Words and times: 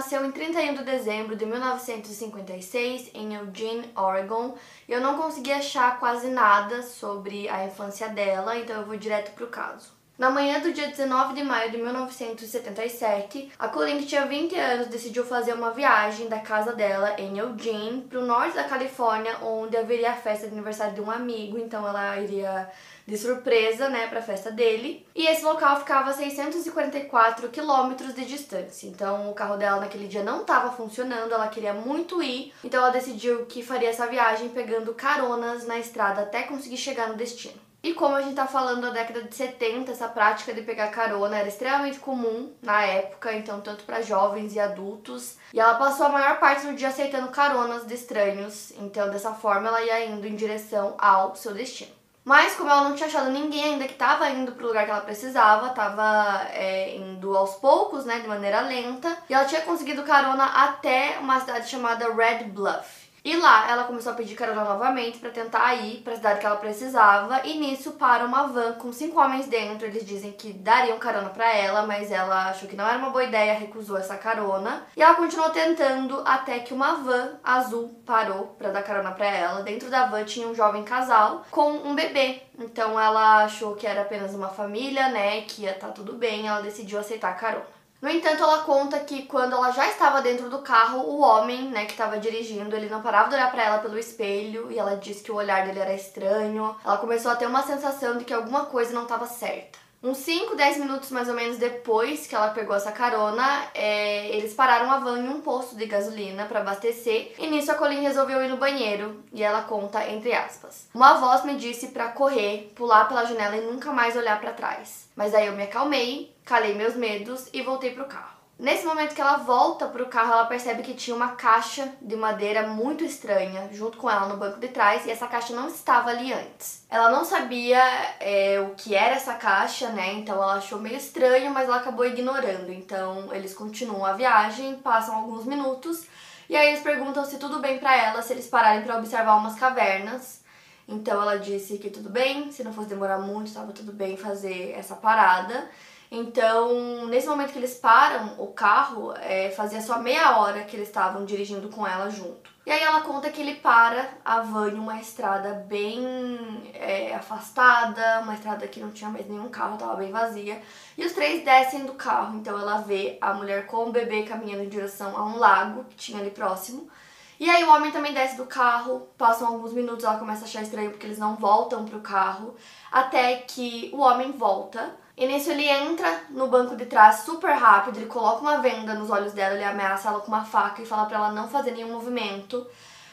Nasceu 0.00 0.24
em 0.24 0.32
31 0.32 0.76
de 0.76 0.82
dezembro 0.82 1.36
de 1.36 1.44
1956 1.44 3.10
em 3.12 3.34
Eugene, 3.34 3.90
Oregon. 3.94 4.56
E 4.88 4.92
eu 4.92 4.98
não 4.98 5.18
consegui 5.18 5.52
achar 5.52 6.00
quase 6.00 6.28
nada 6.28 6.82
sobre 6.82 7.46
a 7.50 7.66
infância 7.66 8.08
dela, 8.08 8.56
então 8.56 8.76
eu 8.76 8.86
vou 8.86 8.96
direto 8.96 9.34
pro 9.34 9.48
caso. 9.48 9.92
Na 10.16 10.30
manhã 10.30 10.58
do 10.58 10.72
dia 10.72 10.88
19 10.88 11.34
de 11.34 11.42
maio 11.42 11.70
de 11.70 11.76
1977, 11.76 13.52
a 13.58 13.68
Colleen, 13.68 13.98
que 13.98 14.06
tinha 14.06 14.24
20 14.24 14.54
anos, 14.54 14.86
decidiu 14.86 15.24
fazer 15.24 15.52
uma 15.52 15.70
viagem 15.70 16.28
da 16.28 16.38
casa 16.40 16.72
dela 16.72 17.14
em 17.18 17.36
Eugene 17.36 18.00
para 18.02 18.20
o 18.20 18.26
norte 18.26 18.56
da 18.56 18.64
Califórnia, 18.64 19.36
onde 19.42 19.76
haveria 19.76 20.12
a 20.12 20.16
festa 20.16 20.46
de 20.46 20.54
aniversário 20.54 20.94
de 20.94 21.00
um 21.02 21.10
amigo, 21.10 21.58
então 21.58 21.86
ela 21.86 22.18
iria 22.18 22.70
de 23.10 23.18
surpresa, 23.18 23.88
né, 23.88 24.06
para 24.06 24.20
a 24.20 24.22
festa 24.22 24.50
dele. 24.50 25.04
E 25.14 25.26
esse 25.26 25.44
local 25.44 25.80
ficava 25.80 26.10
a 26.10 26.12
644 26.12 27.48
quilômetros 27.48 28.14
de 28.14 28.24
distância. 28.24 28.86
Então 28.86 29.28
o 29.28 29.34
carro 29.34 29.56
dela 29.56 29.80
naquele 29.80 30.06
dia 30.06 30.22
não 30.22 30.42
estava 30.42 30.70
funcionando, 30.70 31.34
ela 31.34 31.48
queria 31.48 31.74
muito 31.74 32.22
ir, 32.22 32.54
então 32.62 32.80
ela 32.80 32.90
decidiu 32.90 33.46
que 33.46 33.62
faria 33.62 33.90
essa 33.90 34.06
viagem 34.06 34.48
pegando 34.50 34.94
caronas 34.94 35.66
na 35.66 35.78
estrada 35.78 36.22
até 36.22 36.44
conseguir 36.44 36.76
chegar 36.76 37.08
no 37.08 37.16
destino. 37.16 37.60
E 37.82 37.94
como 37.94 38.14
a 38.14 38.20
gente 38.20 38.34
tá 38.34 38.46
falando 38.46 38.82
da 38.82 38.90
década 38.90 39.22
de 39.22 39.34
70, 39.34 39.90
essa 39.90 40.06
prática 40.06 40.52
de 40.52 40.60
pegar 40.60 40.88
carona 40.88 41.38
era 41.38 41.48
extremamente 41.48 41.98
comum 41.98 42.52
na 42.62 42.82
época, 42.84 43.32
então 43.32 43.60
tanto 43.62 43.84
para 43.84 44.02
jovens 44.02 44.54
e 44.54 44.60
adultos. 44.60 45.38
E 45.52 45.58
ela 45.58 45.74
passou 45.74 46.06
a 46.06 46.10
maior 46.10 46.38
parte 46.38 46.66
do 46.66 46.74
dia 46.74 46.88
aceitando 46.88 47.28
caronas 47.28 47.86
de 47.86 47.94
estranhos, 47.94 48.72
então 48.78 49.10
dessa 49.10 49.32
forma 49.32 49.68
ela 49.68 49.82
ia 49.82 50.04
indo 50.04 50.26
em 50.26 50.36
direção 50.36 50.94
ao 50.98 51.34
seu 51.34 51.54
destino. 51.54 51.99
Mas 52.24 52.54
como 52.54 52.70
ela 52.70 52.84
não 52.84 52.94
tinha 52.94 53.08
achado 53.08 53.30
ninguém 53.30 53.64
ainda 53.64 53.86
que 53.86 53.94
estava 53.94 54.28
indo 54.30 54.52
pro 54.52 54.66
lugar 54.66 54.84
que 54.84 54.90
ela 54.90 55.00
precisava, 55.00 55.68
estava 55.68 56.46
é, 56.52 56.96
indo 56.96 57.36
aos 57.36 57.54
poucos, 57.54 58.04
né, 58.04 58.20
de 58.20 58.28
maneira 58.28 58.60
lenta, 58.60 59.16
e 59.28 59.34
ela 59.34 59.46
tinha 59.46 59.62
conseguido 59.62 60.02
carona 60.02 60.44
até 60.44 61.18
uma 61.18 61.40
cidade 61.40 61.68
chamada 61.68 62.12
Red 62.12 62.44
Bluff. 62.44 63.09
E 63.24 63.36
lá 63.36 63.70
ela 63.70 63.84
começou 63.84 64.12
a 64.12 64.14
pedir 64.14 64.34
carona 64.34 64.64
novamente 64.64 65.18
para 65.18 65.30
tentar 65.30 65.74
ir 65.74 65.98
para 65.98 66.14
a 66.14 66.16
cidade 66.16 66.40
que 66.40 66.46
ela 66.46 66.56
precisava 66.56 67.46
e 67.46 67.58
nisso 67.58 67.92
para 67.92 68.24
uma 68.24 68.46
van 68.46 68.72
com 68.74 68.92
cinco 68.92 69.20
homens 69.20 69.46
dentro. 69.46 69.86
Eles 69.86 70.06
dizem 70.06 70.32
que 70.32 70.52
dariam 70.52 70.98
carona 70.98 71.28
para 71.28 71.54
ela, 71.54 71.86
mas 71.86 72.10
ela 72.10 72.50
achou 72.50 72.68
que 72.68 72.76
não 72.76 72.86
era 72.86 72.98
uma 72.98 73.10
boa 73.10 73.24
ideia, 73.24 73.52
recusou 73.52 73.98
essa 73.98 74.16
carona. 74.16 74.86
E 74.96 75.02
ela 75.02 75.14
continuou 75.14 75.50
tentando 75.50 76.22
até 76.24 76.60
que 76.60 76.72
uma 76.72 76.94
van 76.94 77.38
azul 77.44 78.00
parou 78.06 78.54
para 78.58 78.70
dar 78.70 78.82
carona 78.82 79.12
para 79.12 79.26
ela. 79.26 79.62
Dentro 79.62 79.90
da 79.90 80.06
van 80.06 80.24
tinha 80.24 80.48
um 80.48 80.54
jovem 80.54 80.82
casal 80.82 81.44
com 81.50 81.70
um 81.72 81.94
bebê. 81.94 82.42
Então 82.58 82.98
ela 82.98 83.44
achou 83.44 83.74
que 83.74 83.86
era 83.86 84.02
apenas 84.02 84.34
uma 84.34 84.48
família, 84.48 85.08
né, 85.08 85.42
que 85.42 85.62
ia 85.62 85.72
estar 85.72 85.88
tá 85.88 85.92
tudo 85.92 86.14
bem. 86.14 86.46
Ela 86.46 86.62
decidiu 86.62 86.98
aceitar 86.98 87.30
a 87.30 87.34
carona. 87.34 87.79
No 88.00 88.08
entanto, 88.08 88.42
ela 88.42 88.62
conta 88.62 88.98
que 89.00 89.24
quando 89.24 89.54
ela 89.54 89.70
já 89.72 89.86
estava 89.86 90.22
dentro 90.22 90.48
do 90.48 90.60
carro, 90.60 91.00
o 91.00 91.20
homem, 91.20 91.68
né, 91.68 91.84
que 91.84 91.92
estava 91.92 92.18
dirigindo, 92.18 92.74
ele 92.74 92.88
não 92.88 93.02
parava 93.02 93.28
de 93.28 93.34
olhar 93.34 93.50
para 93.50 93.62
ela 93.62 93.78
pelo 93.78 93.98
espelho 93.98 94.72
e 94.72 94.78
ela 94.78 94.96
disse 94.96 95.22
que 95.22 95.30
o 95.30 95.34
olhar 95.34 95.66
dele 95.66 95.80
era 95.80 95.92
estranho. 95.92 96.74
Ela 96.82 96.96
começou 96.96 97.30
a 97.30 97.36
ter 97.36 97.46
uma 97.46 97.62
sensação 97.62 98.16
de 98.16 98.24
que 98.24 98.32
alguma 98.32 98.64
coisa 98.64 98.94
não 98.94 99.02
estava 99.02 99.26
certa. 99.26 99.78
Uns 100.02 100.16
5, 100.16 100.56
10 100.56 100.78
minutos 100.78 101.10
mais 101.10 101.28
ou 101.28 101.34
menos 101.34 101.58
depois 101.58 102.26
que 102.26 102.34
ela 102.34 102.48
pegou 102.50 102.74
essa 102.74 102.90
carona, 102.90 103.66
é, 103.74 104.28
eles 104.34 104.54
pararam 104.54 104.90
a 104.90 104.98
van 104.98 105.18
em 105.18 105.28
um 105.28 105.42
posto 105.42 105.76
de 105.76 105.84
gasolina 105.84 106.46
para 106.46 106.60
abastecer 106.60 107.34
e 107.38 107.46
nisso 107.46 107.70
a 107.70 107.74
Colleen 107.74 108.00
resolveu 108.00 108.42
ir 108.42 108.48
no 108.48 108.56
banheiro 108.56 109.22
e 109.30 109.42
ela 109.42 109.60
conta 109.60 110.08
entre 110.08 110.32
aspas. 110.32 110.88
Uma 110.94 111.20
voz 111.20 111.44
me 111.44 111.54
disse 111.54 111.88
para 111.88 112.08
correr, 112.08 112.72
pular 112.74 113.08
pela 113.08 113.26
janela 113.26 113.58
e 113.58 113.60
nunca 113.60 113.92
mais 113.92 114.16
olhar 114.16 114.40
para 114.40 114.54
trás. 114.54 115.10
Mas 115.14 115.34
aí 115.34 115.48
eu 115.48 115.52
me 115.52 115.64
acalmei, 115.64 116.34
calei 116.46 116.74
meus 116.74 116.96
medos 116.96 117.50
e 117.52 117.60
voltei 117.60 117.90
pro 117.90 118.06
carro. 118.06 118.39
Nesse 118.60 118.84
momento 118.84 119.14
que 119.14 119.20
ela 119.22 119.38
volta 119.38 119.86
pro 119.86 120.04
carro, 120.04 120.34
ela 120.34 120.44
percebe 120.44 120.82
que 120.82 120.92
tinha 120.92 121.16
uma 121.16 121.28
caixa 121.28 121.94
de 121.98 122.14
madeira 122.14 122.66
muito 122.66 123.02
estranha 123.02 123.70
junto 123.72 123.96
com 123.96 124.10
ela 124.10 124.28
no 124.28 124.36
banco 124.36 124.60
de 124.60 124.68
trás 124.68 125.06
e 125.06 125.10
essa 125.10 125.26
caixa 125.26 125.54
não 125.54 125.66
estava 125.66 126.10
ali 126.10 126.30
antes. 126.30 126.84
Ela 126.90 127.08
não 127.08 127.24
sabia 127.24 127.82
é, 128.20 128.60
o 128.60 128.74
que 128.74 128.94
era 128.94 129.16
essa 129.16 129.32
caixa, 129.32 129.88
né? 129.88 130.12
Então 130.12 130.34
ela 130.34 130.56
achou 130.56 130.78
meio 130.78 130.98
estranho, 130.98 131.50
mas 131.50 131.68
ela 131.68 131.78
acabou 131.78 132.04
ignorando. 132.04 132.70
Então 132.70 133.32
eles 133.32 133.54
continuam 133.54 134.04
a 134.04 134.12
viagem, 134.12 134.74
passam 134.74 135.14
alguns 135.14 135.46
minutos 135.46 136.04
e 136.46 136.54
aí 136.54 136.68
eles 136.68 136.82
perguntam 136.82 137.24
se 137.24 137.38
tudo 137.38 137.60
bem 137.60 137.78
para 137.78 137.96
ela, 137.96 138.20
se 138.20 138.34
eles 138.34 138.46
pararem 138.46 138.82
para 138.82 138.98
observar 138.98 139.36
umas 139.36 139.58
cavernas. 139.58 140.42
Então 140.86 141.22
ela 141.22 141.38
disse 141.38 141.78
que 141.78 141.88
tudo 141.88 142.10
bem, 142.10 142.52
se 142.52 142.62
não 142.62 142.74
fosse 142.74 142.90
demorar 142.90 143.20
muito, 143.20 143.46
estava 143.46 143.72
tudo 143.72 143.90
bem 143.90 144.18
fazer 144.18 144.74
essa 144.76 144.96
parada. 144.96 145.66
Então, 146.10 147.06
nesse 147.06 147.28
momento 147.28 147.52
que 147.52 147.58
eles 147.58 147.74
param 147.74 148.34
o 148.38 148.48
carro, 148.48 149.14
é, 149.16 149.50
fazia 149.50 149.80
só 149.80 150.00
meia 150.00 150.38
hora 150.38 150.64
que 150.64 150.74
eles 150.74 150.88
estavam 150.88 151.24
dirigindo 151.24 151.68
com 151.68 151.86
ela 151.86 152.10
junto. 152.10 152.50
E 152.66 152.70
aí 152.70 152.82
ela 152.82 153.00
conta 153.02 153.30
que 153.30 153.40
ele 153.40 153.54
para 153.54 154.08
a 154.24 154.40
van 154.40 154.70
em 154.70 154.78
uma 154.78 155.00
estrada 155.00 155.54
bem 155.68 156.72
é, 156.74 157.14
afastada, 157.14 158.20
uma 158.22 158.34
estrada 158.34 158.66
que 158.66 158.80
não 158.80 158.90
tinha 158.90 159.08
mais 159.08 159.28
nenhum 159.28 159.48
carro, 159.48 159.74
estava 159.74 159.94
bem 159.94 160.10
vazia. 160.10 160.60
E 160.98 161.06
os 161.06 161.12
três 161.12 161.44
descem 161.44 161.86
do 161.86 161.94
carro, 161.94 162.38
então 162.38 162.58
ela 162.58 162.78
vê 162.78 163.16
a 163.20 163.32
mulher 163.32 163.66
com 163.66 163.88
o 163.88 163.92
bebê 163.92 164.24
caminhando 164.24 164.64
em 164.64 164.68
direção 164.68 165.16
a 165.16 165.24
um 165.24 165.38
lago 165.38 165.84
que 165.84 165.96
tinha 165.96 166.20
ali 166.20 166.30
próximo. 166.30 166.90
E 167.38 167.48
aí 167.48 167.64
o 167.64 167.70
homem 167.70 167.90
também 167.90 168.12
desce 168.12 168.36
do 168.36 168.46
carro, 168.46 169.08
passam 169.16 169.46
alguns 169.46 169.72
minutos, 169.72 170.04
ela 170.04 170.18
começa 170.18 170.42
a 170.42 170.44
achar 170.44 170.62
estranho 170.62 170.90
porque 170.90 171.06
eles 171.06 171.18
não 171.18 171.36
voltam 171.36 171.86
pro 171.86 172.00
carro, 172.00 172.54
até 172.92 173.36
que 173.36 173.90
o 173.94 174.00
homem 174.00 174.32
volta 174.32 174.94
e 175.20 175.26
nisso 175.26 175.50
ele 175.50 175.68
entra 175.68 176.22
no 176.30 176.46
banco 176.46 176.74
de 176.74 176.86
trás 176.86 177.16
super 177.26 177.52
rápido, 177.52 177.98
ele 177.98 178.06
coloca 178.06 178.40
uma 178.40 178.56
venda 178.56 178.94
nos 178.94 179.10
olhos 179.10 179.34
dela, 179.34 179.54
ele 179.54 179.62
ameaça 179.62 180.08
ela 180.08 180.20
com 180.20 180.28
uma 180.28 180.46
faca 180.46 180.80
e 180.80 180.86
fala 180.86 181.04
para 181.04 181.18
ela 181.18 181.32
não 181.32 181.46
fazer 181.46 181.72
nenhum 181.72 181.92
movimento. 181.92 182.66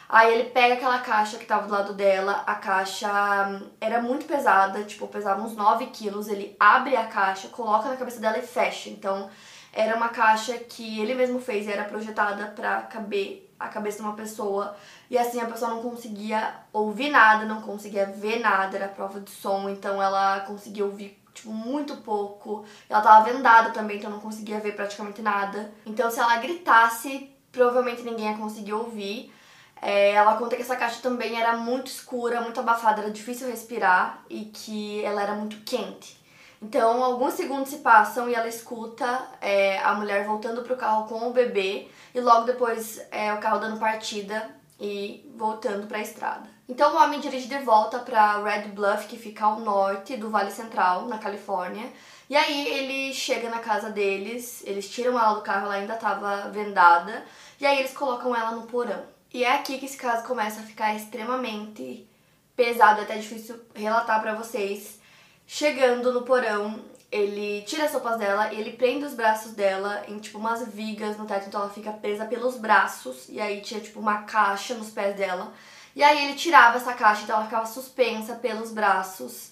Aí 0.08 0.34
ele 0.34 0.50
pega 0.52 0.76
aquela 0.76 1.00
caixa 1.00 1.38
que 1.38 1.46
tava 1.46 1.68
do 1.68 1.74
lado 1.74 1.94
dela, 1.94 2.44
a 2.48 2.56
caixa 2.56 3.10
hum, 3.50 3.68
era 3.82 4.02
muito 4.02 4.26
pesada, 4.26 4.86
tipo, 4.86 5.06
pesava 5.08 5.42
uns 5.42 5.54
9 5.54 5.88
quilos. 5.88 6.30
Ele 6.30 6.56
abre 6.58 6.96
a 6.96 7.08
caixa, 7.08 7.50
coloca 7.50 7.90
na 7.90 7.98
cabeça 7.98 8.22
dela 8.22 8.38
e 8.38 8.42
fecha. 8.42 8.90
Então, 8.90 9.30
era 9.74 9.94
uma 9.98 10.08
caixa 10.08 10.58
que 10.58 11.02
ele 11.02 11.14
mesmo 11.14 11.42
fez 11.42 11.68
e 11.68 11.72
era 11.74 11.84
projetada 11.84 12.46
para 12.56 12.84
caber 12.84 13.54
a 13.60 13.68
cabeça 13.68 13.98
de 13.98 14.04
uma 14.04 14.16
pessoa. 14.16 14.78
E 15.10 15.18
assim 15.18 15.42
a 15.42 15.46
pessoa 15.46 15.72
não 15.72 15.82
conseguia 15.82 16.54
ouvir 16.72 17.10
nada, 17.10 17.44
não 17.44 17.62
conseguia 17.62 18.06
ver 18.06 18.40
nada, 18.40 18.78
era 18.78 18.88
prova 18.88 19.20
de 19.20 19.30
som, 19.30 19.68
então 19.68 20.02
ela 20.02 20.40
conseguia 20.42 20.86
ouvir 20.86 21.22
tipo, 21.38 21.52
muito 21.52 21.98
pouco. 21.98 22.66
Ela 22.90 23.02
tava 23.02 23.32
vendada 23.32 23.72
também, 23.72 23.98
então 23.98 24.10
não 24.10 24.20
conseguia 24.20 24.60
ver 24.60 24.76
praticamente 24.76 25.22
nada. 25.22 25.72
Então, 25.86 26.12
se 26.12 26.20
ela 26.20 26.38
gritasse, 26.38 27.30
provavelmente 27.52 28.04
ninguém 28.04 28.32
ia 28.32 28.38
conseguir 28.38 28.74
ouvir. 28.74 29.34
É, 29.82 30.12
ela 30.12 30.36
conta 30.38 30.56
que 30.56 30.62
essa 30.62 30.76
caixa 30.76 31.02
também 31.02 31.40
era 31.40 31.56
muito 31.56 31.88
escura, 31.88 32.42
muito 32.42 32.60
abafada, 32.60 33.02
era 33.02 33.12
difícil 33.12 33.48
respirar 33.48 34.24
e 34.30 34.46
que 34.46 35.04
ela 35.04 35.22
era 35.22 35.34
muito 35.34 35.58
quente. 35.64 36.18
Então, 36.60 37.04
alguns 37.04 37.36
segundos 37.36 37.70
se 37.70 37.78
passam 37.78 38.28
e 38.28 38.34
ela 38.34 38.48
escuta 38.48 39.28
é, 39.40 39.80
a 39.80 39.94
mulher 39.94 40.26
voltando 40.26 40.64
pro 40.64 40.76
carro 40.76 41.08
com 41.08 41.28
o 41.28 41.34
bebê 41.34 41.88
e 42.16 42.20
logo 42.20 42.46
depois 42.46 43.00
é, 43.12 43.32
o 43.32 43.38
carro 43.38 43.60
dando 43.60 43.80
partida 43.80 44.50
e 44.80 45.32
voltando 45.36 45.86
para 45.86 46.00
a 46.00 46.02
estrada. 46.02 46.57
Então 46.70 46.94
o 46.94 46.98
homem 47.02 47.22
dirige 47.22 47.48
de 47.48 47.60
volta 47.60 48.00
para 48.00 48.44
Red 48.44 48.70
Bluff, 48.70 49.08
que 49.08 49.18
fica 49.18 49.46
ao 49.46 49.62
norte 49.62 50.18
do 50.18 50.30
Vale 50.30 50.52
Central, 50.52 51.06
na 51.06 51.18
Califórnia. 51.18 51.90
E 52.30 52.36
aí 52.36 52.68
ele 52.68 53.14
chega 53.14 53.50
na 53.50 53.60
casa 53.60 53.90
deles, 53.90 54.64
eles 54.66 54.90
tiram 54.90 55.18
ela 55.18 55.36
do 55.36 55.42
carro, 55.42 55.66
ela 55.66 55.76
ainda 55.76 55.94
estava 55.94 56.50
vendada, 56.50 57.24
e 57.60 57.66
aí 57.66 57.80
eles 57.80 57.94
colocam 57.94 58.36
ela 58.36 58.52
no 58.52 58.64
porão. 58.64 59.02
E 59.34 59.46
é 59.46 59.54
aqui 59.54 59.78
que 59.78 59.86
esse 59.86 59.96
caso 59.96 60.28
começa 60.28 60.60
a 60.60 60.64
ficar 60.64 60.94
extremamente 60.94 62.06
pesado, 62.54 63.02
até 63.02 63.18
difícil 63.18 63.62
relatar 63.74 64.22
para 64.22 64.34
vocês. 64.34 65.00
Chegando 65.46 66.12
no 66.12 66.24
porão, 66.24 66.82
ele 67.10 67.62
tira 67.62 67.86
as 67.86 67.94
roupas 67.94 68.18
dela 68.18 68.52
e 68.54 68.60
ele 68.60 68.74
prende 68.74 69.06
os 69.06 69.14
braços 69.14 69.54
dela 69.54 70.04
em 70.10 70.20
tipo 70.20 70.38
umas 70.38 70.68
vigas 70.68 71.18
no 71.18 71.26
teto, 71.26 71.48
então 71.48 71.62
ela 71.62 71.70
fica 71.70 71.94
presa 71.94 72.26
pelos 72.26 72.58
braços 72.58 73.30
e 73.30 73.40
aí 73.40 73.62
tinha 73.62 73.80
tipo 73.80 74.02
uma 74.02 74.24
caixa 74.24 74.74
nos 74.74 74.90
pés 74.90 75.16
dela. 75.16 75.54
E 75.98 76.04
aí 76.04 76.26
ele 76.26 76.36
tirava 76.36 76.78
essa 76.78 76.94
caixa, 76.94 77.24
então 77.24 77.38
ela 77.38 77.46
ficava 77.46 77.66
suspensa 77.66 78.36
pelos 78.36 78.72
braços. 78.72 79.50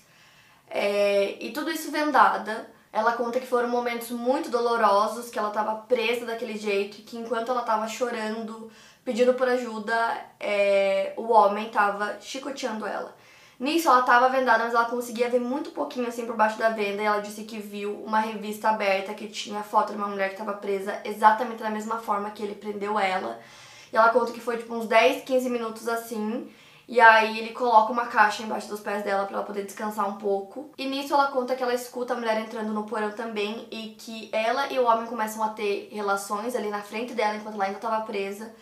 É, 0.69 1.43
e 1.43 1.51
tudo 1.51 1.71
isso 1.71 1.89
vendada. 1.89 2.69
Ela 2.93 3.13
conta 3.13 3.39
que 3.39 3.47
foram 3.47 3.67
momentos 3.67 4.11
muito 4.11 4.51
dolorosos, 4.51 5.31
que 5.31 5.39
ela 5.39 5.47
estava 5.47 5.73
presa 5.73 6.23
daquele 6.23 6.55
jeito, 6.55 6.99
e 6.99 7.01
que 7.01 7.17
enquanto 7.17 7.49
ela 7.49 7.61
estava 7.61 7.87
chorando 7.87 8.71
pedindo 9.03 9.33
por 9.33 9.49
ajuda, 9.49 9.95
é, 10.39 11.13
o 11.17 11.31
homem 11.31 11.67
tava 11.69 12.17
chicoteando 12.21 12.85
ela. 12.85 13.15
Nisso 13.59 13.87
ela 13.87 14.03
tava 14.03 14.29
vendada, 14.29 14.65
mas 14.65 14.75
ela 14.75 14.85
conseguia 14.85 15.27
ver 15.31 15.41
muito 15.41 15.71
pouquinho 15.71 16.07
assim 16.07 16.27
por 16.27 16.35
baixo 16.35 16.59
da 16.59 16.69
venda 16.69 17.01
e 17.01 17.05
ela 17.05 17.21
disse 17.21 17.43
que 17.45 17.57
viu 17.57 18.03
uma 18.03 18.19
revista 18.19 18.69
aberta 18.69 19.15
que 19.15 19.27
tinha 19.29 19.63
foto 19.63 19.93
de 19.93 19.97
uma 19.97 20.07
mulher 20.07 20.27
que 20.27 20.35
estava 20.35 20.53
presa 20.53 21.01
exatamente 21.05 21.63
da 21.63 21.71
mesma 21.71 21.97
forma 21.97 22.29
que 22.29 22.43
ele 22.43 22.53
prendeu 22.53 22.99
ela. 22.99 23.39
Ela 23.97 24.09
conta 24.09 24.31
que 24.31 24.39
foi 24.39 24.57
tipo 24.57 24.73
uns 24.73 24.87
10, 24.87 25.23
15 25.23 25.49
minutos 25.49 25.87
assim. 25.87 26.49
E 26.87 27.01
aí 27.01 27.39
ele 27.39 27.49
coloca 27.49 27.91
uma 27.91 28.05
caixa 28.05 28.43
embaixo 28.43 28.67
dos 28.67 28.79
pés 28.79 29.03
dela 29.03 29.25
para 29.25 29.37
ela 29.37 29.45
poder 29.45 29.63
descansar 29.63 30.07
um 30.07 30.17
pouco. 30.17 30.69
E 30.77 30.85
nisso 30.85 31.13
ela 31.13 31.27
conta 31.27 31.55
que 31.55 31.63
ela 31.63 31.73
escuta 31.73 32.13
a 32.13 32.17
mulher 32.17 32.39
entrando 32.39 32.71
no 32.71 32.83
porão 32.83 33.11
também 33.11 33.67
e 33.71 33.95
que 33.97 34.29
ela 34.31 34.71
e 34.71 34.77
o 34.77 34.85
homem 34.85 35.07
começam 35.07 35.43
a 35.43 35.49
ter 35.49 35.89
relações 35.91 36.55
ali 36.55 36.69
na 36.69 36.81
frente 36.81 37.13
dela 37.13 37.35
enquanto 37.35 37.55
ela 37.55 37.65
ainda 37.65 37.77
estava 37.77 38.05
presa. 38.05 38.53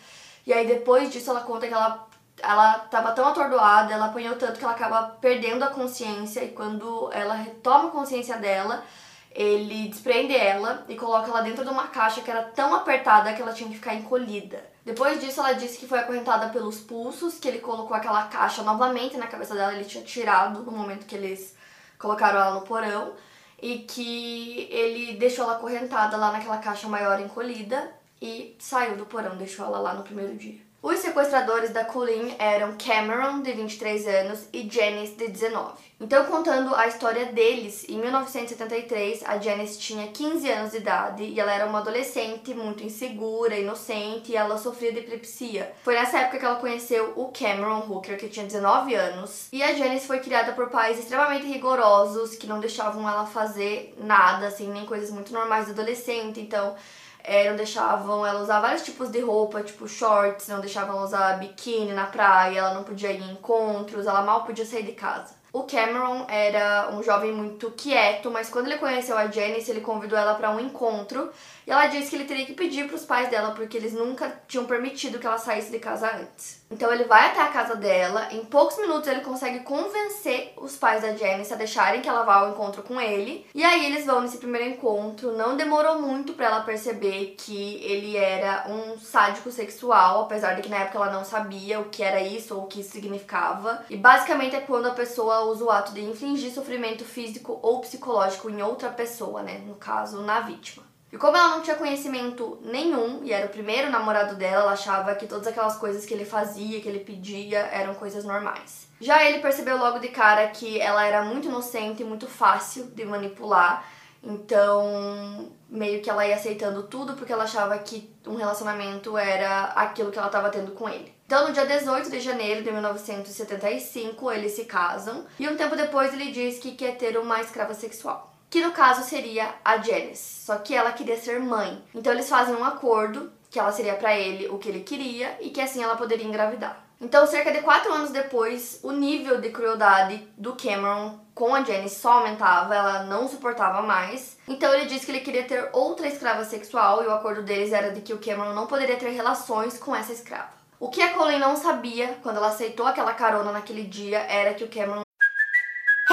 E 0.48 0.54
aí 0.54 0.66
depois 0.66 1.12
disso 1.12 1.30
ela 1.30 1.42
conta 1.42 1.68
que 1.68 1.74
ela 1.74 2.08
ela 2.42 2.80
tava 2.80 3.12
tão 3.12 3.28
atordoada, 3.28 3.94
ela 3.94 4.08
apanhou 4.08 4.36
tanto 4.36 4.58
que 4.58 4.64
ela 4.64 4.74
acaba 4.74 5.18
perdendo 5.22 5.64
a 5.64 5.68
consciência 5.68 6.44
e 6.44 6.50
quando 6.50 7.10
ela 7.14 7.36
retoma 7.36 7.90
a 7.90 7.92
consciência 7.92 8.38
dela, 8.38 8.84
ele 9.32 9.88
desprende 9.88 10.36
ela 10.36 10.84
e 10.90 10.96
coloca 10.96 11.30
ela 11.30 11.42
dentro 11.42 11.64
de 11.64 11.70
uma 11.70 11.88
caixa 11.88 12.22
que 12.22 12.32
era 12.32 12.44
tão 12.44 12.74
apertada 12.74 13.34
que 13.34 13.42
ela 13.42 13.54
tinha 13.54 13.70
que 13.70 13.76
ficar 13.76 13.94
encolhida. 13.94 14.73
Depois 14.86 15.20
disso, 15.20 15.40
ela 15.40 15.54
disse 15.54 15.78
que 15.78 15.88
foi 15.88 16.00
acorrentada 16.00 16.50
pelos 16.50 16.80
pulsos, 16.80 17.40
que 17.40 17.48
ele 17.48 17.60
colocou 17.60 17.96
aquela 17.96 18.28
caixa 18.28 18.64
novamente 18.64 19.16
na 19.16 19.28
cabeça 19.28 19.56
dela, 19.56 19.74
ele 19.74 19.86
tinha 19.86 20.04
tirado 20.04 20.62
no 20.64 20.72
momento 20.72 21.06
que 21.06 21.16
eles 21.16 21.56
colocaram 21.98 22.40
ela 22.40 22.56
no 22.56 22.62
porão, 22.62 23.14
e 23.62 23.80
que 23.80 24.68
ele 24.70 25.18
deixou 25.18 25.46
ela 25.46 25.56
acorrentada 25.56 26.18
lá 26.18 26.34
naquela 26.34 26.58
caixa 26.58 26.86
maior 26.90 27.18
encolhida 27.22 27.94
e 28.22 28.58
saiu 28.60 28.98
do 28.98 29.06
porão, 29.06 29.38
deixou 29.38 29.66
ela 29.66 29.80
lá 29.80 29.94
no 29.94 30.04
primeiro 30.04 30.36
dia. 30.36 30.60
Os 30.84 31.00
sequestradores 31.00 31.70
da 31.70 31.86
Colleen 31.86 32.36
eram 32.38 32.76
Cameron, 32.78 33.42
de 33.42 33.54
23 33.54 34.06
anos, 34.06 34.50
e 34.52 34.70
Janice, 34.70 35.16
de 35.16 35.30
19. 35.30 35.76
Então, 35.98 36.26
contando 36.26 36.76
a 36.76 36.86
história 36.88 37.28
deles, 37.28 37.86
em 37.88 37.98
1973, 37.98 39.24
a 39.26 39.38
Janice 39.38 39.80
tinha 39.80 40.08
15 40.08 40.52
anos 40.52 40.72
de 40.72 40.80
idade 40.80 41.24
e 41.24 41.40
ela 41.40 41.54
era 41.54 41.66
uma 41.66 41.80
adolescente 41.80 42.54
muito 42.54 42.84
insegura, 42.84 43.58
inocente 43.58 44.34
e 44.34 44.36
ela 44.36 44.58
sofria 44.58 44.92
de 44.92 45.00
epilepsia. 45.00 45.72
Foi 45.86 45.94
nessa 45.94 46.20
época 46.20 46.40
que 46.40 46.46
ela 46.46 46.60
conheceu 46.60 47.14
o 47.16 47.32
Cameron 47.32 47.86
Hooker, 47.88 48.18
que 48.18 48.28
tinha 48.28 48.46
19 48.46 48.94
anos, 48.94 49.48
e 49.54 49.64
a 49.64 49.74
Janice 49.74 50.06
foi 50.06 50.20
criada 50.20 50.52
por 50.52 50.70
pais 50.70 51.00
extremamente 51.00 51.48
rigorosos 51.48 52.36
que 52.36 52.46
não 52.46 52.60
deixavam 52.60 53.08
ela 53.08 53.26
fazer 53.26 53.96
nada, 54.00 54.48
assim, 54.48 54.68
nem 54.70 54.86
coisas 54.86 55.12
muito 55.12 55.32
normais 55.32 55.68
de 55.68 55.72
adolescente. 55.72 56.42
Então, 56.42 56.76
é, 57.24 57.50
não 57.50 57.56
deixavam 57.56 58.26
ela 58.26 58.42
usar 58.42 58.60
vários 58.60 58.84
tipos 58.84 59.10
de 59.10 59.22
roupa, 59.22 59.64
tipo 59.64 59.88
shorts, 59.88 60.48
não 60.48 60.60
deixavam 60.60 60.96
ela 60.96 61.06
usar 61.06 61.40
biquíni 61.40 61.94
na 61.94 62.06
praia, 62.06 62.60
ela 62.60 62.74
não 62.74 62.84
podia 62.84 63.12
ir 63.12 63.22
em 63.22 63.32
encontros, 63.32 64.06
ela 64.06 64.22
mal 64.22 64.44
podia 64.44 64.66
sair 64.66 64.84
de 64.84 64.92
casa. 64.92 65.34
O 65.54 65.64
Cameron 65.64 66.26
era 66.28 66.90
um 66.92 67.04
jovem 67.04 67.32
muito 67.32 67.70
quieto, 67.72 68.32
mas 68.32 68.50
quando 68.50 68.66
ele 68.66 68.80
conheceu 68.80 69.16
a 69.16 69.28
Janice, 69.28 69.70
ele 69.70 69.82
convidou 69.82 70.18
ela 70.18 70.34
para 70.34 70.50
um 70.50 70.60
encontro 70.60 71.30
e 71.66 71.72
ela 71.72 71.88
disse 71.88 72.10
que 72.10 72.16
ele 72.16 72.26
teria 72.26 72.46
que 72.46 72.54
pedir 72.54 72.88
para 72.88 72.96
os 72.96 73.06
pais 73.06 73.30
dela 73.30 73.52
porque 73.52 73.78
eles 73.78 73.94
nunca 73.94 74.42
tinham 74.48 74.66
permitido 74.66 75.20
que 75.20 75.28
ela 75.28 75.38
saísse 75.38 75.72
de 75.72 75.80
casa 75.80 76.10
antes. 76.16 76.64
Então 76.70 76.92
ele 76.92 77.04
vai 77.04 77.28
até 77.28 77.42
a 77.42 77.50
casa 77.50 77.76
dela, 77.76 78.30
em 78.32 78.44
poucos 78.46 78.78
minutos 78.80 79.08
ele 79.08 79.22
consegue 79.22 79.60
convencer 79.60 80.54
os 80.58 80.76
pais 80.76 81.04
da 81.04 81.16
Janice 81.16 81.54
a 81.54 81.58
deixarem 81.58 82.02
que 82.02 82.10
ela 82.10 82.24
vá 82.24 82.36
ao 82.36 82.50
encontro 82.50 82.82
com 82.82 83.00
ele. 83.00 83.46
E 83.54 83.64
aí 83.64 83.86
eles 83.86 84.06
vão 84.06 84.22
nesse 84.22 84.38
primeiro 84.38 84.70
encontro. 84.70 85.34
Não 85.34 85.56
demorou 85.56 86.02
muito 86.02 86.34
para 86.34 86.48
ela 86.48 86.62
perceber 86.62 87.36
que 87.38 87.76
ele 87.84 88.18
era 88.18 88.66
um 88.68 88.98
sádico 88.98 89.52
sexual, 89.52 90.24
apesar 90.24 90.56
de 90.56 90.64
que 90.64 90.70
na 90.70 90.78
época 90.78 90.98
ela 90.98 91.12
não 91.12 91.24
sabia 91.24 91.80
o 91.80 91.90
que 91.90 92.02
era 92.02 92.22
isso 92.22 92.56
ou 92.56 92.64
o 92.64 92.68
que 92.68 92.82
isso 92.82 92.92
significava. 92.92 93.84
E 93.90 93.96
basicamente 93.96 94.56
é 94.56 94.62
quando 94.62 94.88
a 94.88 94.94
pessoa 94.94 95.46
usa 95.46 95.64
o 95.64 95.70
ato 95.70 95.94
de 95.94 96.02
infligir 96.02 96.52
sofrimento 96.52 97.06
físico 97.06 97.60
ou 97.62 97.82
psicológico 97.82 98.50
em 98.50 98.62
outra 98.64 98.90
pessoa, 98.90 99.44
né? 99.44 99.62
No 99.66 99.76
caso, 99.76 100.22
na 100.22 100.40
vítima. 100.40 100.93
E 101.14 101.18
como 101.18 101.38
ela 101.38 101.50
não 101.50 101.62
tinha 101.62 101.76
conhecimento 101.76 102.58
nenhum 102.64 103.24
e 103.24 103.32
era 103.32 103.46
o 103.46 103.50
primeiro 103.50 103.88
namorado 103.92 104.34
dela, 104.34 104.64
ela 104.64 104.72
achava 104.72 105.14
que 105.14 105.28
todas 105.28 105.46
aquelas 105.46 105.78
coisas 105.78 106.08
que 106.08 106.14
ele 106.16 106.26
fazia, 106.26 106.82
que 106.82 106.90
ele 106.90 107.02
pedia, 107.02 107.60
eram 107.60 107.94
coisas 107.94 108.26
normais. 108.26 108.88
Já 109.00 109.24
ele 109.24 109.38
percebeu 109.38 109.78
logo 109.78 110.00
de 110.00 110.08
cara 110.08 110.48
que 110.48 110.82
ela 110.82 111.06
era 111.06 111.24
muito 111.24 111.48
inocente 111.48 112.02
e 112.02 112.06
muito 112.06 112.26
fácil 112.26 112.86
de 112.86 113.06
manipular, 113.06 113.86
então 114.24 115.52
meio 115.70 116.02
que 116.02 116.10
ela 116.10 116.26
ia 116.26 116.34
aceitando 116.34 116.82
tudo 116.82 117.14
porque 117.14 117.32
ela 117.32 117.44
achava 117.44 117.78
que 117.78 118.12
um 118.26 118.34
relacionamento 118.34 119.16
era 119.16 119.66
aquilo 119.66 120.10
que 120.10 120.18
ela 120.18 120.30
estava 120.30 120.50
tendo 120.50 120.72
com 120.72 120.90
ele. 120.90 121.14
Então, 121.28 121.48
no 121.48 121.54
dia 121.54 121.68
18 121.68 122.10
de 122.10 122.20
janeiro 122.22 122.64
de 122.64 122.72
1975, 122.72 124.32
eles 124.32 124.54
se 124.54 124.66
casam 124.66 125.28
e 125.40 125.48
um 125.48 125.56
tempo 125.56 125.76
depois 125.76 126.12
ele 126.12 126.32
diz 126.32 126.58
que 126.58 126.72
quer 126.72 126.98
ter 126.98 127.20
uma 127.20 127.40
escrava 127.40 127.76
sexual 127.76 128.33
que 128.54 128.62
no 128.62 128.72
caso 128.72 129.02
seria 129.02 129.56
a 129.66 129.80
Janice, 129.80 130.46
só 130.46 130.58
que 130.58 130.76
ela 130.76 130.92
queria 130.92 131.18
ser 131.18 131.40
mãe. 131.40 131.84
Então 131.92 132.14
eles 132.14 132.30
fazem 132.30 132.54
um 132.54 132.64
acordo 132.64 133.32
que 133.50 133.58
ela 133.58 133.72
seria 133.72 133.96
para 133.96 134.16
ele 134.16 134.48
o 134.48 134.60
que 134.60 134.70
ele 134.70 134.82
queria 134.82 135.36
e 135.42 135.50
que 135.50 135.60
assim 135.60 135.82
ela 135.82 135.96
poderia 135.96 136.28
engravidar. 136.28 136.86
Então, 137.02 137.26
cerca 137.26 137.52
de 137.52 137.62
quatro 137.62 137.92
anos 137.92 138.12
depois, 138.12 138.80
o 138.84 138.92
nível 138.92 139.42
de 139.42 139.50
crueldade 139.50 140.28
do 140.38 140.56
Cameron 140.56 141.20
com 141.34 141.56
a 141.56 141.64
Janice 141.64 142.00
só 142.00 142.20
aumentava, 142.20 142.76
ela 142.76 143.04
não 143.06 143.28
suportava 143.28 143.82
mais. 143.82 144.38
Então 144.48 144.72
ele 144.72 144.86
disse 144.86 145.08
que 145.08 145.12
ele 145.14 145.22
queria 145.22 145.46
ter 145.46 145.72
outra 145.74 146.08
escrava 146.08 146.46
sexual 146.46 147.04
e 147.04 147.08
o 147.08 147.12
acordo 147.12 147.42
deles 147.42 147.74
era 147.74 147.90
de 147.90 148.02
que 148.02 148.14
o 148.14 148.20
Cameron 148.20 148.54
não 148.54 148.68
poderia 148.68 148.98
ter 148.98 149.10
relações 149.10 149.80
com 149.80 149.96
essa 149.96 150.14
escrava. 150.14 150.54
O 150.80 150.90
que 150.90 151.02
a 151.02 151.12
Colleen 151.14 151.40
não 151.40 151.56
sabia 151.56 152.20
quando 152.22 152.38
ela 152.38 152.50
aceitou 152.50 152.86
aquela 152.86 153.16
carona 153.16 153.52
naquele 153.52 153.84
dia 153.84 154.20
era 154.20 154.54
que 154.54 154.64
o 154.64 154.70
Cameron 154.70 155.03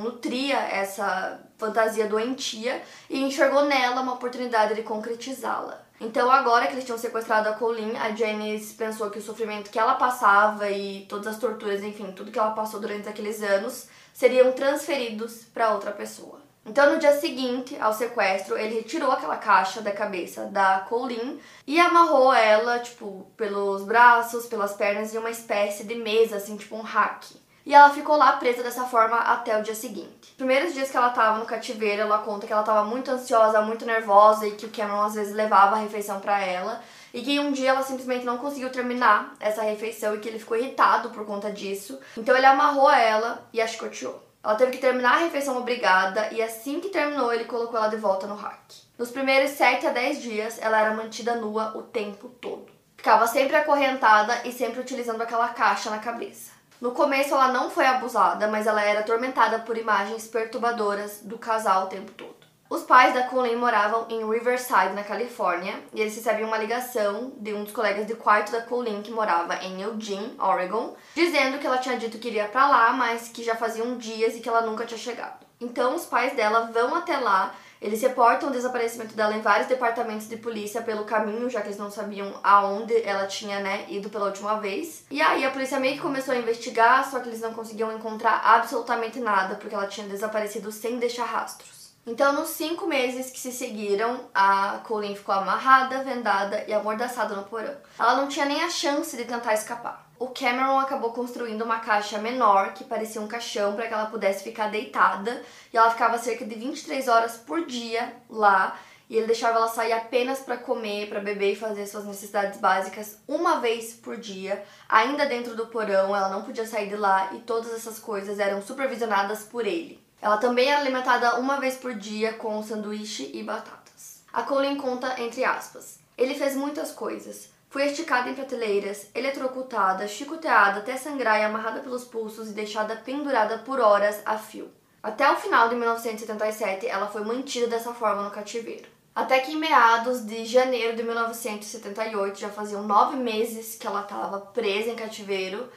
Nutria 0.00 0.58
essa 0.58 1.40
fantasia 1.58 2.06
doentia 2.06 2.82
e 3.08 3.22
enxergou 3.22 3.64
nela 3.64 4.00
uma 4.00 4.14
oportunidade 4.14 4.74
de 4.74 4.82
concretizá-la. 4.82 5.84
Então, 6.00 6.30
agora 6.30 6.66
que 6.66 6.74
eles 6.74 6.84
tinham 6.84 6.98
sequestrado 6.98 7.48
a 7.48 7.54
Colleen, 7.54 7.96
a 7.96 8.14
Janice 8.14 8.74
pensou 8.74 9.10
que 9.10 9.18
o 9.18 9.22
sofrimento 9.22 9.70
que 9.70 9.78
ela 9.78 9.94
passava 9.94 10.70
e 10.70 11.06
todas 11.08 11.26
as 11.26 11.38
torturas, 11.38 11.82
enfim, 11.82 12.12
tudo 12.12 12.30
que 12.30 12.38
ela 12.38 12.50
passou 12.50 12.78
durante 12.78 13.08
aqueles 13.08 13.42
anos, 13.42 13.88
seriam 14.12 14.52
transferidos 14.52 15.44
para 15.54 15.72
outra 15.72 15.92
pessoa. 15.92 16.40
Então, 16.66 16.92
no 16.92 16.98
dia 16.98 17.18
seguinte 17.18 17.78
ao 17.80 17.94
sequestro, 17.94 18.58
ele 18.58 18.74
retirou 18.74 19.10
aquela 19.10 19.36
caixa 19.36 19.80
da 19.80 19.92
cabeça 19.92 20.46
da 20.46 20.80
Colleen 20.80 21.40
e 21.66 21.80
amarrou 21.80 22.34
ela, 22.34 22.78
tipo, 22.80 23.30
pelos 23.36 23.84
braços, 23.84 24.46
pelas 24.46 24.74
pernas 24.74 25.14
em 25.14 25.18
uma 25.18 25.30
espécie 25.30 25.84
de 25.84 25.94
mesa, 25.94 26.36
assim, 26.36 26.56
tipo 26.56 26.76
um 26.76 26.82
hack 26.82 27.24
e 27.66 27.74
ela 27.74 27.90
ficou 27.90 28.16
lá 28.16 28.32
presa 28.34 28.62
dessa 28.62 28.84
forma 28.84 29.16
até 29.16 29.58
o 29.58 29.62
dia 29.62 29.74
seguinte. 29.74 30.32
Primeiros 30.36 30.72
dias 30.72 30.88
que 30.88 30.96
ela 30.96 31.10
tava 31.10 31.40
no 31.40 31.44
cativeiro, 31.44 32.02
ela 32.02 32.18
conta 32.18 32.46
que 32.46 32.52
ela 32.52 32.62
tava 32.62 32.84
muito 32.84 33.10
ansiosa, 33.10 33.60
muito 33.60 33.84
nervosa 33.84 34.46
e 34.46 34.52
que 34.52 34.66
o 34.66 34.70
Cameron 34.70 35.02
às 35.02 35.14
vezes 35.14 35.34
levava 35.34 35.74
a 35.74 35.80
refeição 35.80 36.20
para 36.20 36.40
ela 36.40 36.80
e 37.12 37.20
que 37.22 37.40
um 37.40 37.50
dia 37.50 37.70
ela 37.70 37.82
simplesmente 37.82 38.24
não 38.24 38.38
conseguiu 38.38 38.70
terminar 38.70 39.34
essa 39.40 39.62
refeição 39.62 40.14
e 40.14 40.18
que 40.18 40.28
ele 40.28 40.38
ficou 40.38 40.56
irritado 40.56 41.10
por 41.10 41.26
conta 41.26 41.50
disso. 41.50 41.98
Então 42.16 42.36
ele 42.36 42.46
amarrou 42.46 42.88
ela 42.88 43.44
e 43.52 43.60
a 43.60 43.66
chicoteou. 43.66 44.22
Ela 44.44 44.54
teve 44.54 44.70
que 44.70 44.78
terminar 44.78 45.14
a 45.14 45.24
refeição 45.24 45.56
obrigada 45.56 46.28
e 46.30 46.40
assim 46.40 46.78
que 46.78 46.90
terminou, 46.90 47.32
ele 47.32 47.46
colocou 47.46 47.76
ela 47.76 47.88
de 47.88 47.96
volta 47.96 48.28
no 48.28 48.36
rack. 48.36 48.76
Nos 48.96 49.10
primeiros 49.10 49.50
7 49.50 49.88
a 49.88 49.90
10 49.90 50.22
dias, 50.22 50.58
ela 50.62 50.80
era 50.80 50.94
mantida 50.94 51.34
nua 51.34 51.76
o 51.76 51.82
tempo 51.82 52.28
todo. 52.40 52.66
Ficava 52.96 53.26
sempre 53.26 53.56
acorrentada 53.56 54.42
e 54.44 54.52
sempre 54.52 54.80
utilizando 54.80 55.20
aquela 55.20 55.48
caixa 55.48 55.90
na 55.90 55.98
cabeça. 55.98 56.55
No 56.80 56.92
começo 56.92 57.34
ela 57.34 57.48
não 57.48 57.70
foi 57.70 57.86
abusada, 57.86 58.48
mas 58.48 58.66
ela 58.66 58.82
era 58.82 59.00
atormentada 59.00 59.60
por 59.60 59.78
imagens 59.78 60.28
perturbadoras 60.28 61.20
do 61.22 61.38
casal 61.38 61.84
o 61.84 61.88
tempo 61.88 62.12
todo. 62.12 62.36
Os 62.68 62.82
pais 62.82 63.14
da 63.14 63.22
Colleen 63.28 63.56
moravam 63.56 64.06
em 64.10 64.28
Riverside, 64.28 64.92
na 64.92 65.04
Califórnia, 65.04 65.80
e 65.94 66.00
eles 66.00 66.16
recebiam 66.16 66.48
uma 66.48 66.58
ligação 66.58 67.32
de 67.36 67.54
um 67.54 67.62
dos 67.62 67.72
colegas 67.72 68.06
de 68.06 68.14
quarto 68.14 68.50
da 68.50 68.60
Colleen 68.60 69.02
que 69.02 69.12
morava 69.12 69.54
em 69.62 69.80
Eugene, 69.82 70.34
Oregon, 70.36 70.96
dizendo 71.14 71.58
que 71.58 71.66
ela 71.66 71.78
tinha 71.78 71.96
dito 71.96 72.18
que 72.18 72.26
iria 72.28 72.48
para 72.48 72.68
lá, 72.68 72.92
mas 72.92 73.28
que 73.28 73.44
já 73.44 73.54
faziam 73.54 73.96
dias 73.96 74.34
e 74.34 74.40
que 74.40 74.48
ela 74.48 74.62
nunca 74.62 74.84
tinha 74.84 74.98
chegado. 74.98 75.46
Então 75.60 75.94
os 75.94 76.06
pais 76.06 76.34
dela 76.34 76.68
vão 76.72 76.94
até 76.94 77.16
lá 77.16 77.54
Eles 77.80 78.00
reportam 78.02 78.48
o 78.48 78.52
desaparecimento 78.52 79.14
dela 79.14 79.34
em 79.34 79.40
vários 79.40 79.68
departamentos 79.68 80.28
de 80.28 80.36
polícia 80.36 80.82
pelo 80.82 81.04
caminho, 81.04 81.50
já 81.50 81.60
que 81.60 81.68
eles 81.68 81.78
não 81.78 81.90
sabiam 81.90 82.38
aonde 82.42 83.00
ela 83.02 83.26
tinha, 83.26 83.60
né, 83.60 83.84
ido 83.88 84.08
pela 84.08 84.26
última 84.26 84.58
vez. 84.60 85.04
E 85.10 85.20
aí 85.20 85.44
a 85.44 85.50
polícia 85.50 85.78
meio 85.78 85.96
que 85.96 86.02
começou 86.02 86.34
a 86.34 86.38
investigar, 86.38 87.08
só 87.10 87.20
que 87.20 87.28
eles 87.28 87.40
não 87.40 87.52
conseguiam 87.52 87.92
encontrar 87.92 88.40
absolutamente 88.44 89.20
nada, 89.20 89.56
porque 89.56 89.74
ela 89.74 89.86
tinha 89.86 90.08
desaparecido 90.08 90.72
sem 90.72 90.98
deixar 90.98 91.24
rastros. 91.24 91.86
Então, 92.06 92.32
nos 92.32 92.50
cinco 92.50 92.86
meses 92.86 93.32
que 93.32 93.38
se 93.38 93.50
seguiram, 93.50 94.20
a 94.32 94.78
Colleen 94.86 95.16
ficou 95.16 95.34
amarrada, 95.34 96.04
vendada 96.04 96.64
e 96.68 96.72
amordaçada 96.72 97.34
no 97.34 97.42
porão. 97.42 97.74
Ela 97.98 98.14
não 98.14 98.28
tinha 98.28 98.46
nem 98.46 98.62
a 98.62 98.70
chance 98.70 99.16
de 99.16 99.24
tentar 99.24 99.54
escapar. 99.54 100.05
O 100.18 100.28
Cameron 100.28 100.78
acabou 100.78 101.12
construindo 101.12 101.62
uma 101.62 101.80
caixa 101.80 102.18
menor, 102.18 102.72
que 102.72 102.84
parecia 102.84 103.20
um 103.20 103.28
caixão, 103.28 103.74
para 103.74 103.86
que 103.86 103.92
ela 103.92 104.06
pudesse 104.06 104.42
ficar 104.42 104.70
deitada. 104.70 105.42
E 105.72 105.76
ela 105.76 105.90
ficava 105.90 106.16
cerca 106.16 106.44
de 106.44 106.54
23 106.54 107.06
horas 107.08 107.36
por 107.36 107.66
dia 107.66 108.14
lá. 108.30 108.78
E 109.08 109.16
ele 109.16 109.26
deixava 109.26 109.58
ela 109.58 109.68
sair 109.68 109.92
apenas 109.92 110.40
para 110.40 110.56
comer, 110.56 111.08
para 111.08 111.20
beber 111.20 111.52
e 111.52 111.56
fazer 111.56 111.86
suas 111.86 112.04
necessidades 112.04 112.58
básicas 112.58 113.18
uma 113.28 113.60
vez 113.60 113.92
por 113.92 114.16
dia, 114.16 114.64
ainda 114.88 115.26
dentro 115.26 115.54
do 115.54 115.66
porão. 115.66 116.16
Ela 116.16 116.28
não 116.28 116.42
podia 116.42 116.66
sair 116.66 116.88
de 116.88 116.96
lá 116.96 117.32
e 117.32 117.38
todas 117.40 117.72
essas 117.72 117.98
coisas 117.98 118.38
eram 118.38 118.60
supervisionadas 118.62 119.44
por 119.44 119.66
ele. 119.66 120.04
Ela 120.20 120.38
também 120.38 120.68
era 120.68 120.80
alimentada 120.80 121.38
uma 121.38 121.60
vez 121.60 121.76
por 121.76 121.94
dia 121.94 122.32
com 122.32 122.60
sanduíche 122.62 123.30
e 123.32 123.42
batatas. 123.42 124.22
A 124.32 124.42
Colleen 124.42 124.76
conta 124.76 125.20
entre 125.20 125.44
aspas: 125.44 126.00
Ele 126.18 126.34
fez 126.34 126.56
muitas 126.56 126.90
coisas. 126.90 127.55
Fui 127.76 127.84
esticada 127.84 128.30
em 128.30 128.34
prateleiras, 128.34 129.10
eletrocutada, 129.14 130.08
chicoteada 130.08 130.78
até 130.78 130.96
sangrar 130.96 131.38
e 131.38 131.44
amarrada 131.44 131.80
pelos 131.80 132.04
pulsos 132.04 132.48
e 132.48 132.54
deixada 132.54 132.96
pendurada 132.96 133.58
por 133.58 133.80
horas 133.80 134.22
a 134.24 134.38
fio. 134.38 134.70
Até 135.02 135.30
o 135.30 135.36
final 135.36 135.68
de 135.68 135.74
1977, 135.74 136.86
ela 136.86 137.06
foi 137.06 137.22
mantida 137.22 137.66
dessa 137.66 137.92
forma 137.92 138.22
no 138.22 138.30
cativeiro. 138.30 138.88
Até 139.14 139.40
que 139.40 139.52
em 139.52 139.56
meados 139.56 140.24
de 140.24 140.46
janeiro 140.46 140.96
de 140.96 141.02
1978, 141.02 142.40
já 142.40 142.48
faziam 142.48 142.82
nove 142.82 143.18
meses 143.18 143.76
que 143.76 143.86
ela 143.86 144.00
estava 144.00 144.40
presa 144.40 144.88
em 144.88 144.96
cativeiro, 144.96 145.70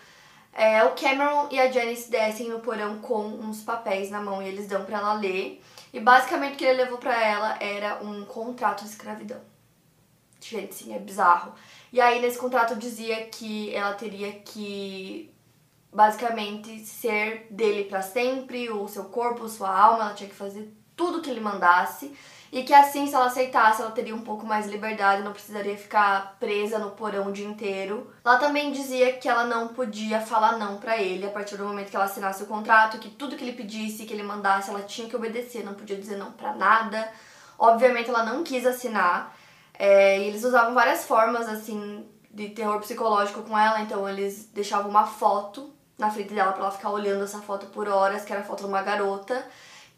é, 0.53 0.81
o 0.85 0.91
Cameron 0.91 1.49
e 1.51 1.59
a 1.59 1.69
Janice 1.69 2.09
descem 2.09 2.47
no 2.47 2.61
porão 2.61 2.99
com 2.99 3.25
uns 3.25 3.61
papéis 3.61 4.09
na 4.09 4.21
mão 4.21 4.41
e 4.41 4.47
eles 4.47 4.67
dão 4.67 4.85
para 4.85 4.99
ela 4.99 5.13
ler. 5.15 5.61
E 5.91 5.99
basicamente 5.99 6.53
o 6.53 6.57
que 6.59 6.63
ele 6.63 6.81
levou 6.81 6.97
para 6.97 7.21
ela 7.21 7.57
era 7.59 8.01
um 8.01 8.23
contrato 8.23 8.85
de 8.85 8.89
escravidão. 8.89 9.41
Gente, 10.41 10.73
sim, 10.73 10.95
é 10.95 10.99
bizarro. 10.99 11.53
E 11.91 11.99
aí 11.99 12.21
nesse 12.21 12.37
contrato 12.37 12.75
dizia 12.75 13.25
que 13.27 13.73
ela 13.73 13.93
teria 13.93 14.31
que 14.31 15.33
basicamente 15.91 16.85
ser 16.85 17.47
dele 17.49 17.85
para 17.85 18.01
sempre, 18.01 18.69
o 18.69 18.87
seu 18.87 19.05
corpo, 19.05 19.49
sua 19.49 19.75
alma, 19.75 20.05
ela 20.05 20.13
tinha 20.13 20.29
que 20.29 20.35
fazer 20.35 20.71
tudo 20.95 21.21
que 21.21 21.29
ele 21.29 21.39
mandasse 21.39 22.13
e 22.51 22.63
que 22.63 22.73
assim, 22.73 23.05
se 23.05 23.13
ela 23.13 23.27
aceitasse, 23.27 23.81
ela 23.81 23.91
teria 23.91 24.15
um 24.15 24.21
pouco 24.21 24.45
mais 24.45 24.65
de 24.65 24.71
liberdade, 24.71 25.21
não 25.21 25.31
precisaria 25.31 25.77
ficar 25.77 26.35
presa 26.39 26.79
no 26.79 26.91
porão 26.91 27.27
o 27.27 27.31
dia 27.31 27.47
inteiro. 27.47 28.11
Ela 28.25 28.39
também 28.39 28.71
dizia 28.71 29.13
que 29.13 29.29
ela 29.29 29.45
não 29.45 29.67
podia 29.67 30.19
falar 30.19 30.57
não 30.57 30.77
para 30.77 30.97
ele 30.97 31.25
a 31.25 31.29
partir 31.29 31.57
do 31.57 31.63
momento 31.63 31.89
que 31.89 31.95
ela 31.95 32.05
assinasse 32.05 32.41
o 32.41 32.47
contrato, 32.47 32.97
que 32.97 33.09
tudo 33.09 33.35
que 33.35 33.43
ele 33.43 33.53
pedisse, 33.53 34.05
que 34.05 34.13
ele 34.13 34.23
mandasse, 34.23 34.71
ela 34.71 34.81
tinha 34.81 35.07
que 35.07 35.15
obedecer, 35.15 35.63
não 35.63 35.75
podia 35.75 35.95
dizer 35.95 36.17
não 36.17 36.31
para 36.31 36.55
nada. 36.55 37.11
Obviamente, 37.57 38.09
ela 38.09 38.23
não 38.23 38.43
quis 38.43 38.65
assinar. 38.65 39.37
É, 39.79 40.19
e 40.19 40.27
eles 40.27 40.43
usavam 40.43 40.73
várias 40.73 41.05
formas 41.05 41.47
assim 41.47 42.05
de 42.29 42.49
terror 42.49 42.79
psicológico 42.79 43.41
com 43.43 43.57
ela, 43.57 43.79
então 43.79 44.07
eles 44.07 44.45
deixavam 44.53 44.91
uma 44.91 45.07
foto 45.07 45.73
na 45.97 46.11
frente 46.11 46.33
dela 46.33 46.51
para 46.51 46.63
ela 46.63 46.71
ficar 46.71 46.91
olhando 46.91 47.23
essa 47.23 47.39
foto 47.39 47.67
por 47.67 47.87
horas, 47.87 48.25
que 48.25 48.31
era 48.31 48.41
a 48.41 48.45
foto 48.45 48.59
de 48.59 48.69
uma 48.69 48.81
garota 48.81 49.43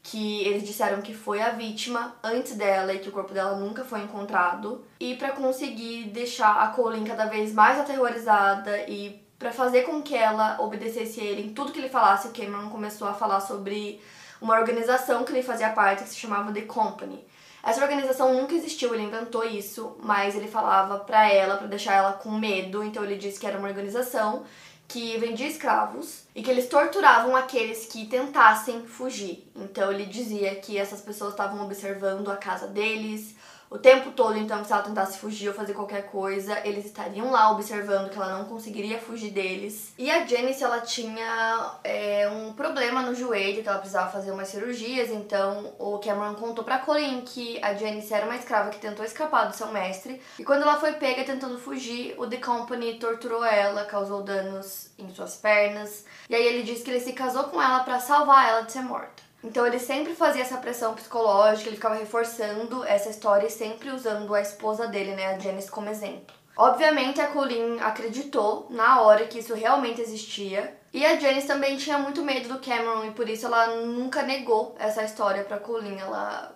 que 0.04 0.44
eles 0.46 0.64
disseram 0.64 1.02
que 1.02 1.14
foi 1.14 1.42
a 1.42 1.50
vítima 1.50 2.16
antes 2.24 2.56
dela 2.56 2.94
e 2.94 3.00
que 3.00 3.10
o 3.10 3.12
corpo 3.12 3.34
dela 3.34 3.56
nunca 3.56 3.84
foi 3.84 4.02
encontrado. 4.02 4.84
E 5.00 5.16
para 5.16 5.32
conseguir 5.32 6.06
deixar 6.06 6.62
a 6.62 6.68
Colleen 6.70 7.04
cada 7.04 7.26
vez 7.26 7.54
mais 7.54 7.80
aterrorizada 7.80 8.80
e 8.90 9.22
para 9.38 9.52
fazer 9.52 9.84
com 9.84 10.02
que 10.02 10.16
ela 10.16 10.58
obedecesse 10.60 11.20
ele 11.20 11.44
em 11.44 11.54
tudo 11.54 11.72
que 11.72 11.80
ele 11.80 11.90
falasse, 11.90 12.28
o 12.28 12.32
Cameron 12.32 12.70
começou 12.70 13.08
a 13.08 13.14
falar 13.14 13.42
sobre 13.42 14.02
uma 14.42 14.58
organização 14.58 15.24
que 15.24 15.32
ele 15.32 15.44
fazia 15.44 15.70
parte 15.70 16.04
que 16.04 16.10
se 16.10 16.18
chamava 16.18 16.52
The 16.52 16.62
Company. 16.62 17.24
Essa 17.64 17.82
organização 17.82 18.34
nunca 18.34 18.56
existiu, 18.56 18.94
ele 18.94 19.04
inventou 19.04 19.44
isso, 19.46 19.96
mas 20.02 20.36
ele 20.36 20.48
falava 20.48 21.00
para 21.00 21.32
ela, 21.32 21.58
para 21.58 21.68
deixar 21.68 21.94
ela 21.94 22.14
com 22.14 22.32
medo, 22.32 22.84
então 22.84 23.04
ele 23.04 23.18
disse 23.18 23.40
que 23.40 23.46
era 23.46 23.58
uma 23.58 23.68
organização 23.68 24.44
que 24.88 25.18
vendia 25.18 25.48
escravos 25.48 26.24
e 26.36 26.44
que 26.44 26.50
eles 26.50 26.68
torturavam 26.68 27.36
aqueles 27.36 27.86
que 27.86 28.08
tentassem 28.08 28.84
fugir. 28.84 29.50
Então 29.56 29.92
ele 29.92 30.06
dizia 30.06 30.56
que 30.56 30.78
essas 30.78 31.00
pessoas 31.00 31.32
estavam 31.32 31.64
observando 31.64 32.30
a 32.30 32.36
casa 32.36 32.68
deles, 32.68 33.36
o 33.72 33.80
tempo 33.80 34.12
todo, 34.12 34.38
então, 34.38 34.66
se 34.66 34.74
ela 34.74 34.82
tentasse 34.82 35.18
fugir 35.18 35.48
ou 35.48 35.54
fazer 35.54 35.74
qualquer 35.74 36.08
coisa, 36.08 36.60
eles 36.66 36.86
estariam 36.86 37.32
lá 37.32 37.54
observando 37.54 38.10
que 38.10 38.18
ela 38.18 38.38
não 38.38 38.44
conseguiria 38.44 39.00
fugir 39.00 39.32
deles. 39.32 39.94
E 39.98 40.12
a 40.12 40.26
Janice, 40.26 40.62
ela 40.62 40.82
tinha 40.82 41.78
é, 41.82 42.28
um 42.28 42.52
problema 42.52 43.02
no 43.02 43.16
joelho, 43.16 43.64
que 43.64 43.70
ela 43.70 43.78
precisava 43.78 44.12
fazer 44.12 44.32
umas 44.32 44.50
cirurgias, 44.50 45.10
então 45.10 45.74
o 45.80 45.98
Cameron 46.00 46.36
contou 46.36 46.66
pra 46.66 46.80
Colleen 46.80 47.22
que 47.22 47.64
a 47.64 47.74
Janice 47.74 48.14
era 48.14 48.26
uma 48.26 48.36
escrava 48.36 48.72
que 48.72 48.78
tentou 48.78 49.06
escapar 49.06 49.46
do 49.46 49.56
seu 49.56 49.68
mestre, 49.68 50.22
e 50.38 50.44
quando 50.44 50.64
ela 50.64 50.78
foi 50.78 50.92
pega 50.92 51.24
tentando 51.24 51.58
fugir, 51.58 52.14
o 52.18 52.28
The 52.28 52.38
Company 52.38 53.00
torturou 53.00 53.46
ela, 53.46 53.86
causou 53.86 54.22
danos 54.22 54.90
em 55.00 55.10
suas 55.16 55.38
pernas, 55.38 56.04
e 56.30 56.36
aí 56.36 56.46
ele 56.46 56.64
disse 56.64 56.84
que 56.84 56.92
ele 56.92 57.00
se 57.00 57.14
casou 57.14 57.46
com 57.46 57.62
ela 57.62 57.86
para 57.86 58.02
salvar 58.02 58.50
ela 58.50 58.62
de 58.64 58.74
ser 58.74 58.82
morta. 58.82 59.31
Então 59.44 59.66
ele 59.66 59.80
sempre 59.80 60.14
fazia 60.14 60.44
essa 60.44 60.58
pressão 60.58 60.94
psicológica, 60.94 61.68
ele 61.70 61.76
ficava 61.76 61.96
reforçando 61.96 62.84
essa 62.84 63.10
história 63.10 63.48
e 63.48 63.52
sempre 63.52 63.90
usando 63.90 64.34
a 64.36 64.42
esposa 64.42 64.88
dele, 64.88 65.16
né, 65.16 65.28
a 65.28 65.40
Janice, 65.40 65.72
como 65.72 65.90
exemplo. 65.90 66.36
Obviamente 66.56 67.20
a 67.20 67.28
Colleen 67.28 67.80
acreditou 67.80 68.68
na 68.70 69.02
hora 69.02 69.26
que 69.26 69.40
isso 69.40 69.54
realmente 69.54 70.02
existia. 70.02 70.78
E 70.94 71.06
a 71.06 71.18
Janice 71.18 71.48
também 71.48 71.78
tinha 71.78 71.98
muito 71.98 72.22
medo 72.22 72.50
do 72.50 72.60
Cameron 72.60 73.06
e 73.06 73.12
por 73.12 73.28
isso 73.30 73.46
ela 73.46 73.68
nunca 73.78 74.22
negou 74.22 74.76
essa 74.78 75.04
história 75.04 75.44
para 75.44 75.58
Colleen, 75.58 76.00
ela 76.00 76.56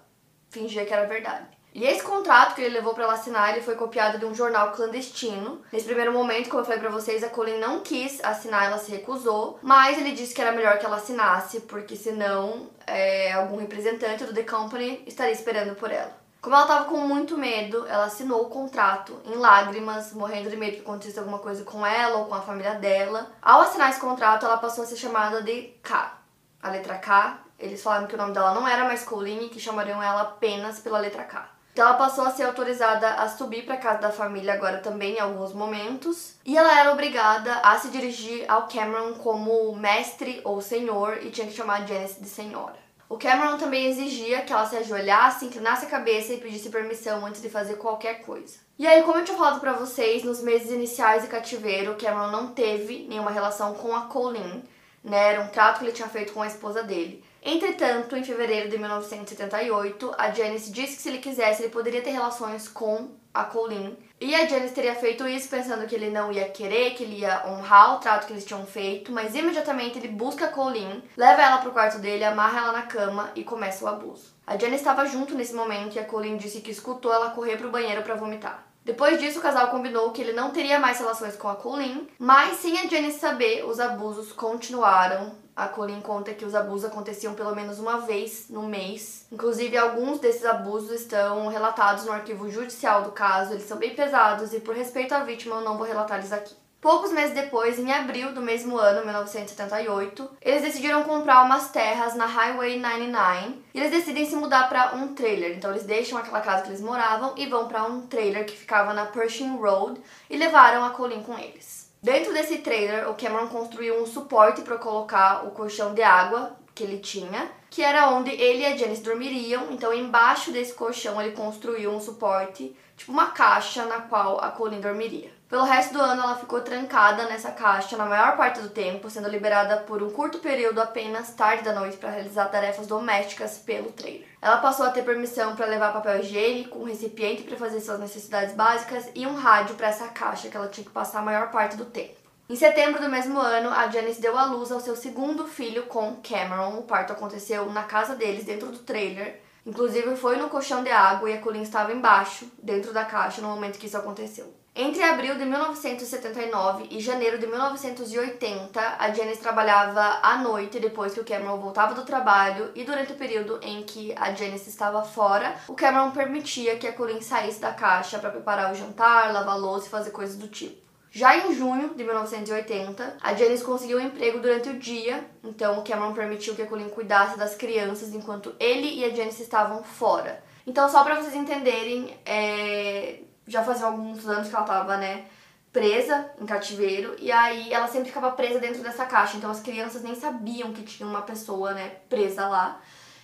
fingia 0.50 0.86
que 0.86 0.94
era 0.94 1.08
verdade. 1.08 1.55
E 1.76 1.84
esse 1.84 2.02
contrato 2.02 2.56
que 2.56 2.62
ele 2.62 2.74
levou 2.74 2.94
para 2.94 3.04
ela 3.04 3.16
assinar, 3.16 3.52
ele 3.52 3.62
foi 3.62 3.76
copiado 3.76 4.18
de 4.18 4.26
um 4.26 4.34
jornal 4.34 4.72
clandestino. 4.72 5.62
Nesse 5.74 5.84
primeiro 5.84 6.14
momento, 6.14 6.48
como 6.48 6.62
eu 6.62 6.66
falei 6.66 6.80
para 6.80 6.90
vocês, 6.90 7.22
a 7.22 7.28
Colleen 7.28 7.60
não 7.60 7.82
quis 7.82 8.24
assinar, 8.24 8.64
ela 8.64 8.78
se 8.78 8.90
recusou, 8.90 9.60
mas 9.62 9.98
ele 9.98 10.14
disse 10.14 10.34
que 10.34 10.42
era 10.42 10.54
melhor 10.54 10.80
que 10.80 10.86
ela 10.86 10.96
assinasse, 10.96 11.60
porque 11.60 11.98
senão 11.98 12.70
é, 12.88 13.34
algum 13.34 13.58
representante 13.58 14.24
do 14.24 14.34
The 14.34 14.44
Company 14.44 15.04
estaria 15.06 15.34
esperando 15.34 15.76
por 15.76 15.92
ela. 15.92 16.16
Como 16.42 16.56
ela 16.56 16.64
estava 16.64 16.86
com 16.86 16.96
muito 17.00 17.38
medo, 17.38 17.86
ela 17.90 18.06
assinou 18.06 18.44
o 18.44 18.50
contrato 18.50 19.20
em 19.26 19.36
lágrimas, 19.36 20.14
morrendo 20.14 20.50
de 20.50 20.56
medo 20.56 20.78
que 20.78 20.82
acontecesse 20.82 21.20
alguma 21.20 21.40
coisa 21.40 21.66
com 21.66 21.86
ela 21.86 22.20
ou 22.20 22.28
com 22.28 22.36
a 22.36 22.42
família 22.42 22.76
dela. 22.76 23.34
Ao 23.42 23.60
assinar 23.60 23.90
esse 23.90 24.00
contrato, 24.00 24.46
ela 24.46 24.56
passou 24.56 24.86
a 24.86 24.88
ser 24.88 24.96
chamada 24.96 25.42
de 25.42 25.74
K. 25.84 26.20
A 26.64 26.70
letra 26.70 26.98
K, 27.00 27.38
eles 27.60 27.84
falaram 27.84 28.08
que 28.08 28.16
o 28.16 28.18
nome 28.18 28.34
dela 28.34 28.54
não 28.54 28.66
era 28.66 28.86
mais 28.86 29.04
Colleen 29.04 29.48
e 29.48 29.50
que 29.50 29.60
chamariam 29.60 30.02
ela 30.02 30.22
apenas 30.22 30.80
pela 30.80 31.00
letra 31.00 31.26
K. 31.26 31.55
Então 31.76 31.90
ela 31.90 31.98
passou 31.98 32.24
a 32.24 32.32
ser 32.32 32.44
autorizada 32.44 33.16
a 33.16 33.28
subir 33.28 33.66
para 33.66 33.76
casa 33.76 34.00
da 34.00 34.10
família 34.10 34.54
agora 34.54 34.78
também 34.78 35.16
em 35.16 35.20
alguns 35.20 35.52
momentos. 35.52 36.36
E 36.46 36.58
ela 36.58 36.80
era 36.80 36.94
obrigada 36.94 37.54
a 37.56 37.78
se 37.78 37.90
dirigir 37.90 38.50
ao 38.50 38.66
Cameron 38.70 39.16
como 39.16 39.76
mestre 39.76 40.40
ou 40.46 40.62
senhor 40.62 41.18
e 41.22 41.32
tinha 41.32 41.46
que 41.46 41.52
chamar 41.52 41.82
a 41.82 41.86
Janice 41.86 42.22
de 42.22 42.30
senhora. 42.30 42.78
O 43.10 43.18
Cameron 43.18 43.58
também 43.58 43.88
exigia 43.88 44.44
que 44.44 44.54
ela 44.54 44.66
se 44.66 44.78
ajoelhasse, 44.78 45.48
inclinasse 45.48 45.86
a 45.86 45.90
cabeça 45.90 46.32
e 46.32 46.38
pedisse 46.38 46.70
permissão 46.70 47.26
antes 47.26 47.42
de 47.42 47.50
fazer 47.50 47.76
qualquer 47.76 48.22
coisa. 48.22 48.58
E 48.80 48.88
aí, 48.88 49.04
como 49.04 49.20
eu 49.20 49.26
tinha 49.26 49.38
falado 49.38 49.60
para 49.60 49.74
vocês, 49.74 50.24
nos 50.24 50.42
meses 50.42 50.72
iniciais 50.72 51.24
de 51.24 51.28
cativeiro, 51.28 51.92
o 51.92 51.98
Cameron 51.98 52.32
não 52.32 52.54
teve 52.54 53.06
nenhuma 53.10 53.32
relação 53.32 53.74
com 53.74 53.94
a 53.94 54.04
Colleen, 54.04 54.64
né? 55.04 55.34
Era 55.34 55.42
um 55.42 55.50
trato 55.50 55.80
que 55.80 55.84
ele 55.84 55.92
tinha 55.92 56.08
feito 56.08 56.32
com 56.32 56.42
a 56.42 56.48
esposa 56.48 56.82
dele. 56.84 57.22
Entretanto, 57.48 58.18
em 58.18 58.24
fevereiro 58.24 58.72
de 58.72 58.78
1978, 58.80 60.16
a 60.18 60.32
Janice 60.32 60.72
disse 60.72 60.96
que 60.96 61.02
se 61.04 61.10
ele 61.10 61.20
quisesse, 61.20 61.62
ele 61.62 61.72
poderia 61.72 62.02
ter 62.02 62.10
relações 62.10 62.68
com 62.68 63.12
a 63.32 63.44
Colleen. 63.44 63.96
E 64.20 64.34
a 64.34 64.48
Janice 64.48 64.74
teria 64.74 64.96
feito 64.96 65.28
isso 65.28 65.48
pensando 65.48 65.86
que 65.86 65.94
ele 65.94 66.10
não 66.10 66.32
ia 66.32 66.50
querer, 66.50 66.96
que 66.96 67.04
ele 67.04 67.20
ia 67.20 67.46
honrar 67.46 67.94
o 67.94 68.00
trato 68.00 68.26
que 68.26 68.34
eles 68.34 68.46
tinham 68.46 68.66
feito, 68.66 69.12
mas 69.12 69.36
imediatamente 69.36 70.00
ele 70.00 70.08
busca 70.08 70.46
a 70.46 70.48
Colleen, 70.48 71.04
leva 71.16 71.44
ela 71.44 71.60
pro 71.60 71.72
quarto 71.72 72.00
dele, 72.00 72.24
amarra 72.24 72.62
ela 72.62 72.72
na 72.72 72.82
cama 72.82 73.30
e 73.36 73.44
começa 73.44 73.86
o 73.86 73.88
abuso. 73.88 74.34
A 74.48 74.58
Janice 74.58 74.78
estava 74.78 75.06
junto 75.06 75.36
nesse 75.36 75.54
momento 75.54 75.96
e 75.96 76.00
a 76.00 76.06
Colleen 76.06 76.38
disse 76.38 76.62
que 76.62 76.72
escutou 76.72 77.14
ela 77.14 77.30
correr 77.30 77.58
pro 77.58 77.70
banheiro 77.70 78.02
para 78.02 78.16
vomitar. 78.16 78.66
Depois 78.84 79.20
disso, 79.20 79.38
o 79.38 79.42
casal 79.42 79.68
combinou 79.68 80.12
que 80.12 80.22
ele 80.22 80.34
não 80.34 80.50
teria 80.50 80.80
mais 80.80 80.98
relações 80.98 81.36
com 81.36 81.48
a 81.48 81.56
Colleen, 81.56 82.08
mas 82.18 82.58
sem 82.58 82.80
a 82.80 82.88
Janice 82.88 83.20
saber, 83.20 83.66
os 83.66 83.80
abusos 83.80 84.32
continuaram. 84.32 85.45
A 85.56 85.70
Colleen 85.70 86.02
conta 86.02 86.34
que 86.34 86.44
os 86.44 86.54
abusos 86.54 86.84
aconteciam 86.84 87.34
pelo 87.34 87.56
menos 87.56 87.80
uma 87.80 88.02
vez 88.02 88.48
no 88.50 88.64
mês. 88.64 89.26
Inclusive, 89.32 89.78
alguns 89.78 90.20
desses 90.20 90.44
abusos 90.44 90.92
estão 90.92 91.48
relatados 91.48 92.04
no 92.04 92.12
arquivo 92.12 92.50
judicial 92.50 93.04
do 93.04 93.12
caso, 93.12 93.54
eles 93.54 93.64
são 93.64 93.78
bem 93.78 93.96
pesados 93.96 94.54
e, 94.54 94.60
por 94.60 94.76
respeito 94.76 95.14
à 95.14 95.24
vítima, 95.24 95.56
eu 95.56 95.62
não 95.62 95.78
vou 95.78 95.88
relatar 95.88 96.20
eles 96.20 96.34
aqui. 96.34 96.54
Poucos 96.86 97.12
meses 97.12 97.34
depois, 97.34 97.80
em 97.80 97.92
abril 97.92 98.32
do 98.32 98.42
mesmo 98.42 98.78
ano, 98.78 99.04
1978, 99.06 100.30
eles 100.40 100.62
decidiram 100.62 101.04
comprar 101.04 101.44
umas 101.44 101.70
terras 101.70 102.14
na 102.16 102.28
Highway 102.28 102.78
99 102.78 103.56
e 103.74 103.80
eles 103.80 103.90
decidem 103.90 104.24
se 104.24 104.36
mudar 104.36 104.70
para 104.70 104.94
um 104.94 105.16
trailer. 105.16 105.58
Então 105.58 105.72
eles 105.72 105.84
deixam 105.84 106.16
aquela 106.16 106.42
casa 106.42 106.62
que 106.62 106.70
eles 106.70 106.82
moravam 106.82 107.34
e 107.38 107.48
vão 107.48 107.68
para 107.68 107.86
um 107.86 108.06
trailer 108.06 108.46
que 108.46 108.56
ficava 108.56 108.94
na 108.94 109.08
Pershing 109.08 109.58
Road 109.58 110.00
e 110.30 110.38
levaram 110.38 110.84
a 110.86 110.92
Colleen 110.92 111.24
com 111.24 111.36
eles. 111.40 111.75
Dentro 112.06 112.32
desse 112.36 112.60
trailer, 112.60 113.10
o 113.10 113.16
Cameron 113.16 113.48
construiu 113.48 114.00
um 114.00 114.06
suporte 114.06 114.62
para 114.62 114.78
colocar 114.78 115.44
o 115.48 115.50
colchão 115.50 115.96
de 115.96 116.04
água 116.04 116.56
que 116.76 116.84
ele 116.84 117.00
tinha, 117.00 117.50
que 117.68 117.82
era 117.82 118.12
onde 118.12 118.30
ele 118.30 118.60
e 118.60 118.66
a 118.68 118.78
Janice 118.78 119.02
dormiriam. 119.02 119.72
Então, 119.72 119.92
embaixo 119.92 120.52
desse 120.52 120.76
colchão, 120.76 121.20
ele 121.20 121.36
construiu 121.36 121.90
um 121.90 122.00
suporte, 122.00 122.78
tipo 122.96 123.12
uma 123.12 123.32
caixa 123.32 123.86
na 123.86 124.02
qual 124.02 124.40
a 124.40 124.52
Colleen 124.52 124.82
dormiria. 124.82 125.32
Pelo 125.48 125.64
resto 125.64 125.94
do 125.94 126.02
ano, 126.02 126.24
ela 126.24 126.36
ficou 126.36 126.62
trancada 126.62 127.26
nessa 127.26 127.52
caixa 127.52 127.96
na 127.96 128.06
maior 128.06 128.36
parte 128.36 128.62
do 128.62 128.70
tempo, 128.70 129.12
sendo 129.12 129.30
liberada 129.30 129.78
por 129.78 130.02
um 130.02 130.10
curto 130.10 130.40
período 130.40 130.82
apenas 130.82 131.36
tarde 131.36 131.64
da 131.64 131.72
noite 131.72 131.98
para 131.98 132.10
realizar 132.10 132.46
tarefas 132.46 132.88
domésticas 132.88 133.60
pelo 133.60 133.92
trailer. 133.92 134.28
Ela 134.42 134.58
passou 134.58 134.88
a 134.88 134.90
ter 134.90 135.04
permissão 135.04 135.56
para 135.56 135.68
levar 135.68 135.94
papel 135.94 136.20
higiênico, 136.20 136.80
um 136.80 136.86
recipiente 136.86 137.44
para 137.44 137.58
fazer 137.58 137.80
suas 137.80 138.00
necessidades 138.00 138.56
básicas 138.56 139.08
e 139.14 139.28
um 139.28 139.36
rádio 139.36 139.76
para 139.76 139.90
essa 139.90 140.08
caixa 140.08 140.50
que 140.50 140.58
ela 140.58 140.68
tinha 140.68 140.84
que 140.84 140.92
passar 140.92 141.20
a 141.20 141.26
maior 141.26 141.52
parte 141.52 141.78
do 141.78 141.86
tempo. 141.86 142.16
Em 142.50 142.56
setembro 142.56 143.00
do 143.00 143.10
mesmo 143.10 143.40
ano, 143.40 143.70
a 143.70 143.88
Janice 143.88 144.22
deu 144.22 144.36
à 144.36 144.46
luz 144.46 144.72
ao 144.72 144.80
seu 144.80 144.96
segundo 144.96 145.46
filho 145.46 145.84
com 145.84 146.22
Cameron. 146.28 146.80
O 146.80 146.84
parto 146.84 147.14
aconteceu 147.14 147.72
na 147.72 147.84
casa 147.84 148.16
deles, 148.16 148.46
dentro 148.46 148.68
do 148.68 148.80
trailer. 148.80 149.42
Inclusive, 149.64 150.16
foi 150.16 150.38
no 150.38 150.50
colchão 150.50 150.84
de 150.84 150.90
água 150.90 151.30
e 151.30 151.34
a 151.34 151.42
Colleen 151.42 151.64
estava 151.64 151.94
embaixo, 151.94 152.52
dentro 152.62 152.92
da 152.92 153.06
caixa, 153.06 153.42
no 153.42 153.48
momento 153.48 153.80
que 153.80 153.88
isso 153.88 153.98
aconteceu. 153.98 154.65
Entre 154.78 155.02
abril 155.02 155.36
de 155.36 155.46
1979 155.46 156.88
e 156.92 157.00
janeiro 157.00 157.40
de 157.40 157.48
1980, 157.48 158.82
a 159.00 159.10
Janice 159.14 159.40
trabalhava 159.40 160.20
à 160.22 160.40
noite 160.40 160.82
depois 160.82 161.14
que 161.14 161.22
o 161.22 161.24
Cameron 161.24 161.62
voltava 161.62 161.94
do 161.94 162.04
trabalho 162.04 162.72
e 162.76 162.84
durante 162.84 163.14
o 163.14 163.16
período 163.16 163.58
em 163.62 163.84
que 163.84 164.14
a 164.18 164.34
Janice 164.34 164.70
estava 164.70 165.02
fora, 165.02 165.56
o 165.70 165.76
Cameron 165.76 166.12
permitia 166.12 166.76
que 166.76 166.86
a 166.86 166.92
Colleen 166.92 167.22
saísse 167.22 167.62
da 167.62 167.72
caixa 167.72 168.20
para 168.20 168.30
preparar 168.30 168.70
o 168.70 168.76
jantar, 168.76 169.32
lavar 169.32 169.58
louça 169.58 169.88
e 169.88 169.90
fazer 169.90 170.12
coisas 170.12 170.36
do 170.36 170.50
tipo. 170.50 170.84
Já 171.10 171.38
em 171.38 171.56
junho 171.56 171.94
de 171.96 172.04
1980, 172.04 173.16
a 173.22 173.34
Janice 173.34 173.64
conseguiu 173.64 173.98
um 173.98 174.02
emprego 174.02 174.40
durante 174.40 174.68
o 174.68 174.78
dia, 174.78 175.24
então 175.42 175.80
o 175.80 175.84
Cameron 175.84 176.14
permitiu 176.14 176.54
que 176.54 176.64
a 176.64 176.68
Colleen 176.68 176.90
cuidasse 176.90 177.38
das 177.38 177.56
crianças 177.56 178.14
enquanto 178.14 178.54
ele 178.60 178.94
e 178.94 179.06
a 179.06 179.10
Janice 179.10 179.42
estavam 179.42 179.82
fora. 179.86 180.44
Então, 180.68 180.90
só 180.90 181.02
para 181.02 181.16
vocês 181.16 181.34
entenderem, 181.34 182.20
é... 182.26 183.20
já 183.48 183.64
fazia 183.64 183.86
alguns 183.86 184.28
anos 184.28 184.48
que 184.48 184.56
ela 184.56 184.64
estava, 184.64 184.98
né, 184.98 185.26
presa 185.72 186.32
em 186.40 186.46
cativeiro, 186.46 187.16
e 187.20 187.32
aí 187.32 187.72
ela 187.74 187.88
sempre 187.88 188.08
ficava 188.08 188.32
presa 188.32 188.60
dentro 188.60 188.82
dessa 188.82 189.06
caixa, 189.06 189.38
então 189.38 189.52
as 189.52 189.60
crianças 189.60 190.02
nem 190.02 190.16
sabiam 190.16 190.72
que 190.72 190.84
tinha 190.84 191.08
uma 191.08 191.22
pessoa, 191.22 191.74
né, 191.74 191.90
presa 192.10 192.48
lá. 192.48 192.80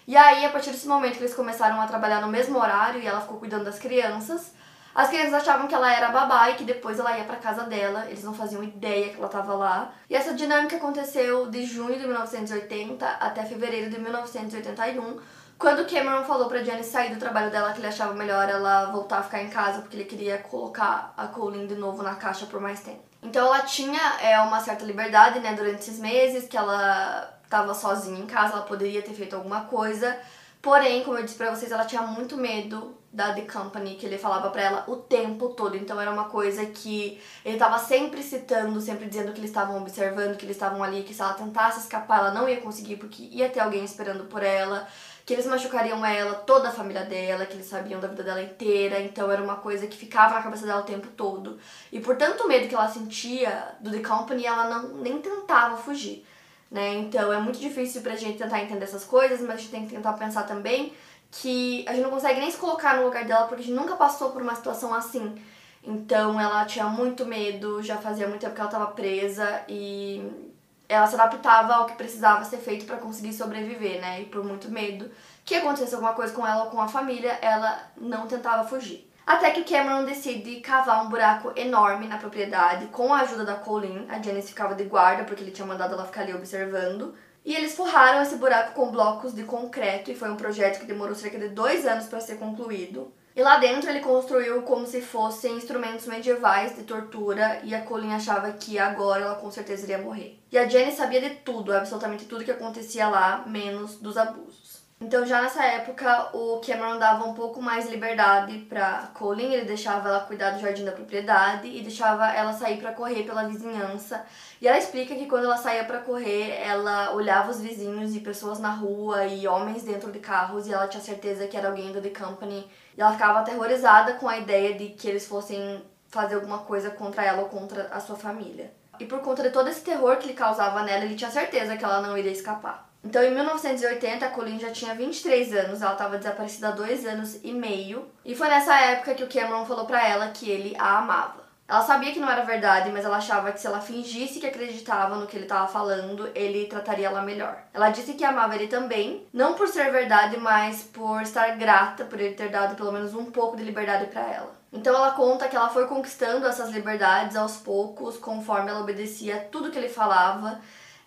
E 0.08 0.18
aí, 0.18 0.44
a 0.46 0.50
partir 0.50 0.72
desse 0.72 0.88
momento 0.88 1.14
que 1.14 1.24
eles 1.24 1.34
começaram 1.34 1.80
a 1.80 1.88
trabalhar 1.88 2.22
no 2.22 2.28
mesmo 2.28 2.60
horário 2.60 3.00
e 3.00 3.08
ela 3.08 3.22
ficou 3.22 3.38
cuidando 3.38 3.64
das 3.64 3.80
crianças, 3.80 4.54
as 4.94 5.08
crianças 5.08 5.36
achavam 5.36 5.68
que 5.68 5.74
ela 5.74 5.94
era 5.94 6.10
babá 6.10 6.50
e 6.50 6.56
que 6.56 6.66
depois 6.66 7.00
ela 7.00 7.18
ia 7.18 7.24
para 7.24 7.38
casa 7.38 7.64
dela, 7.64 8.06
eles 8.08 8.24
não 8.24 8.34
faziam 8.34 8.62
ideia 8.62 9.10
que 9.10 9.18
ela 9.18 9.28
estava 9.28 9.54
lá. 9.54 9.94
E 10.10 10.16
essa 10.16 10.34
dinâmica 10.34 10.76
aconteceu 10.76 11.50
de 11.50 11.66
junho 11.66 11.98
de 11.98 12.06
1980 12.06 13.08
até 13.08 13.46
fevereiro 13.46 13.90
de 13.90 14.00
1981, 14.00 15.18
quando 15.62 15.86
Cameron 15.86 16.24
falou 16.24 16.50
pra 16.50 16.64
Janice 16.64 16.90
sair 16.90 17.14
do 17.14 17.20
trabalho 17.20 17.52
dela 17.52 17.72
que 17.72 17.80
ele 17.80 17.88
achava 17.88 18.14
melhor 18.16 18.50
ela 18.50 18.88
voltar 18.88 19.20
a 19.20 19.24
ficar 19.24 19.44
em 19.44 19.50
casa 19.50 19.82
porque 19.82 19.96
ele 19.96 20.06
queria 20.06 20.40
colocar 20.40 21.14
a 21.16 21.28
Colleen 21.28 21.68
de 21.68 21.76
novo 21.76 22.02
na 22.02 22.16
caixa 22.16 22.48
por 22.48 22.60
mais 22.60 22.80
tempo. 22.82 23.04
Então 23.22 23.46
ela 23.46 23.62
tinha 23.62 24.02
é, 24.24 24.40
uma 24.40 24.60
certa 24.60 24.84
liberdade, 24.84 25.40
né, 25.40 25.54
durante 25.54 25.82
esses 25.82 26.00
meses 26.00 26.48
que 26.48 26.58
ela 26.58 27.32
estava 27.44 27.76
sozinha 27.76 28.20
em 28.20 28.26
casa, 28.26 28.54
ela 28.54 28.64
poderia 28.64 29.04
ter 29.04 29.14
feito 29.14 29.36
alguma 29.36 29.66
coisa. 29.66 30.18
Porém, 30.62 31.04
como 31.04 31.18
eu 31.18 31.24
disse 31.24 31.38
pra 31.38 31.54
vocês, 31.54 31.72
ela 31.72 31.86
tinha 31.86 32.02
muito 32.02 32.36
medo 32.38 32.98
da 33.12 33.34
The 33.34 33.42
Company, 33.42 33.96
que 33.96 34.06
ele 34.06 34.18
falava 34.18 34.50
para 34.50 34.62
ela 34.62 34.84
o 34.88 34.96
tempo 34.96 35.50
todo. 35.50 35.76
Então 35.76 36.00
era 36.00 36.10
uma 36.10 36.26
coisa 36.26 36.66
que 36.66 37.22
ele 37.44 37.58
tava 37.58 37.78
sempre 37.78 38.24
citando, 38.24 38.80
sempre 38.80 39.08
dizendo 39.08 39.34
que 39.34 39.40
eles 39.40 39.50
estavam 39.50 39.78
observando, 39.82 40.38
que 40.38 40.46
eles 40.46 40.56
estavam 40.56 40.84
ali, 40.84 41.04
que 41.04 41.14
se 41.14 41.22
ela 41.22 41.34
tentasse 41.34 41.82
escapar, 41.82 42.20
ela 42.20 42.32
não 42.32 42.48
ia 42.48 42.62
conseguir 42.62 42.96
porque 42.96 43.24
ia 43.24 43.50
ter 43.50 43.60
alguém 43.60 43.84
esperando 43.84 44.26
por 44.26 44.42
ela, 44.42 44.88
que 45.26 45.34
eles 45.34 45.46
machucariam 45.46 46.06
ela, 46.06 46.36
toda 46.36 46.70
a 46.70 46.72
família 46.72 47.04
dela, 47.04 47.46
que 47.46 47.54
eles 47.54 47.68
sabiam 47.68 48.00
da 48.00 48.08
vida 48.08 48.24
dela 48.24 48.42
inteira. 48.42 49.00
Então 49.00 49.32
era 49.32 49.42
uma 49.42 49.56
coisa 49.56 49.88
que 49.88 49.98
ficava 49.98 50.36
na 50.36 50.42
cabeça 50.42 50.66
dela 50.66 50.82
o 50.82 50.86
tempo 50.86 51.08
todo. 51.16 51.60
E 51.92 52.00
por 52.00 52.16
tanto 52.16 52.48
medo 52.48 52.68
que 52.68 52.76
ela 52.76 52.88
sentia 52.88 53.76
do 53.80 53.92
The 53.92 54.00
Company, 54.00 54.46
ela 54.46 54.68
não 54.68 54.96
nem 54.96 55.22
tentava 55.22 55.78
fugir. 55.78 56.26
Né? 56.70 56.96
Então 56.96 57.32
é 57.32 57.40
muito 57.40 57.60
difícil 57.60 58.02
pra 58.02 58.16
gente 58.16 58.38
tentar 58.38 58.62
entender 58.62 58.86
essas 58.86 59.04
coisas, 59.04 59.42
mas 59.42 59.52
a 59.52 59.58
gente 59.58 59.72
tem 59.72 59.86
que 59.86 59.94
tentar 59.94 60.14
pensar 60.14 60.44
também 60.44 60.94
que 61.30 61.86
a 61.88 61.94
gente 61.94 62.04
não 62.04 62.10
consegue 62.10 62.40
nem 62.40 62.52
se 62.52 62.58
colocar 62.58 62.98
no 62.98 63.06
lugar 63.06 63.26
dela 63.26 63.48
porque 63.48 63.62
a 63.62 63.66
gente 63.66 63.76
nunca 63.76 63.96
passou 63.96 64.32
por 64.32 64.42
uma 64.42 64.56
situação 64.56 64.94
assim. 64.94 65.36
Então 65.84 66.40
ela 66.40 66.66
tinha 66.66 66.86
muito 66.86 67.26
medo, 67.26 67.82
já 67.82 67.98
fazia 67.98 68.28
muito 68.28 68.42
tempo 68.42 68.54
que 68.54 68.62
ela 68.62 68.70
estava 68.70 68.88
presa 68.92 69.64
e 69.68 70.51
ela 70.92 71.08
se 71.08 71.16
adaptava 71.16 71.74
ao 71.74 71.86
que 71.86 71.96
precisava 71.96 72.44
ser 72.44 72.58
feito 72.58 72.86
para 72.86 72.98
conseguir 72.98 73.34
sobreviver, 73.34 74.02
né? 74.02 74.22
E 74.22 74.26
por 74.26 74.44
muito 74.44 74.70
medo 74.70 75.10
que 75.46 75.56
acontecesse 75.56 75.96
alguma 75.96 76.14
coisa 76.14 76.34
com 76.34 76.46
ela 76.46 76.66
ou 76.66 76.70
com 76.70 76.82
a 76.82 76.88
família, 76.88 77.38
ela 77.42 77.80
não 77.98 78.28
tentava 78.28 78.68
fugir. 78.68 79.10
Até 79.26 79.52
que 79.52 79.64
Cameron 79.64 80.04
decide 80.04 80.60
cavar 80.60 81.06
um 81.06 81.10
buraco 81.10 81.54
enorme 81.56 82.08
na 82.08 82.18
propriedade 82.18 82.88
com 82.88 83.14
a 83.14 83.22
ajuda 83.22 83.46
da 83.46 83.56
Colleen. 83.56 84.06
A 84.10 84.22
Janice 84.22 84.50
ficava 84.50 84.76
de 84.76 84.84
guarda 84.84 85.24
porque 85.24 85.42
ele 85.42 85.52
tinha 85.52 85.66
mandado 85.66 85.94
ela 85.94 86.06
ficar 86.06 86.22
ali 86.22 86.34
observando. 86.34 87.16
E 87.46 87.56
eles 87.56 87.74
forraram 87.74 88.22
esse 88.22 88.36
buraco 88.36 88.74
com 88.74 88.92
blocos 88.92 89.34
de 89.34 89.44
concreto 89.44 90.12
e 90.12 90.16
foi 90.16 90.30
um 90.30 90.36
projeto 90.36 90.80
que 90.80 90.86
demorou 90.86 91.16
cerca 91.16 91.40
de 91.40 91.50
dois 91.50 91.86
anos 91.88 92.06
para 92.06 92.20
ser 92.20 92.36
concluído. 92.36 93.14
E 93.36 93.42
lá 93.42 93.58
dentro 93.58 93.90
ele 93.90 94.02
construiu 94.02 94.62
como 94.64 94.86
se 94.86 95.02
fossem 95.02 95.56
instrumentos 95.56 96.06
medievais 96.06 96.76
de 96.76 96.84
tortura 96.84 97.62
e 97.64 97.74
a 97.74 97.82
Colleen 97.82 98.14
achava 98.14 98.52
que 98.52 98.78
agora 98.78 99.24
ela 99.24 99.36
com 99.36 99.50
certeza 99.50 99.84
iria 99.84 99.98
morrer. 99.98 100.38
E 100.52 100.58
a 100.58 100.68
Jenny 100.68 100.92
sabia 100.92 101.22
de 101.22 101.30
tudo, 101.38 101.74
absolutamente 101.74 102.26
tudo 102.26 102.44
que 102.44 102.52
acontecia 102.52 103.08
lá, 103.08 103.46
menos 103.48 103.96
dos 103.98 104.18
abusos. 104.18 104.81
Então 105.02 105.26
já 105.26 105.42
nessa 105.42 105.66
época 105.66 106.30
o 106.32 106.62
Cameron 106.64 107.00
dava 107.00 107.26
um 107.26 107.34
pouco 107.34 107.60
mais 107.60 107.90
liberdade 107.90 108.60
para 108.70 109.10
Colleen, 109.16 109.52
ele 109.52 109.66
deixava 109.66 110.08
ela 110.08 110.20
cuidar 110.20 110.52
do 110.52 110.60
jardim 110.60 110.86
da 110.86 110.92
propriedade 110.92 111.68
e 111.68 111.82
deixava 111.82 112.32
ela 112.32 112.54
sair 112.54 112.80
para 112.80 112.94
correr 112.94 113.24
pela 113.24 113.48
vizinhança. 113.48 114.24
E 114.62 114.68
ela 114.68 114.78
explica 114.78 115.16
que 115.16 115.26
quando 115.26 115.46
ela 115.46 115.58
saía 115.58 115.84
para 115.86 116.02
correr, 116.02 116.52
ela 116.62 117.16
olhava 117.16 117.50
os 117.50 117.60
vizinhos 117.60 118.16
e 118.16 118.20
pessoas 118.20 118.60
na 118.60 118.70
rua 118.70 119.26
e 119.26 119.48
homens 119.48 119.82
dentro 119.82 120.12
de 120.12 120.20
carros 120.20 120.68
e 120.68 120.74
ela 120.74 120.88
tinha 120.88 121.02
certeza 121.02 121.48
que 121.48 121.58
era 121.58 121.70
alguém 121.70 121.92
do 121.92 122.00
The 122.00 122.12
Company. 122.12 122.70
E 122.96 123.02
ela 123.02 123.14
ficava 123.14 123.40
aterrorizada 123.40 124.14
com 124.14 124.30
a 124.30 124.38
ideia 124.38 124.78
de 124.78 124.90
que 124.90 125.10
eles 125.10 125.26
fossem 125.26 125.84
fazer 126.10 126.36
alguma 126.36 126.60
coisa 126.60 126.92
contra 126.92 127.26
ela 127.26 127.42
ou 127.42 127.50
contra 127.50 127.88
a 127.88 128.00
sua 128.00 128.16
família. 128.16 128.72
E 129.00 129.06
por 129.08 129.20
conta 129.22 129.42
de 129.42 129.50
todo 129.50 129.68
esse 129.68 129.82
terror 129.82 130.18
que 130.18 130.28
ele 130.28 130.34
causava 130.36 130.84
nela, 130.84 131.06
ele 131.06 131.16
tinha 131.16 131.32
certeza 131.32 131.76
que 131.76 131.84
ela 131.84 132.02
não 132.02 132.16
iria 132.16 132.32
escapar. 132.32 132.91
Então, 133.04 133.24
em 133.24 133.34
1980, 133.34 134.26
a 134.26 134.30
Colleen 134.30 134.60
já 134.60 134.70
tinha 134.70 134.94
23 134.94 135.54
anos, 135.54 135.82
ela 135.82 135.94
estava 135.94 136.18
desaparecida 136.18 136.70
há 136.70 136.72
dois 136.72 137.06
anos 137.06 137.40
e 137.44 137.52
meio. 137.52 138.08
E 138.24 138.36
foi 138.36 138.48
nessa 138.48 138.76
época 138.80 139.16
que 139.16 139.24
o 139.24 139.30
Cameron 139.30 139.66
falou 139.66 139.86
para 139.86 140.08
ela 140.08 140.28
que 140.28 140.50
ele 140.50 140.76
a 140.78 141.00
amava. 141.00 141.42
Ela 141.72 141.82
sabia 141.84 142.12
que 142.12 142.20
não 142.20 142.30
era 142.30 142.44
verdade, 142.44 142.92
mas 142.92 143.06
ela 143.06 143.16
achava 143.16 143.50
que 143.52 143.62
se 143.62 143.66
ela 143.66 143.80
fingisse 143.80 144.42
que 144.42 144.46
acreditava 144.46 145.16
no 145.16 145.26
que 145.26 145.38
ele 145.38 145.46
estava 145.46 145.70
falando, 145.70 146.30
ele 146.36 146.66
trataria 146.66 147.08
ela 147.08 147.22
melhor. 147.22 147.64
Ela 147.74 147.90
disse 147.90 148.14
que 148.14 148.26
amava 148.26 148.56
ele 148.56 148.68
também, 148.68 149.26
não 149.32 149.54
por 149.54 149.70
ser 149.70 149.90
verdade, 149.90 150.36
mas 150.36 150.84
por 150.84 151.22
estar 151.22 151.56
grata 151.58 152.04
por 152.04 152.20
ele 152.20 152.36
ter 152.36 152.50
dado 152.50 152.76
pelo 152.76 152.92
menos 152.92 153.16
um 153.16 153.32
pouco 153.32 153.56
de 153.56 153.64
liberdade 153.64 154.08
para 154.08 154.22
ela. 154.22 154.54
Então 154.74 154.94
ela 154.94 155.12
conta 155.12 155.48
que 155.48 155.56
ela 155.56 155.70
foi 155.70 155.88
conquistando 155.88 156.46
essas 156.46 156.72
liberdades 156.72 157.38
aos 157.38 157.56
poucos, 157.56 158.18
conforme 158.18 158.70
ela 158.70 158.82
obedecia 158.82 159.48
tudo 159.50 159.72
que 159.72 159.78
ele 159.78 159.88
falava 159.88 160.60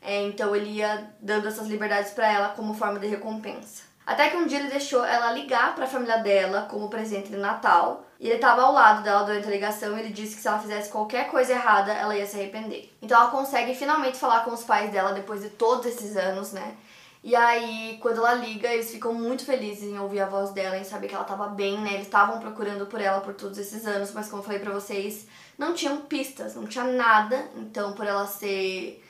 é, 0.04 0.22
então 0.22 0.54
ele 0.54 0.70
ia 0.70 1.10
dando 1.18 1.48
essas 1.48 1.66
liberdades 1.66 2.12
para 2.12 2.30
ela 2.30 2.48
como 2.50 2.74
forma 2.74 3.00
de 3.00 3.06
recompensa. 3.06 3.82
Até 4.06 4.28
que 4.28 4.36
um 4.36 4.46
dia 4.46 4.58
ele 4.58 4.68
deixou 4.68 5.02
ela 5.02 5.32
ligar 5.32 5.74
para 5.74 5.84
a 5.84 5.88
família 5.88 6.18
dela 6.18 6.66
como 6.70 6.90
presente 6.90 7.30
de 7.30 7.38
Natal. 7.38 8.04
E 8.20 8.26
ele 8.26 8.36
estava 8.36 8.62
ao 8.62 8.72
lado 8.72 9.02
dela 9.02 9.24
durante 9.24 9.48
a 9.48 9.50
ligação 9.50 9.96
e 9.96 10.00
ele 10.00 10.12
disse 10.12 10.36
que 10.36 10.42
se 10.42 10.48
ela 10.48 10.58
fizesse 10.58 10.90
qualquer 10.90 11.30
coisa 11.30 11.52
errada, 11.52 11.92
ela 11.92 12.16
ia 12.16 12.26
se 12.26 12.36
arrepender. 12.36 12.92
Então 13.00 13.18
ela 13.18 13.30
consegue 13.30 13.74
finalmente 13.74 14.18
falar 14.18 14.44
com 14.44 14.52
os 14.52 14.62
pais 14.62 14.92
dela 14.92 15.12
depois 15.12 15.40
de 15.40 15.48
todos 15.50 15.86
esses 15.86 16.16
anos, 16.16 16.52
né? 16.52 16.76
E 17.22 17.34
aí, 17.34 17.98
quando 18.02 18.18
ela 18.18 18.34
liga, 18.34 18.70
eles 18.70 18.90
ficam 18.90 19.14
muito 19.14 19.46
felizes 19.46 19.84
em 19.84 19.98
ouvir 19.98 20.20
a 20.20 20.26
voz 20.26 20.50
dela, 20.50 20.76
em 20.76 20.84
saber 20.84 21.08
que 21.08 21.14
ela 21.14 21.22
estava 21.22 21.48
bem, 21.48 21.80
né? 21.80 21.94
Eles 21.94 22.06
estavam 22.06 22.38
procurando 22.38 22.84
por 22.84 23.00
ela 23.00 23.22
por 23.22 23.32
todos 23.32 23.56
esses 23.56 23.86
anos, 23.86 24.12
mas 24.12 24.28
como 24.28 24.42
eu 24.42 24.44
falei 24.44 24.60
pra 24.60 24.72
vocês, 24.72 25.26
não 25.56 25.72
tinham 25.72 26.02
pistas, 26.02 26.54
não 26.54 26.66
tinha 26.66 26.84
nada. 26.84 27.48
Então, 27.56 27.94
por 27.94 28.06
ela 28.06 28.26
ser 28.26 29.02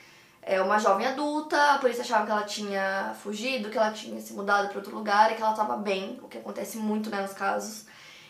é, 0.45 0.61
uma 0.61 0.77
jovem 0.77 1.07
adulta, 1.07 1.73
a 1.73 1.79
polícia 1.79 2.03
achava 2.03 2.23
que 2.23 2.31
ela 2.31 2.43
tinha 2.43 3.15
fugido, 3.21 3.71
que 3.71 3.77
ela 3.77 3.91
tinha 3.91 4.21
se 4.21 4.31
mudado 4.33 4.69
para 4.69 4.77
outro 4.77 4.95
lugar 4.95 5.31
e 5.31 5.35
que 5.35 5.41
ela 5.41 5.51
estava 5.51 5.75
bem, 5.75 6.19
o 6.21 6.27
que 6.27 6.37
acontece 6.37 6.77
muito 6.77 7.09
né, 7.09 7.19
nos 7.19 7.33
casos. 7.33 7.85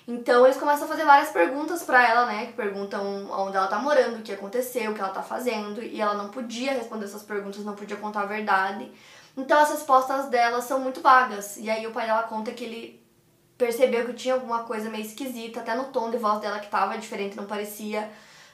Então 0.08 0.46
eles 0.46 0.58
começam 0.58 0.86
a 0.86 0.88
fazer 0.88 1.04
várias 1.04 1.30
perguntas 1.30 1.84
para 1.84 2.08
ela, 2.08 2.26
né? 2.28 2.46
Que 2.46 2.54
perguntam 2.54 3.30
onde 3.32 3.58
ela 3.58 3.68
tá 3.68 3.80
morando, 3.80 4.20
o 4.20 4.22
que 4.22 4.32
aconteceu, 4.32 4.92
o 4.92 4.94
que 4.94 5.02
ela 5.02 5.10
tá 5.10 5.24
fazendo, 5.24 5.84
e 5.84 6.00
ela 6.00 6.14
não 6.14 6.30
podia 6.30 6.74
responder 6.74 7.06
essas 7.06 7.24
perguntas, 7.24 7.66
não 7.66 7.76
podia 7.76 7.98
contar 7.98 8.22
a 8.22 8.26
verdade. 8.26 8.90
Então 9.36 9.60
as 9.60 9.72
respostas 9.72 10.30
dela 10.30 10.62
são 10.62 10.80
muito 10.80 11.02
vagas. 11.02 11.58
E 11.58 11.70
aí 11.70 11.86
o 11.86 11.92
pai 11.92 12.06
dela 12.06 12.24
conta 12.24 12.52
que 12.52 12.64
ele 12.64 13.04
percebeu 13.58 14.06
que 14.06 14.14
tinha 14.14 14.36
alguma 14.36 14.64
coisa 14.64 14.90
meio 14.90 15.04
esquisita, 15.04 15.60
até 15.60 15.76
no 15.76 15.86
tom 15.86 16.10
de 16.12 16.18
voz 16.18 16.40
dela 16.40 16.60
que 16.60 16.70
tava 16.70 16.98
diferente, 16.98 17.36
não 17.36 17.46
parecia 17.46 18.10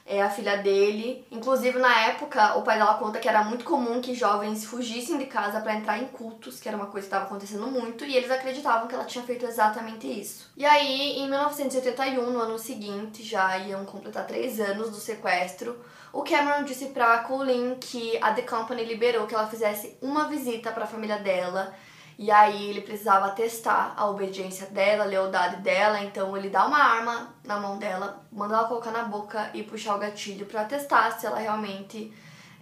é 0.06 0.20
a 0.22 0.30
filha 0.30 0.58
dele. 0.58 1.24
Inclusive, 1.30 1.78
na 1.78 2.06
época, 2.06 2.56
o 2.56 2.62
pai 2.62 2.78
dela 2.78 2.94
conta 2.94 3.18
que 3.18 3.28
era 3.28 3.44
muito 3.44 3.64
comum 3.64 4.00
que 4.00 4.14
jovens 4.14 4.64
fugissem 4.64 5.18
de 5.18 5.26
casa 5.26 5.60
para 5.60 5.74
entrar 5.74 5.98
em 5.98 6.06
cultos, 6.06 6.60
que 6.60 6.68
era 6.68 6.76
uma 6.76 6.86
coisa 6.86 7.06
que 7.06 7.14
estava 7.14 7.24
acontecendo 7.24 7.66
muito, 7.66 8.04
e 8.04 8.16
eles 8.16 8.30
acreditavam 8.30 8.88
que 8.88 8.94
ela 8.94 9.04
tinha 9.04 9.24
feito 9.24 9.46
exatamente 9.46 10.06
isso. 10.06 10.50
E 10.56 10.64
aí, 10.64 11.18
em 11.18 11.28
1981, 11.28 12.30
no 12.30 12.40
ano 12.40 12.58
seguinte, 12.58 13.22
já 13.22 13.56
iam 13.58 13.84
completar 13.84 14.26
três 14.26 14.60
anos 14.60 14.90
do 14.90 14.96
sequestro, 14.96 15.78
o 16.12 16.22
Cameron 16.22 16.64
disse 16.64 16.86
pra 16.86 17.20
Colleen 17.20 17.76
que 17.80 18.18
a 18.20 18.34
The 18.34 18.42
Company 18.42 18.84
liberou 18.84 19.26
que 19.26 19.34
ela 19.34 19.46
fizesse 19.46 19.96
uma 20.02 20.28
visita 20.28 20.70
para 20.70 20.84
a 20.84 20.86
família 20.86 21.18
dela 21.18 21.74
e 22.22 22.30
aí 22.30 22.70
ele 22.70 22.82
precisava 22.82 23.30
testar 23.32 23.94
a 23.96 24.08
obediência 24.08 24.68
dela, 24.68 25.02
a 25.02 25.06
lealdade 25.08 25.56
dela, 25.56 26.00
então 26.04 26.36
ele 26.36 26.48
dá 26.48 26.64
uma 26.64 26.78
arma 26.78 27.34
na 27.44 27.58
mão 27.58 27.78
dela, 27.78 28.24
manda 28.30 28.54
ela 28.54 28.68
colocar 28.68 28.92
na 28.92 29.02
boca 29.02 29.50
e 29.52 29.64
puxar 29.64 29.96
o 29.96 29.98
gatilho 29.98 30.46
para 30.46 30.64
testar 30.64 31.10
se 31.18 31.26
ela 31.26 31.40
realmente 31.40 32.14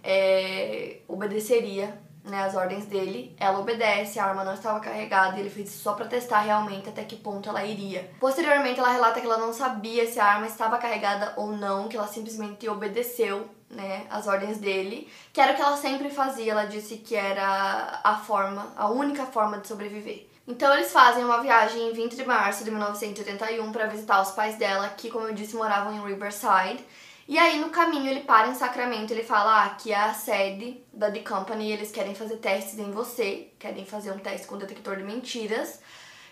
é, 0.03 1.01
obedeceria 1.07 1.95
né, 2.23 2.43
as 2.43 2.55
ordens 2.55 2.87
dele. 2.87 3.35
Ela 3.39 3.59
obedece, 3.59 4.17
a 4.17 4.25
arma 4.25 4.43
não 4.43 4.55
estava 4.55 4.79
carregada, 4.79 5.39
ele 5.39 5.51
fez 5.51 5.69
isso 5.69 5.83
só 5.83 5.93
para 5.93 6.07
testar 6.07 6.39
realmente 6.39 6.89
até 6.89 7.03
que 7.03 7.15
ponto 7.15 7.47
ela 7.47 7.63
iria. 7.63 8.09
Posteriormente, 8.19 8.79
ela 8.79 8.89
relata 8.89 9.21
que 9.21 9.27
ela 9.27 9.37
não 9.37 9.53
sabia 9.53 10.07
se 10.07 10.19
a 10.19 10.25
arma 10.25 10.47
estava 10.47 10.79
carregada 10.79 11.35
ou 11.37 11.51
não, 11.51 11.87
que 11.87 11.95
ela 11.95 12.07
simplesmente 12.07 12.67
obedeceu 12.67 13.47
né, 13.71 14.05
as 14.09 14.27
ordens 14.27 14.57
dele, 14.57 15.09
que 15.33 15.41
era 15.41 15.53
o 15.53 15.55
que 15.55 15.61
ela 15.61 15.77
sempre 15.77 16.09
fazia. 16.09 16.51
Ela 16.51 16.65
disse 16.65 16.97
que 16.97 17.15
era 17.15 18.01
a 18.03 18.15
forma, 18.17 18.73
a 18.75 18.89
única 18.89 19.25
forma 19.25 19.57
de 19.57 19.67
sobreviver. 19.67 20.27
Então 20.47 20.73
eles 20.73 20.91
fazem 20.91 21.23
uma 21.23 21.41
viagem 21.41 21.89
em 21.89 21.93
20 21.93 22.15
de 22.15 22.25
março 22.25 22.63
de 22.63 22.71
1981 22.71 23.71
para 23.71 23.87
visitar 23.87 24.21
os 24.21 24.31
pais 24.31 24.55
dela, 24.55 24.89
que, 24.89 25.09
como 25.09 25.27
eu 25.27 25.33
disse, 25.33 25.55
moravam 25.55 25.95
em 25.95 26.03
Riverside. 26.03 26.83
E 27.27 27.37
aí 27.37 27.59
no 27.59 27.69
caminho 27.69 28.09
ele 28.09 28.21
para 28.21 28.49
em 28.49 28.55
Sacramento, 28.55 29.11
ele 29.11 29.23
fala 29.23 29.63
ah, 29.63 29.69
que 29.69 29.91
é 29.93 29.95
a 29.95 30.13
sede 30.13 30.83
da 30.91 31.09
The 31.09 31.19
Company 31.19 31.71
eles 31.71 31.91
querem 31.91 32.15
fazer 32.15 32.37
testes 32.37 32.77
em 32.77 32.91
você, 32.91 33.49
querem 33.57 33.85
fazer 33.85 34.11
um 34.11 34.19
teste 34.19 34.47
com 34.47 34.57
detector 34.57 34.97
de 34.97 35.03
mentiras. 35.03 35.79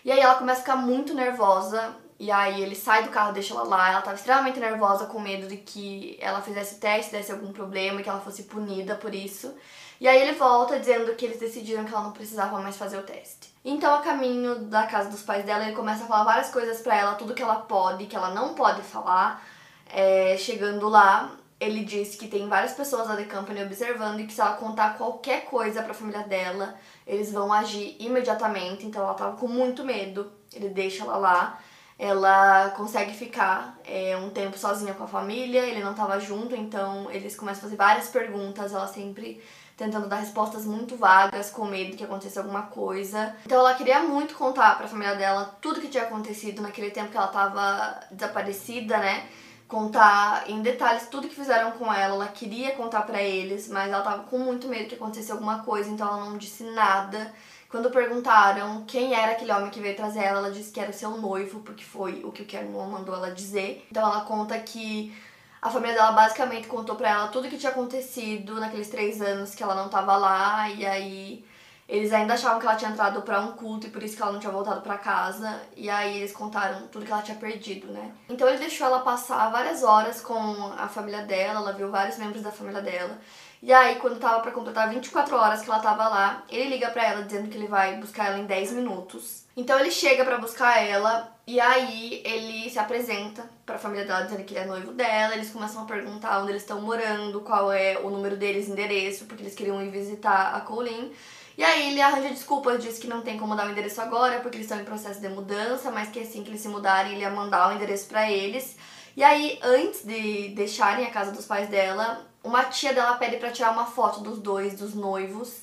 E 0.04 0.10
aí 0.10 0.20
ela 0.20 0.34
começa 0.34 0.60
a 0.60 0.62
ficar 0.62 0.76
muito 0.76 1.14
nervosa 1.14 1.94
e 2.20 2.30
aí 2.30 2.62
ele 2.62 2.74
sai 2.74 3.02
do 3.02 3.08
carro, 3.08 3.32
deixa 3.32 3.54
ela 3.54 3.62
lá. 3.62 3.92
Ela 3.92 4.02
tava 4.02 4.14
extremamente 4.14 4.60
nervosa, 4.60 5.06
com 5.06 5.18
medo 5.18 5.48
de 5.48 5.56
que 5.56 6.18
ela 6.20 6.42
fizesse 6.42 6.78
teste, 6.78 7.12
desse 7.12 7.32
algum 7.32 7.50
problema 7.50 8.02
que 8.02 8.10
ela 8.10 8.20
fosse 8.20 8.42
punida 8.42 8.94
por 8.94 9.14
isso. 9.14 9.54
E 9.98 10.06
aí 10.06 10.20
ele 10.20 10.32
volta 10.32 10.78
dizendo 10.78 11.14
que 11.14 11.24
eles 11.24 11.40
decidiram 11.40 11.82
que 11.82 11.94
ela 11.94 12.02
não 12.02 12.12
precisava 12.12 12.60
mais 12.60 12.76
fazer 12.76 12.98
o 12.98 13.02
teste. 13.04 13.54
Então, 13.64 13.94
a 13.94 14.02
caminho 14.02 14.66
da 14.66 14.86
casa 14.86 15.08
dos 15.08 15.22
pais 15.22 15.46
dela, 15.46 15.64
ele 15.64 15.74
começa 15.74 16.04
a 16.04 16.06
falar 16.06 16.24
várias 16.24 16.50
coisas 16.50 16.82
para 16.82 16.94
ela, 16.94 17.14
tudo 17.14 17.32
que 17.32 17.42
ela 17.42 17.56
pode, 17.56 18.04
que 18.04 18.14
ela 18.14 18.34
não 18.34 18.52
pode 18.52 18.82
falar. 18.82 19.42
É, 19.90 20.36
chegando 20.36 20.90
lá, 20.90 21.32
ele 21.58 21.84
diz 21.86 22.16
que 22.16 22.28
tem 22.28 22.46
várias 22.50 22.74
pessoas 22.74 23.08
da 23.08 23.16
The 23.16 23.24
Company 23.24 23.62
observando 23.62 24.20
e 24.20 24.26
que 24.26 24.32
se 24.34 24.42
ela 24.42 24.56
contar 24.56 24.98
qualquer 24.98 25.46
coisa 25.46 25.82
para 25.82 25.92
a 25.92 25.94
família 25.94 26.24
dela, 26.24 26.74
eles 27.06 27.32
vão 27.32 27.50
agir 27.50 27.96
imediatamente. 27.98 28.84
Então, 28.84 29.02
ela 29.02 29.14
tava 29.14 29.38
com 29.38 29.48
muito 29.48 29.82
medo. 29.84 30.30
Ele 30.52 30.68
deixa 30.68 31.04
ela 31.04 31.16
lá 31.16 31.58
ela 32.02 32.70
consegue 32.70 33.12
ficar 33.12 33.78
é, 33.84 34.16
um 34.16 34.30
tempo 34.30 34.56
sozinha 34.56 34.94
com 34.94 35.04
a 35.04 35.06
família, 35.06 35.60
ele 35.60 35.84
não 35.84 35.90
estava 35.90 36.18
junto, 36.18 36.56
então 36.56 37.10
eles 37.10 37.36
começam 37.36 37.60
a 37.60 37.62
fazer 37.64 37.76
várias 37.76 38.08
perguntas, 38.08 38.72
ela 38.72 38.86
sempre 38.86 39.38
tentando 39.76 40.08
dar 40.08 40.16
respostas 40.16 40.64
muito 40.64 40.96
vagas, 40.96 41.50
com 41.50 41.66
medo 41.66 41.98
que 41.98 42.04
acontecesse 42.04 42.38
alguma 42.38 42.62
coisa. 42.62 43.36
Então 43.44 43.58
ela 43.58 43.74
queria 43.74 44.02
muito 44.02 44.34
contar 44.34 44.76
para 44.76 44.86
a 44.86 44.88
família 44.88 45.14
dela 45.14 45.54
tudo 45.60 45.78
que 45.78 45.88
tinha 45.88 46.04
acontecido 46.04 46.62
naquele 46.62 46.90
tempo 46.90 47.10
que 47.10 47.18
ela 47.18 47.26
estava 47.26 48.00
desaparecida, 48.10 48.96
né? 48.96 49.28
Contar 49.68 50.44
em 50.48 50.62
detalhes 50.62 51.06
tudo 51.08 51.28
que 51.28 51.34
fizeram 51.34 51.72
com 51.72 51.92
ela. 51.92 52.14
Ela 52.14 52.28
queria 52.28 52.74
contar 52.76 53.02
para 53.02 53.22
eles, 53.22 53.68
mas 53.68 53.92
ela 53.92 54.02
tava 54.02 54.22
com 54.22 54.38
muito 54.38 54.68
medo 54.68 54.88
que 54.88 54.94
acontecesse 54.94 55.32
alguma 55.32 55.62
coisa, 55.64 55.90
então 55.90 56.08
ela 56.08 56.24
não 56.24 56.38
disse 56.38 56.64
nada. 56.64 57.30
Quando 57.70 57.88
perguntaram 57.90 58.84
quem 58.84 59.14
era 59.14 59.32
aquele 59.32 59.52
homem 59.52 59.70
que 59.70 59.80
veio 59.80 59.94
trazer 59.94 60.24
ela, 60.24 60.40
ela 60.40 60.50
disse 60.50 60.72
que 60.72 60.80
era 60.80 60.90
o 60.90 60.94
seu 60.94 61.10
noivo, 61.12 61.60
porque 61.60 61.84
foi 61.84 62.20
o 62.24 62.32
que 62.32 62.42
o 62.42 62.46
Cameron 62.46 62.90
mandou 62.90 63.14
ela 63.14 63.30
dizer. 63.30 63.86
Então 63.90 64.02
ela 64.02 64.22
conta 64.22 64.58
que 64.58 65.16
a 65.62 65.70
família 65.70 65.94
dela 65.94 66.10
basicamente 66.10 66.66
contou 66.66 66.96
pra 66.96 67.10
ela 67.10 67.28
tudo 67.28 67.46
o 67.46 67.50
que 67.50 67.58
tinha 67.58 67.70
acontecido 67.70 68.58
naqueles 68.58 68.88
três 68.88 69.22
anos 69.22 69.54
que 69.54 69.62
ela 69.62 69.76
não 69.76 69.88
tava 69.88 70.16
lá, 70.16 70.68
e 70.68 70.84
aí 70.84 71.44
eles 71.88 72.12
ainda 72.12 72.34
achavam 72.34 72.58
que 72.58 72.66
ela 72.66 72.76
tinha 72.76 72.90
entrado 72.90 73.22
para 73.22 73.40
um 73.40 73.52
culto 73.52 73.86
e 73.86 73.90
por 73.90 74.02
isso 74.02 74.16
que 74.16 74.22
ela 74.22 74.32
não 74.32 74.40
tinha 74.40 74.52
voltado 74.52 74.80
para 74.80 74.98
casa. 74.98 75.60
E 75.76 75.88
aí 75.88 76.18
eles 76.18 76.32
contaram 76.32 76.88
tudo 76.88 77.04
que 77.04 77.12
ela 77.12 77.22
tinha 77.22 77.36
perdido, 77.36 77.88
né? 77.92 78.12
Então 78.28 78.48
ele 78.48 78.58
deixou 78.58 78.86
ela 78.86 79.00
passar 79.00 79.50
várias 79.50 79.82
horas 79.82 80.20
com 80.20 80.72
a 80.78 80.88
família 80.88 81.22
dela, 81.22 81.60
ela 81.60 81.72
viu 81.72 81.90
vários 81.90 82.16
membros 82.16 82.42
da 82.42 82.50
família 82.50 82.80
dela. 82.80 83.18
E 83.62 83.72
aí, 83.72 83.96
quando 83.96 84.18
tava 84.18 84.40
para 84.40 84.52
completar 84.52 84.88
24 84.88 85.36
horas 85.36 85.60
que 85.60 85.70
ela 85.70 85.80
tava 85.80 86.08
lá, 86.08 86.42
ele 86.48 86.70
liga 86.70 86.88
para 86.88 87.04
ela 87.04 87.22
dizendo 87.22 87.48
que 87.50 87.58
ele 87.58 87.66
vai 87.66 87.96
buscar 87.96 88.28
ela 88.28 88.38
em 88.38 88.46
10 88.46 88.72
minutos. 88.72 89.44
Então 89.54 89.78
ele 89.78 89.90
chega 89.90 90.24
para 90.24 90.38
buscar 90.38 90.82
ela 90.82 91.30
e 91.46 91.60
aí 91.60 92.22
ele 92.24 92.70
se 92.70 92.78
apresenta 92.78 93.44
para 93.66 93.74
a 93.74 93.78
família 93.78 94.06
dela 94.06 94.22
dizendo 94.22 94.44
que 94.44 94.54
ele 94.54 94.64
é 94.64 94.66
noivo 94.66 94.92
dela. 94.92 95.34
Eles 95.34 95.50
começam 95.50 95.82
a 95.82 95.84
perguntar 95.84 96.40
onde 96.40 96.52
eles 96.52 96.62
estão 96.62 96.80
morando, 96.80 97.42
qual 97.42 97.70
é 97.70 97.98
o 97.98 98.08
número 98.08 98.34
deles, 98.34 98.66
endereço, 98.66 99.26
porque 99.26 99.42
eles 99.42 99.54
queriam 99.54 99.82
ir 99.82 99.90
visitar 99.90 100.54
a 100.54 100.60
Colleen. 100.62 101.12
E 101.58 101.62
aí 101.62 101.90
ele 101.90 102.00
arranja 102.00 102.30
desculpas, 102.30 102.82
diz 102.82 102.98
que 102.98 103.06
não 103.06 103.20
tem 103.20 103.38
como 103.38 103.54
dar 103.54 103.66
o 103.66 103.70
endereço 103.70 104.00
agora, 104.00 104.40
porque 104.40 104.56
eles 104.56 104.64
estão 104.64 104.80
em 104.80 104.84
processo 104.86 105.20
de 105.20 105.28
mudança, 105.28 105.90
mas 105.90 106.08
que 106.08 106.20
assim 106.20 106.42
que 106.42 106.48
eles 106.48 106.62
se 106.62 106.68
mudarem, 106.68 107.12
ele 107.12 107.20
ia 107.20 107.30
mandar 107.30 107.68
o 107.68 107.72
endereço 107.74 108.06
para 108.06 108.30
eles. 108.30 108.78
E 109.14 109.22
aí, 109.22 109.58
antes 109.62 110.02
de 110.02 110.48
deixarem 110.54 111.04
a 111.04 111.10
casa 111.10 111.32
dos 111.32 111.44
pais 111.44 111.68
dela, 111.68 112.29
uma 112.42 112.64
tia 112.64 112.92
dela 112.92 113.16
pede 113.16 113.36
para 113.36 113.50
tirar 113.50 113.72
uma 113.72 113.86
foto 113.86 114.20
dos 114.20 114.38
dois, 114.38 114.74
dos 114.74 114.94
noivos. 114.94 115.62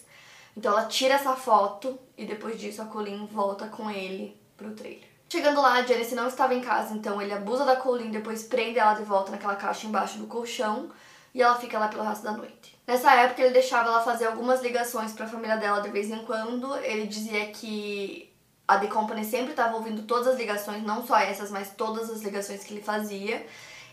Então 0.56 0.72
ela 0.72 0.86
tira 0.86 1.16
essa 1.16 1.36
foto 1.36 2.00
e 2.18 2.26
depois 2.26 2.60
disso 2.60 2.82
a 2.82 2.86
Colleen 2.86 3.28
volta 3.28 3.68
com 3.68 3.90
ele 3.90 4.40
pro 4.56 4.72
trailer. 4.72 5.08
Chegando 5.30 5.62
lá, 5.62 5.74
a 5.74 5.86
Janice 5.86 6.16
não 6.16 6.28
estava 6.28 6.56
em 6.56 6.62
casa, 6.62 6.94
então 6.94 7.22
ele 7.22 7.34
abusa 7.34 7.66
da 7.66 7.76
Colleen, 7.76 8.12
depois 8.12 8.44
prende 8.44 8.80
ela 8.80 8.94
de 8.94 9.04
volta 9.04 9.30
naquela 9.30 9.56
caixa 9.56 9.86
embaixo 9.86 10.18
do 10.18 10.26
colchão 10.26 10.90
e 11.34 11.42
ela 11.42 11.56
fica 11.56 11.78
lá 11.78 11.90
pelo 11.90 12.04
resto 12.04 12.24
da 12.24 12.32
noite. 12.32 12.78
Nessa 12.88 13.14
época 13.14 13.42
ele 13.42 13.54
deixava 13.54 13.90
ela 13.90 14.02
fazer 14.02 14.26
algumas 14.26 14.62
ligações 14.62 15.12
para 15.12 15.26
a 15.26 15.30
família 15.30 15.58
dela 15.58 15.82
de 15.82 15.90
vez 15.90 16.10
em 16.10 16.24
quando. 16.26 16.76
Ele 16.78 17.06
dizia 17.06 17.48
que 17.48 18.34
a 18.68 18.78
The 18.80 18.88
Company 18.88 19.26
sempre 19.26 19.52
estava 19.52 19.76
ouvindo 19.76 20.04
todas 20.04 20.28
as 20.28 20.38
ligações, 20.38 20.82
não 20.84 21.06
só 21.06 21.18
essas, 21.18 21.52
mas 21.52 21.72
todas 21.72 22.10
as 22.10 22.22
ligações 22.22 22.64
que 22.64 22.74
ele 22.74 22.82
fazia. 22.82 23.46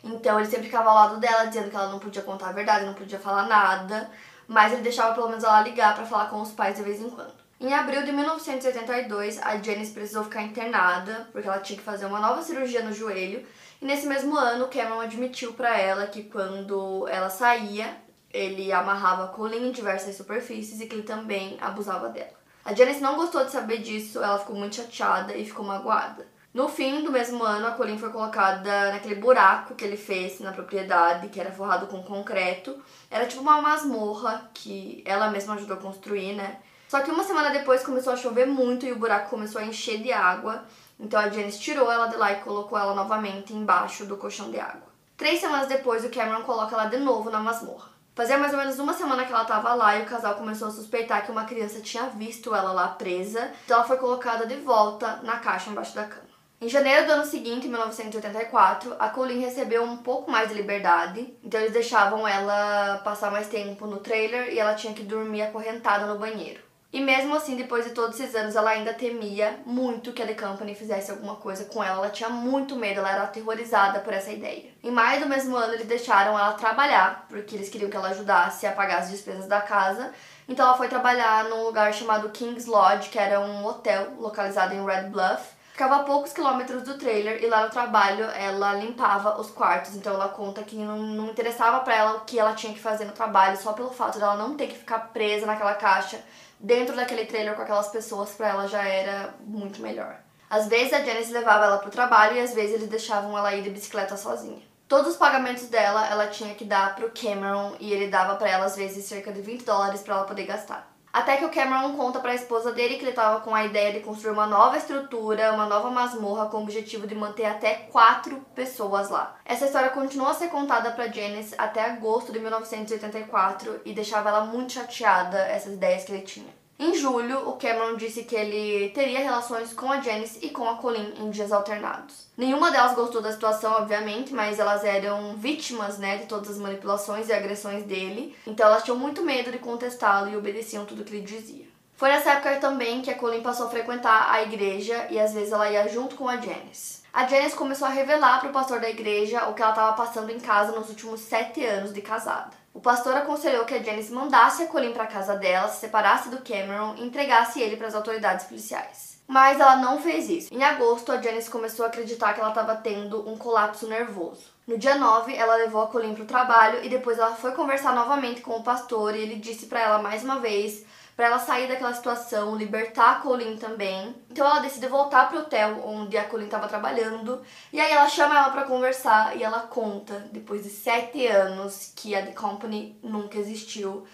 Então 0.05 0.38
ele 0.38 0.49
sempre 0.49 0.67
ficava 0.67 0.90
ao 0.90 0.95
lado 0.95 1.17
dela, 1.17 1.47
dizendo 1.47 1.71
que 1.71 1.77
ela 1.77 1.88
não 1.88 1.99
podia 1.99 2.23
contar 2.23 2.49
a 2.49 2.53
verdade, 2.53 2.85
não 2.85 2.93
podia 2.93 3.19
falar 3.19 3.47
nada, 3.47 4.11
mas 4.47 4.73
ele 4.73 4.83
deixava 4.83 5.14
pelo 5.14 5.31
menos 5.31 5.43
ela 5.43 5.62
ligar 5.62 5.95
para 5.95 6.05
falar 6.05 6.27
com 6.27 6.43
os 6.43 6.53
pais 6.53 6.77
de 6.77 6.83
vez 6.83 7.01
em 7.01 7.09
quando. 7.09 7.33
Em 7.59 7.73
abril 7.73 8.03
de 8.03 8.12
1982, 8.12 9.40
a 9.40 9.57
Janice 9.57 9.93
precisou 9.93 10.25
ficar 10.25 10.43
internada 10.43 11.27
porque 11.33 11.49
ela 11.49 11.61
tinha 11.61 11.79
que 11.79 11.85
fazer 11.85 12.05
uma 12.05 12.21
nova 12.21 12.43
cirurgia 12.43 12.83
no 12.83 12.93
joelho. 12.93 13.47
E 13.81 13.87
nesse 13.87 14.07
mesmo 14.07 14.37
ano, 14.37 14.69
Cameron 14.69 15.01
admitiu 15.01 15.55
para 15.55 15.79
ela 15.79 16.07
que 16.07 16.25
quando 16.25 17.09
ela 17.09 17.31
saía, 17.31 17.97
ele 18.31 18.71
amarrava 18.73 19.25
a 19.25 19.29
Colleen 19.29 19.69
em 19.69 19.73
diversas 19.73 20.14
superfícies 20.17 20.81
e 20.81 20.87
que 20.87 20.97
ele 20.97 21.05
também 21.05 21.57
abusava 21.61 22.11
dela. 22.11 22.35
A 22.62 22.75
Janice 22.75 23.01
não 23.01 23.17
gostou 23.17 23.45
de 23.45 23.53
saber 23.53 23.79
disso, 23.79 24.23
ela 24.23 24.38
ficou 24.38 24.57
muito 24.57 24.77
chateada 24.77 25.35
e 25.35 25.47
ficou 25.47 25.64
magoada. 25.64 26.27
No 26.55 26.69
fim 26.69 27.03
do 27.03 27.11
mesmo 27.11 27.43
ano, 27.43 27.67
a 27.67 27.73
Colleen 27.73 27.99
foi 27.99 28.11
colocada 28.11 28.93
naquele 28.93 29.17
buraco 29.17 29.75
que 29.75 29.85
ele 29.85 29.97
fez 29.97 30.38
na 30.38 30.53
propriedade, 30.53 31.27
que 31.27 31.40
era 31.40 31.51
forrado 31.51 31.88
com 31.88 32.01
concreto. 32.01 32.81
Era 33.11 33.27
tipo 33.27 33.43
uma 33.43 33.61
masmorra 33.61 34.49
que 34.55 35.03
ela 35.05 35.31
mesma 35.31 35.55
ajudou 35.55 35.77
a 35.77 35.81
construir, 35.81 36.35
né? 36.35 36.61
Só 36.88 37.01
que 37.01 37.11
uma 37.11 37.25
semana 37.25 37.51
depois 37.51 37.83
começou 37.83 38.12
a 38.12 38.17
chover 38.17 38.47
muito 38.47 38.87
e 38.87 38.93
o 38.93 38.99
buraco 39.01 39.31
começou 39.31 39.61
a 39.61 39.64
encher 39.64 40.01
de 40.01 40.12
água. 40.12 40.62
Então 41.01 41.19
a 41.19 41.29
Janice 41.29 41.59
tirou 41.59 41.90
ela 41.90 42.07
de 42.07 42.17
lá 42.17 42.31
e 42.31 42.37
colocou 42.37 42.79
ela 42.79 42.95
novamente 42.95 43.53
embaixo 43.53 44.07
do 44.07 44.17
colchão 44.17 44.53
de 44.53 44.61
água. 44.61 44.95
Três 45.17 45.40
semanas 45.40 45.67
depois, 45.67 46.05
o 46.05 46.09
Cameron 46.09 46.45
coloca 46.45 46.77
ela 46.77 46.87
de 46.87 46.99
novo 46.99 47.31
na 47.31 47.40
masmorra. 47.40 47.88
Fazia 48.14 48.38
mais 48.38 48.53
ou 48.53 48.61
menos 48.61 48.79
uma 48.79 48.93
semana 48.93 49.25
que 49.25 49.33
ela 49.33 49.43
estava 49.43 49.75
lá 49.75 49.97
e 49.97 50.03
o 50.03 50.07
casal 50.07 50.37
começou 50.37 50.69
a 50.69 50.71
suspeitar 50.71 51.25
que 51.25 51.33
uma 51.33 51.47
criança 51.47 51.81
tinha 51.81 52.05
visto 52.05 52.55
ela 52.55 52.71
lá 52.71 52.87
presa. 52.87 53.51
Então 53.64 53.79
ela 53.79 53.87
foi 53.88 53.97
colocada 53.97 54.47
de 54.47 54.55
volta 54.55 55.17
na 55.25 55.38
caixa 55.38 55.69
embaixo 55.69 55.97
da 55.97 56.05
cama. 56.05 56.34
Em 56.64 56.68
janeiro 56.70 57.05
do 57.05 57.12
ano 57.12 57.27
seguinte, 57.27 57.68
1984, 57.68 58.96
a 58.98 59.11
Colleen 59.11 59.38
recebeu 59.38 59.83
um 59.83 59.98
pouco 59.98 60.31
mais 60.31 60.48
de 60.48 60.55
liberdade, 60.55 61.37
então 61.44 61.61
eles 61.61 61.74
deixavam 61.74 62.27
ela 62.27 63.03
passar 63.05 63.31
mais 63.31 63.48
tempo 63.48 63.87
no 63.87 63.98
trailer 63.98 64.50
e 64.50 64.59
ela 64.59 64.72
tinha 64.72 64.94
que 64.94 65.03
dormir 65.03 65.42
acorrentada 65.42 66.07
no 66.07 66.18
banheiro. 66.18 66.62
E 66.90 67.03
mesmo 67.03 67.37
assim, 67.37 67.55
depois 67.55 67.85
de 67.85 67.90
todos 67.90 68.18
esses 68.18 68.35
anos, 68.35 68.57
ela 68.57 68.70
ainda 68.70 68.94
temia 68.94 69.61
muito 69.66 70.11
que 70.14 70.22
a 70.22 70.27
The 70.27 70.33
Company 70.33 70.74
fizesse 70.74 71.11
alguma 71.11 71.37
coisa 71.37 71.66
com 71.66 71.85
ela. 71.85 71.98
Ela 71.98 72.09
tinha 72.09 72.31
muito 72.31 72.77
medo, 72.77 73.00
ela 73.00 73.12
era 73.12 73.24
aterrorizada 73.24 74.00
por 74.00 74.14
essa 74.14 74.33
ideia. 74.33 74.70
Em 74.83 74.90
maio 74.90 75.20
do 75.20 75.29
mesmo 75.29 75.55
ano, 75.55 75.74
eles 75.74 75.87
deixaram 75.87 76.33
ela 76.38 76.55
trabalhar, 76.55 77.27
porque 77.29 77.57
eles 77.57 77.68
queriam 77.68 77.90
que 77.90 77.96
ela 77.96 78.09
ajudasse 78.09 78.66
a 78.66 78.72
pagar 78.72 79.00
as 79.00 79.11
despesas 79.11 79.46
da 79.46 79.61
casa. 79.61 80.14
Então 80.48 80.64
ela 80.64 80.79
foi 80.79 80.88
trabalhar 80.88 81.44
num 81.44 81.64
lugar 81.64 81.92
chamado 81.92 82.31
King's 82.31 82.64
Lodge, 82.64 83.11
que 83.11 83.18
era 83.18 83.38
um 83.38 83.66
hotel 83.66 84.14
localizado 84.18 84.72
em 84.72 84.83
Red 84.83 85.11
Bluff. 85.11 85.62
Ficava 85.74 85.96
a 85.96 86.02
poucos 86.04 86.32
quilômetros 86.32 86.84
do 86.84 86.96
trailer 86.96 87.42
e 87.42 87.48
lá 87.48 87.64
no 87.64 87.68
trabalho 87.68 88.26
ela 88.26 88.74
limpava 88.74 89.40
os 89.40 89.50
quartos. 89.50 89.96
Então 89.96 90.14
ela 90.14 90.28
conta 90.28 90.62
que 90.62 90.76
não, 90.76 90.98
não 90.98 91.30
interessava 91.30 91.80
para 91.80 91.96
ela 91.96 92.12
o 92.14 92.20
que 92.20 92.38
ela 92.38 92.54
tinha 92.54 92.72
que 92.72 92.78
fazer 92.78 93.04
no 93.04 93.10
trabalho, 93.10 93.56
só 93.56 93.72
pelo 93.72 93.90
fato 93.90 94.20
dela 94.20 94.37
não 94.37 94.56
ter 94.56 94.68
que 94.68 94.78
ficar 94.78 95.10
presa 95.12 95.46
naquela 95.46 95.74
caixa 95.74 96.22
dentro 96.60 96.94
daquele 96.94 97.26
trailer 97.26 97.56
com 97.56 97.62
aquelas 97.62 97.88
pessoas, 97.88 98.30
para 98.30 98.50
ela 98.50 98.68
já 98.68 98.84
era 98.84 99.34
muito 99.40 99.82
melhor. 99.82 100.16
Às 100.48 100.68
vezes 100.68 100.92
a 100.92 101.02
Janice 101.02 101.32
levava 101.32 101.64
ela 101.64 101.78
pro 101.78 101.90
trabalho 101.90 102.37
e 102.37 102.40
às 102.40 102.54
vezes 102.54 102.76
eles 102.76 102.88
deixavam 102.88 103.37
ela 103.37 103.52
ir 103.52 103.62
de 103.62 103.70
bicicleta 103.70 104.16
sozinha. 104.16 104.62
Todos 104.87 105.14
os 105.14 105.16
pagamentos 105.16 105.66
dela 105.66 106.06
ela 106.06 106.28
tinha 106.28 106.54
que 106.54 106.64
dar 106.64 106.94
pro 106.94 107.10
Cameron 107.10 107.74
e 107.80 107.92
ele 107.92 108.06
dava 108.06 108.37
para 108.37 108.48
ela 108.48 108.66
às 108.66 108.76
vezes 108.76 109.06
cerca 109.06 109.32
de 109.32 109.42
20 109.42 109.64
dólares 109.64 110.02
para 110.02 110.14
ela 110.14 110.24
poder 110.24 110.44
gastar. 110.44 110.93
Até 111.14 111.37
que 111.37 111.44
o 111.44 111.48
Cameron 111.48 111.96
conta 111.96 112.18
para 112.18 112.33
a 112.33 112.35
esposa 112.35 112.72
dele 112.72 112.96
que 112.96 113.03
ele 113.03 113.11
estava 113.11 113.40
com 113.40 113.55
a 113.55 113.64
ideia 113.64 113.92
de 113.92 114.00
construir 114.00 114.33
uma 114.33 114.48
nova 114.48 114.77
estrutura, 114.77 115.53
uma 115.53 115.64
nova 115.64 115.88
masmorra 115.88 116.46
com 116.46 116.57
o 116.57 116.62
objetivo 116.64 117.07
de 117.07 117.14
manter 117.14 117.44
até 117.44 117.72
quatro 117.92 118.44
pessoas 118.53 119.11
lá. 119.11 119.37
Essa 119.44 119.66
história 119.66 119.90
continuou 119.90 120.29
a 120.29 120.35
ser 120.35 120.48
contada 120.48 120.90
para 120.90 121.07
Janice 121.07 121.55
até 121.57 121.85
agosto 121.85 122.33
de 122.33 122.40
1984 122.40 123.83
e 123.85 123.92
deixava 123.92 124.29
ela 124.29 124.44
muito 124.46 124.72
chateada 124.72 125.38
essas 125.38 125.74
ideias 125.74 126.03
que 126.03 126.11
ele 126.11 126.22
tinha. 126.22 126.63
Em 126.78 126.92
julho, 126.94 127.48
o 127.48 127.52
Cameron 127.52 127.96
disse 127.96 128.24
que 128.24 128.34
ele 128.34 128.88
teria 128.90 129.20
relações 129.20 129.72
com 129.72 129.90
a 129.90 130.00
Janice 130.00 130.40
e 130.42 130.50
com 130.50 130.68
a 130.68 130.76
Colleen 130.76 131.14
em 131.18 131.30
dias 131.30 131.52
alternados. 131.52 132.26
Nenhuma 132.37 132.70
delas 132.70 132.96
gostou 132.96 133.22
da 133.22 133.30
situação, 133.30 133.72
obviamente, 133.74 134.34
mas 134.34 134.58
elas 134.58 134.82
eram 134.82 135.37
vítimas, 135.37 135.98
né, 135.98 136.18
de 136.18 136.26
todas 136.26 136.50
as 136.50 136.58
manipulações 136.58 137.28
e 137.28 137.32
agressões 137.32 137.84
dele. 137.84 138.37
Então 138.44 138.66
elas 138.66 138.82
tinham 138.82 138.98
muito 138.98 139.22
medo 139.22 139.52
de 139.52 139.58
contestá-lo 139.58 140.30
e 140.30 140.37
obedeciam 140.37 140.84
tudo 140.84 141.04
que 141.04 141.14
ele 141.14 141.24
dizia. 141.24 141.64
Foi 141.96 142.08
nessa 142.08 142.32
época 142.32 142.56
também 142.56 143.02
que 143.02 143.10
a 143.10 143.16
Colleen 143.16 143.40
passou 143.40 143.66
a 143.66 143.70
frequentar 143.70 144.32
a 144.32 144.42
igreja 144.42 145.06
e 145.10 145.18
às 145.18 145.32
vezes 145.32 145.52
ela 145.52 145.70
ia 145.70 145.88
junto 145.88 146.16
com 146.16 146.28
a 146.28 146.37
Janice. 146.37 147.04
A 147.12 147.24
Janice 147.28 147.54
começou 147.54 147.87
a 147.87 147.90
revelar 147.90 148.40
para 148.40 148.50
o 148.50 148.52
pastor 148.52 148.80
da 148.80 148.90
igreja 148.90 149.48
o 149.48 149.54
que 149.54 149.62
ela 149.62 149.70
estava 149.70 149.92
passando 149.92 150.30
em 150.30 150.40
casa 150.40 150.72
nos 150.72 150.88
últimos 150.88 151.20
sete 151.20 151.64
anos 151.64 151.94
de 151.94 152.02
casada. 152.02 152.63
O 152.74 152.80
pastor 152.80 153.16
aconselhou 153.16 153.64
que 153.64 153.72
a 153.72 153.80
Janice 153.80 154.12
mandasse 154.12 154.64
a 154.64 154.66
Colin 154.66 154.92
para 154.92 155.06
casa 155.06 155.37
dela, 155.37 155.68
se 155.68 155.78
separasse 155.78 156.28
do 156.28 156.38
Cameron 156.38 156.96
e 156.98 157.06
entregasse 157.06 157.62
ele 157.62 157.76
para 157.76 157.87
as 157.87 157.94
autoridades 157.94 158.46
policiais. 158.46 159.22
Mas 159.28 159.60
ela 159.60 159.76
não 159.76 160.00
fez 160.00 160.28
isso. 160.28 160.52
Em 160.52 160.62
agosto, 160.64 161.12
a 161.12 161.22
Janice 161.22 161.48
começou 161.48 161.84
a 161.84 161.88
acreditar 161.88 162.34
que 162.34 162.40
ela 162.40 162.48
estava 162.48 162.74
tendo 162.74 163.26
um 163.30 163.38
colapso 163.38 163.87
nervoso. 163.87 164.52
No 164.66 164.76
dia 164.76 164.96
9, 164.96 165.32
ela 165.34 165.54
levou 165.54 165.82
a 165.82 165.87
Colin 165.87 166.14
para 166.14 166.24
o 166.24 166.26
trabalho 166.26 166.84
e 166.84 166.88
depois 166.88 167.16
ela 167.16 167.37
foi 167.37 167.52
conversar 167.52 167.94
novamente 167.94 168.40
com 168.40 168.56
o 168.56 168.62
pastor 168.64 169.14
e 169.14 169.20
ele 169.20 169.37
disse 169.37 169.66
para 169.66 169.80
ela 169.80 170.02
mais 170.02 170.24
uma 170.24 170.40
vez 170.40 170.84
para 171.16 171.27
ela 171.27 171.38
sair 171.38 171.68
daquela 171.68 171.94
situação, 171.94 172.57
libertar 172.57 173.12
a 173.12 173.20
Colleen 173.20 173.57
também. 173.57 174.14
Então 174.31 174.46
ela 174.46 174.61
decide 174.61 174.88
voltar 174.88 175.29
pro 175.29 175.40
hotel 175.40 175.83
onde 175.87 176.16
a 176.16 176.24
Colleen 176.24 176.48
estava 176.48 176.68
trabalhando. 176.68 177.40
E 177.72 177.81
aí 177.81 177.92
ela 177.92 178.09
chama 178.09 178.37
ela 178.37 178.50
para 178.50 178.64
conversar 178.64 179.37
e 179.37 179.42
ela 179.42 179.61
conta, 179.61 180.29
depois 180.33 180.64
de 180.64 180.70
sete 180.70 181.27
anos, 181.27 181.92
que 181.94 182.14
a 182.14 182.24
The 182.24 182.33
Company 182.33 182.98
nunca 183.03 183.38
existiu. 183.38 184.05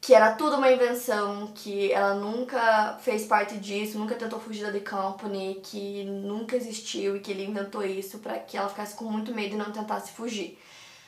Que 0.00 0.14
era 0.14 0.32
tudo 0.34 0.56
uma 0.56 0.72
invenção, 0.72 1.52
que 1.54 1.92
ela 1.92 2.14
nunca 2.14 2.98
fez 3.02 3.24
parte 3.24 3.56
disso, 3.56 3.96
nunca 3.96 4.16
tentou 4.16 4.40
fugir 4.40 4.66
da 4.66 4.72
The 4.72 4.80
Company, 4.80 5.60
que 5.62 6.02
nunca 6.02 6.56
existiu 6.56 7.16
e 7.16 7.20
que 7.20 7.30
ele 7.30 7.44
inventou 7.44 7.84
isso 7.84 8.18
para 8.18 8.36
que 8.40 8.56
ela 8.56 8.68
ficasse 8.68 8.96
com 8.96 9.04
muito 9.04 9.32
medo 9.32 9.54
e 9.54 9.58
não 9.58 9.70
tentasse 9.70 10.10
fugir. 10.10 10.58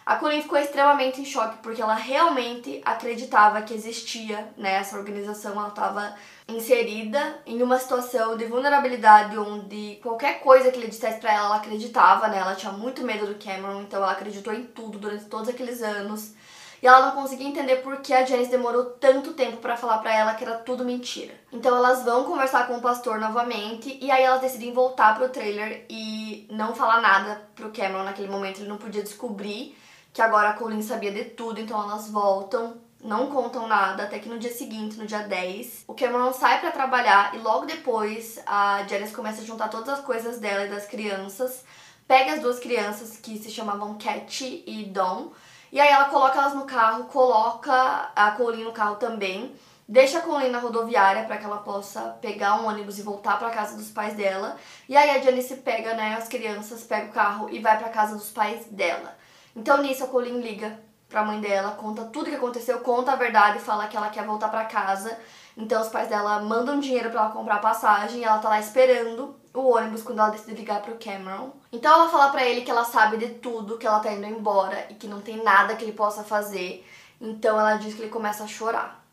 A 0.06 0.16
Colleen 0.16 0.42
ficou 0.42 0.58
extremamente 0.58 1.20
em 1.20 1.24
choque 1.24 1.58
porque 1.62 1.80
ela 1.80 1.94
realmente 1.94 2.82
acreditava 2.84 3.62
que 3.62 3.72
existia 3.72 4.52
né, 4.56 4.74
essa 4.74 4.98
organização, 4.98 5.52
ela 5.52 5.68
estava 5.68 6.14
inserida 6.46 7.40
em 7.46 7.62
uma 7.62 7.78
situação 7.78 8.36
de 8.36 8.44
vulnerabilidade 8.44 9.38
onde 9.38 9.98
qualquer 10.02 10.40
coisa 10.40 10.70
que 10.70 10.78
ele 10.78 10.88
dissesse 10.88 11.18
para 11.18 11.32
ela, 11.32 11.46
ela 11.46 11.56
acreditava, 11.56 12.28
né? 12.28 12.38
Ela 12.38 12.54
tinha 12.54 12.70
muito 12.70 13.02
medo 13.02 13.26
do 13.26 13.42
Cameron, 13.42 13.80
então 13.80 14.02
ela 14.02 14.12
acreditou 14.12 14.52
em 14.52 14.64
tudo 14.64 14.98
durante 14.98 15.24
todos 15.24 15.48
aqueles 15.48 15.80
anos. 15.82 16.34
E 16.82 16.86
ela 16.86 17.06
não 17.06 17.12
conseguia 17.12 17.48
entender 17.48 17.76
por 17.76 18.02
que 18.02 18.12
a 18.12 18.26
Janice 18.26 18.50
demorou 18.50 18.84
tanto 18.84 19.32
tempo 19.32 19.56
para 19.56 19.74
falar 19.74 19.98
para 19.98 20.14
ela 20.14 20.34
que 20.34 20.44
era 20.44 20.58
tudo 20.58 20.84
mentira. 20.84 21.32
Então 21.50 21.74
elas 21.74 22.04
vão 22.04 22.24
conversar 22.24 22.66
com 22.66 22.76
o 22.76 22.82
pastor 22.82 23.18
novamente 23.18 23.98
e 24.02 24.10
aí 24.10 24.22
elas 24.22 24.42
decidem 24.42 24.74
voltar 24.74 25.16
pro 25.16 25.30
trailer 25.30 25.86
e 25.88 26.46
não 26.50 26.74
falar 26.74 27.00
nada 27.00 27.40
pro 27.54 27.72
Cameron 27.72 28.02
naquele 28.04 28.28
momento, 28.28 28.60
ele 28.60 28.68
não 28.68 28.76
podia 28.76 29.02
descobrir 29.02 29.74
que 30.14 30.22
agora 30.22 30.50
a 30.50 30.52
Colleen 30.52 30.80
sabia 30.80 31.10
de 31.10 31.24
tudo, 31.24 31.60
então 31.60 31.82
elas 31.82 32.08
voltam, 32.08 32.76
não 33.02 33.26
contam 33.26 33.66
nada, 33.66 34.04
até 34.04 34.20
que 34.20 34.28
no 34.28 34.38
dia 34.38 34.52
seguinte, 34.52 34.96
no 34.96 35.04
dia 35.04 35.24
10, 35.24 35.84
o 35.88 35.92
Cameron 35.92 36.32
sai 36.32 36.60
para 36.60 36.70
trabalhar 36.70 37.34
e 37.34 37.38
logo 37.38 37.66
depois 37.66 38.40
a 38.46 38.84
Janice 38.88 39.12
começa 39.12 39.42
a 39.42 39.44
juntar 39.44 39.68
todas 39.68 39.88
as 39.88 40.04
coisas 40.04 40.38
dela 40.38 40.66
e 40.66 40.70
das 40.70 40.86
crianças, 40.86 41.64
pega 42.06 42.34
as 42.34 42.40
duas 42.40 42.60
crianças 42.60 43.16
que 43.16 43.36
se 43.38 43.50
chamavam 43.50 43.98
Cat 43.98 44.62
e 44.64 44.84
Dom, 44.84 45.32
e 45.72 45.80
aí 45.80 45.88
ela 45.88 46.04
coloca 46.04 46.38
elas 46.38 46.54
no 46.54 46.64
carro, 46.64 47.04
coloca 47.06 48.12
a 48.14 48.30
Colleen 48.30 48.62
no 48.62 48.72
carro 48.72 48.94
também, 48.94 49.52
deixa 49.88 50.18
a 50.18 50.22
Colleen 50.22 50.52
na 50.52 50.60
rodoviária 50.60 51.24
para 51.24 51.38
que 51.38 51.44
ela 51.44 51.58
possa 51.58 52.16
pegar 52.22 52.60
um 52.60 52.68
ônibus 52.68 53.00
e 53.00 53.02
voltar 53.02 53.36
para 53.36 53.50
casa 53.50 53.76
dos 53.76 53.90
pais 53.90 54.14
dela. 54.14 54.56
E 54.88 54.96
aí 54.96 55.10
a 55.10 55.20
Janice 55.20 55.56
pega, 55.56 55.94
né, 55.94 56.14
as 56.14 56.28
crianças, 56.28 56.84
pega 56.84 57.06
o 57.06 57.12
carro 57.12 57.50
e 57.50 57.58
vai 57.58 57.76
para 57.76 57.88
casa 57.88 58.14
dos 58.14 58.30
pais 58.30 58.66
dela. 58.66 59.23
Então 59.54 59.82
nisso 59.82 60.04
a 60.04 60.08
Colleen 60.08 60.40
liga 60.40 60.80
pra 61.08 61.24
mãe 61.24 61.40
dela, 61.40 61.72
conta 61.72 62.04
tudo 62.06 62.28
que 62.28 62.34
aconteceu, 62.34 62.80
conta 62.80 63.12
a 63.12 63.16
verdade, 63.16 63.60
fala 63.60 63.86
que 63.86 63.96
ela 63.96 64.08
quer 64.08 64.24
voltar 64.24 64.48
para 64.48 64.64
casa. 64.64 65.16
Então 65.56 65.80
os 65.80 65.88
pais 65.88 66.08
dela 66.08 66.40
mandam 66.40 66.80
dinheiro 66.80 67.10
para 67.10 67.20
ela 67.20 67.30
comprar 67.30 67.60
passagem 67.60 68.20
e 68.20 68.24
ela 68.24 68.38
tá 68.38 68.48
lá 68.48 68.58
esperando 68.58 69.36
o 69.54 69.76
ônibus 69.76 70.02
quando 70.02 70.18
ela 70.18 70.30
decide 70.30 70.56
ligar 70.56 70.82
pro 70.82 70.98
Cameron. 70.98 71.52
Então 71.72 71.92
ela 71.92 72.08
fala 72.10 72.30
para 72.30 72.44
ele 72.44 72.62
que 72.62 72.70
ela 72.70 72.84
sabe 72.84 73.16
de 73.16 73.28
tudo, 73.34 73.78
que 73.78 73.86
ela 73.86 74.00
tá 74.00 74.12
indo 74.12 74.26
embora 74.26 74.86
e 74.90 74.94
que 74.94 75.06
não 75.06 75.20
tem 75.20 75.42
nada 75.42 75.76
que 75.76 75.84
ele 75.84 75.92
possa 75.92 76.24
fazer. 76.24 76.84
Então 77.20 77.58
ela 77.58 77.76
diz 77.76 77.94
que 77.94 78.02
ele 78.02 78.10
começa 78.10 78.42
a 78.42 78.48
chorar. 78.48 79.04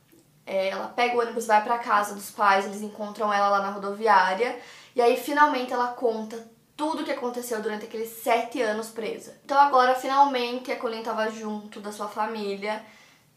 É, 0.43 0.69
ela 0.69 0.88
pega 0.88 1.15
o 1.15 1.19
ônibus, 1.19 1.45
vai 1.45 1.63
para 1.63 1.77
casa 1.77 2.15
dos 2.15 2.32
pais, 2.32 2.65
eles 2.65 2.82
encontram 2.82 3.32
ela 3.32 3.47
lá 3.47 3.62
na 3.62 3.69
rodoviária 3.69 4.60
e 4.95 5.01
aí 5.01 5.15
finalmente 5.15 5.71
ela 5.71 5.89
conta 5.89 6.43
tudo 6.81 7.03
que 7.03 7.11
aconteceu 7.11 7.61
durante 7.61 7.85
aqueles 7.85 8.09
sete 8.09 8.59
anos 8.59 8.89
presa. 8.89 9.39
Então 9.45 9.55
agora, 9.55 9.93
finalmente, 9.93 10.71
a 10.71 10.75
Colleen 10.75 11.01
estava 11.01 11.29
junto 11.29 11.79
da 11.79 11.91
sua 11.91 12.07
família. 12.07 12.83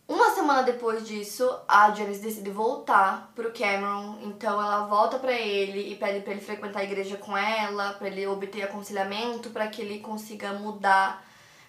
Uma 0.08 0.30
semana 0.30 0.62
depois 0.62 1.06
disso, 1.06 1.46
a 1.68 1.90
Janice 1.90 2.22
decide 2.22 2.48
voltar 2.48 3.30
pro 3.34 3.52
Cameron, 3.52 4.18
então 4.22 4.52
ela 4.52 4.86
volta 4.86 5.18
para 5.18 5.34
ele 5.34 5.92
e 5.92 5.94
pede 5.94 6.20
para 6.20 6.32
ele 6.32 6.40
frequentar 6.40 6.80
a 6.80 6.84
igreja 6.84 7.18
com 7.18 7.36
ela, 7.36 7.92
para 7.92 8.06
ele 8.08 8.26
obter 8.26 8.62
aconselhamento, 8.62 9.50
para 9.50 9.66
que 9.66 9.82
ele 9.82 9.98
consiga 9.98 10.54
mudar 10.54 11.22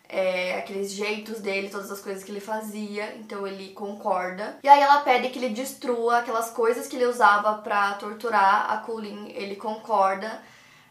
é, 0.08 0.58
aqueles 0.58 0.92
jeitos 0.94 1.42
dele, 1.42 1.70
todas 1.70 1.92
as 1.92 2.00
coisas 2.00 2.24
que 2.24 2.32
ele 2.32 2.40
fazia, 2.40 3.18
então 3.18 3.46
ele 3.46 3.74
concorda. 3.74 4.60
E 4.64 4.70
aí 4.70 4.82
ela 4.82 5.02
pede 5.02 5.28
que 5.28 5.40
ele 5.40 5.50
destrua 5.50 6.20
aquelas 6.20 6.52
coisas 6.52 6.88
que 6.88 6.96
ele 6.96 7.06
usava 7.06 7.56
para 7.56 7.96
torturar 7.96 8.72
a 8.72 8.78
Colleen, 8.78 9.34
ele 9.36 9.58
concorda. 9.58 10.42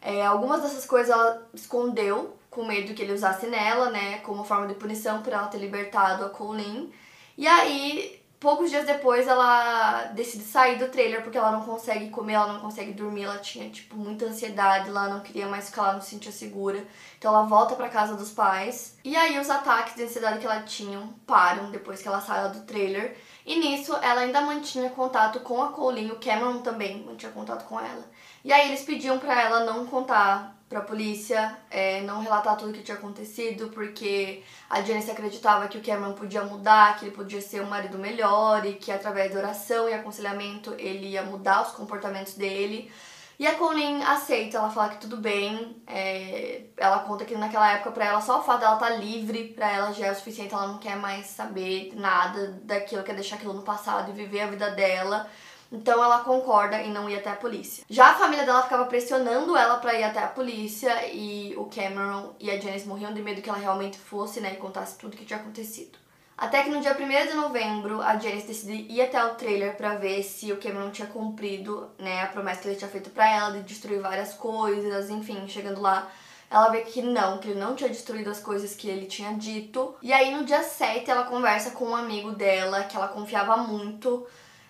É, 0.05 0.25
algumas 0.25 0.61
dessas 0.61 0.85
coisas 0.85 1.09
ela 1.09 1.49
escondeu 1.55 2.37
com 2.51 2.63
medo 2.65 2.93
que 2.93 3.03
ele 3.03 3.15
usasse 3.15 3.47
nela, 3.47 3.91
né, 3.91 4.19
como 4.19 4.45
forma 4.45 4.67
de 4.67 4.75
punição 4.75 5.23
por 5.23 5.33
ela 5.33 5.49
ter 5.49 5.57
libertado 5.57 6.27
a 6.27 6.29
Colleen. 6.29 6.93
E 7.39 7.49
aí, 7.49 8.23
poucos 8.39 8.71
dias 8.71 8.85
depois, 8.85 9.27
ela 9.27 10.05
decide 10.15 10.45
sair 10.45 10.79
do 10.79 10.89
trailer 10.89 11.23
porque 11.23 11.39
ela 11.39 11.51
não 11.51 11.63
consegue 11.63 12.11
comer, 12.11 12.35
ela 12.35 12.53
não 12.53 12.61
consegue 12.61 12.93
dormir, 12.93 13.25
ela 13.25 13.39
tinha, 13.39 13.69
tipo, 13.71 13.97
muita 13.97 14.27
ansiedade, 14.27 14.91
ela 14.91 15.09
não 15.09 15.21
queria 15.21 15.49
mais 15.49 15.71
ficar 15.71 15.83
lá, 15.83 15.93
não 15.95 16.03
se 16.03 16.11
sentia 16.11 16.31
segura. 16.31 16.85
Então 17.19 17.35
ela 17.35 17.47
volta 17.47 17.75
para 17.75 17.89
casa 17.89 18.15
dos 18.15 18.31
pais. 18.31 18.99
E 19.03 19.17
aí 19.17 19.39
os 19.39 19.49
ataques 19.49 19.97
de 19.97 20.05
ansiedade 20.05 20.39
que 20.39 20.47
ela 20.47 20.63
tinha 20.63 21.03
param 21.27 21.71
depois 21.71 22.03
que 22.03 22.09
ela 22.09 22.21
sai 22.21 22.51
do 22.51 22.61
trailer. 22.61 23.17
E 23.47 23.59
nisso, 23.59 23.97
ela 24.03 24.21
ainda 24.21 24.43
mantinha 24.43 24.91
contato 24.91 25.41
com 25.41 25.63
a 25.63 25.73
Colleen, 25.73 26.13
o 26.13 26.21
Cameron 26.21 26.59
também 26.59 27.03
mantinha 27.03 27.33
contato 27.33 27.65
com 27.65 27.81
ela. 27.81 28.05
E 28.45 28.53
aí 28.53 28.69
eles 28.69 28.83
pediam 28.83 29.19
para 29.19 29.41
ela 29.41 29.65
não 29.65 29.87
contar 29.87 30.55
pra 30.69 30.81
polícia, 30.83 31.57
é, 31.71 32.01
não 32.03 32.21
relatar 32.21 32.57
tudo 32.57 32.71
o 32.71 32.73
que 32.75 32.83
tinha 32.83 32.97
acontecido, 32.97 33.69
porque 33.69 34.43
a 34.69 34.83
Janice 34.83 35.11
acreditava 35.11 35.69
que 35.69 35.79
o 35.79 35.83
Cameron 35.83 36.13
podia 36.15 36.43
mudar, 36.45 36.99
que 36.99 37.07
ele 37.07 37.15
podia 37.15 37.41
ser 37.41 37.63
um 37.63 37.67
marido 37.67 37.99
melhor 37.99 38.67
e 38.67 38.75
que 38.75 38.93
através 38.93 39.31
de 39.31 39.39
oração 39.39 39.89
e 39.89 39.95
aconselhamento 39.95 40.75
ele 40.79 41.09
ia 41.09 41.23
mudar 41.23 41.63
os 41.63 41.73
comportamentos 41.73 42.35
dele. 42.35 42.91
E 43.39 43.47
a 43.47 43.55
Colleen 43.55 44.03
aceita, 44.05 44.59
ela 44.59 44.71
fala 44.71 44.91
que 44.91 45.01
tudo 45.01 45.17
bem. 45.17 45.83
É, 45.87 46.67
ela 46.77 47.01
conta 47.01 47.25
que 47.25 47.35
naquela 47.35 47.73
época, 47.73 47.91
pra 47.91 48.05
ela, 48.05 48.21
só 48.21 48.41
o 48.41 48.43
fato 48.43 48.61
dela 48.61 48.75
estar 48.75 48.91
tá 48.91 48.97
livre, 48.97 49.49
pra 49.55 49.73
ela 49.73 49.93
já 49.93 50.07
é 50.07 50.13
o 50.13 50.15
suficiente. 50.15 50.55
Ela 50.55 50.69
não 50.69 50.79
quer 50.79 50.97
mais 50.97 51.27
saber 51.27 51.93
nada 51.97 52.61
daquilo, 52.63 53.03
quer 53.03 53.15
deixar 53.15 53.37
aquilo 53.37 53.53
no 53.55 53.63
passado 53.63 54.11
e 54.11 54.15
viver 54.15 54.43
a 54.43 54.47
vida 54.47 54.71
dela. 54.71 55.29
Então 55.75 56.03
ela 56.03 56.21
concorda 56.21 56.81
em 56.81 56.93
não 56.93 57.11
ir 57.11 57.17
até 57.17 57.31
a 57.31 57.37
polícia. 57.37 57.85
Já 57.91 58.13
a 58.13 58.15
família 58.15 58.47
dela 58.47 58.63
ficava 58.63 58.85
pressionando 58.85 59.57
ela 59.57 59.79
para 59.79 59.95
ir 59.95 60.05
até 60.05 60.21
a 60.21 60.29
polícia 60.29 61.05
e 61.13 61.53
o 61.57 61.65
Cameron 61.65 62.33
e 62.39 62.49
a 62.49 62.61
Janice 62.61 62.87
morriam 62.87 63.13
de 63.13 63.21
medo 63.21 63.43
que 63.43 63.51
ela 63.51 63.59
realmente 63.59 63.99
fosse, 63.99 64.41
né, 64.41 64.55
e 64.55 64.57
contasse 64.57 64.97
tudo 64.97 65.17
que 65.17 65.25
tinha 65.25 65.41
acontecido. 65.41 65.99
Até 66.39 66.63
que 66.63 66.71
no 66.71 66.81
dia 66.81 66.97
1 66.97 67.29
de 67.29 67.35
novembro, 67.35 68.01
a 68.01 68.17
Janice 68.17 68.47
decidiu 68.47 68.87
ir 68.89 69.03
até 69.03 69.25
o 69.25 69.35
trailer 69.35 69.77
para 69.77 69.97
ver 69.97 70.23
se 70.23 70.53
o 70.53 70.59
Cameron 70.59 70.91
tinha 70.91 71.09
cumprido, 71.09 71.91
né, 71.99 72.23
a 72.23 72.27
promessa 72.29 72.63
que 72.63 72.69
ele 72.69 72.77
tinha 72.77 72.91
feito 72.91 73.11
para 73.11 73.29
ela 73.29 73.51
de 73.51 73.63
destruir 73.63 74.01
várias 74.01 74.35
coisas, 74.35 75.11
enfim, 75.11 75.47
chegando 75.49 75.81
lá, 75.81 76.09
ela 76.49 76.69
vê 76.69 76.83
que 76.83 77.03
não, 77.03 77.39
que 77.39 77.51
ele 77.51 77.59
não 77.59 77.75
tinha 77.75 77.91
destruído 77.91 78.31
as 78.31 78.39
coisas 78.39 78.77
que 78.77 78.89
ele 78.89 79.07
tinha 79.07 79.35
dito. 79.35 79.97
E 80.01 80.13
aí 80.13 80.33
no 80.33 80.45
dia 80.45 80.63
7 80.63 81.11
ela 81.11 81.25
conversa 81.25 81.73
com 81.73 81.87
um 81.87 81.97
amigo 81.97 82.31
dela 82.31 82.85
que 82.85 82.97
ela 82.97 83.09
confiava 83.09 83.57
muito, 83.57 84.25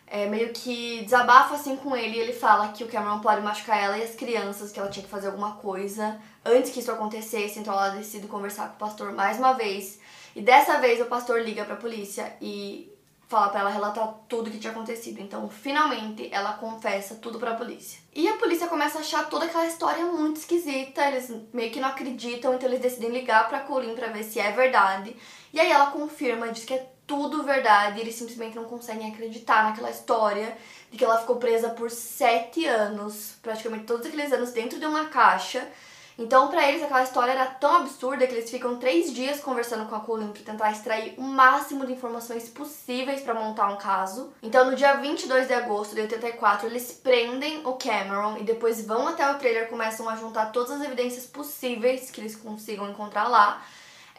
é, 0.07 0.27
meio 0.27 0.53
que 0.53 1.03
desabafa 1.05 1.55
assim 1.55 1.77
com 1.77 1.97
ele 1.97 2.17
e 2.17 2.21
ele 2.21 2.33
fala 2.33 2.69
que 2.69 2.85
o 2.85 2.89
Cameron 2.89 3.21
pode 3.21 3.41
machucar 3.41 3.83
ela 3.83 3.99
e 3.99 4.03
as 4.03 4.15
crianças, 4.15 4.71
que 4.71 4.79
ela 4.79 4.89
tinha 4.89 5.05
que 5.05 5.11
fazer 5.11 5.29
alguma 5.29 5.53
coisa 5.53 6.21
antes 6.45 6.71
que 6.71 6.81
isso 6.81 6.93
acontecesse, 6.93 7.59
então 7.59 7.73
ela 7.73 7.91
decide 7.91 8.27
conversar 8.27 8.69
com 8.69 8.75
o 8.75 8.79
pastor 8.79 9.13
mais 9.13 9.39
uma 9.39 9.55
vez. 9.55 9.99
E 10.37 10.43
dessa 10.43 10.79
vez 10.79 11.01
o 11.01 11.07
pastor 11.07 11.41
liga 11.41 11.65
pra 11.65 11.77
polícia 11.77 12.37
e 12.41 12.93
fala 13.29 13.49
para 13.49 13.61
ela 13.61 13.71
relatar 13.71 14.15
tudo 14.29 14.51
que 14.51 14.59
tinha 14.59 14.73
acontecido. 14.73 15.21
Então, 15.21 15.49
finalmente, 15.49 16.29
ela 16.33 16.53
confessa 16.55 17.15
tudo 17.17 17.39
para 17.39 17.53
a 17.53 17.57
polícia. 17.57 17.99
E 18.15 18.29
a 18.29 18.37
polícia 18.37 18.69
começa 18.69 18.99
a 18.99 19.01
achar 19.01 19.29
toda 19.29 19.47
aquela 19.47 19.67
história 19.67 20.05
muito 20.05 20.37
esquisita, 20.37 21.07
eles 21.09 21.33
meio 21.53 21.71
que 21.71 21.81
não 21.81 21.89
acreditam, 21.89 22.55
então 22.55 22.69
eles 22.69 22.81
decidem 22.81 23.11
ligar 23.11 23.49
para 23.49 23.61
Colin 23.61 23.95
para 23.95 24.09
ver 24.09 24.23
se 24.23 24.39
é 24.39 24.53
verdade. 24.53 25.17
E 25.53 25.59
aí 25.59 25.71
ela 25.71 25.87
confirma, 25.87 26.49
diz 26.49 26.65
que 26.65 26.75
é 26.75 26.94
tudo 27.07 27.43
verdade, 27.43 28.01
eles 28.01 28.15
simplesmente 28.15 28.57
não 28.57 28.65
conseguem 28.65 29.13
acreditar 29.13 29.65
naquela 29.65 29.91
história 29.91 30.57
de 30.91 30.97
que 30.97 31.05
ela 31.05 31.21
ficou 31.21 31.37
presa 31.37 31.71
por 31.71 31.91
sete 31.91 32.67
anos, 32.67 33.35
praticamente 33.43 33.85
todos 33.85 34.07
aqueles 34.07 34.33
anos 34.33 34.53
dentro 34.53 34.79
de 34.79 34.87
uma 34.87 35.07
caixa 35.07 35.67
então, 36.17 36.49
para 36.49 36.69
eles, 36.69 36.83
aquela 36.83 37.03
história 37.03 37.33
era 37.33 37.47
tão 37.47 37.77
absurda 37.77 38.27
que 38.27 38.35
eles 38.35 38.49
ficam 38.49 38.77
três 38.77 39.13
dias 39.13 39.41
conversando 39.41 39.89
com 39.89 39.97
a 39.97 40.01
Colin 40.01 40.29
para 40.29 40.43
tentar 40.43 40.71
extrair 40.71 41.15
o 41.19 41.23
máximo 41.23 41.85
de 41.85 41.93
informações 41.93 42.49
possíveis 42.49 43.21
para 43.21 43.35
montar 43.35 43.69
um 43.69 43.77
caso. 43.77 44.33
Então, 44.41 44.71
no 44.71 44.77
dia 44.77 44.95
22 44.95 45.49
de 45.49 45.55
agosto 45.55 45.95
de 45.95 46.03
84, 46.03 46.69
eles 46.69 46.93
prendem 46.93 47.67
o 47.67 47.73
Cameron 47.73 48.37
e 48.39 48.45
depois 48.45 48.87
vão 48.87 49.09
até 49.09 49.29
o 49.29 49.39
trailer, 49.39 49.69
começam 49.69 50.09
a 50.09 50.15
juntar 50.15 50.53
todas 50.53 50.71
as 50.71 50.83
evidências 50.83 51.27
possíveis 51.27 52.11
que 52.13 52.21
eles 52.21 52.37
consigam 52.37 52.89
encontrar 52.89 53.27
lá. 53.27 53.61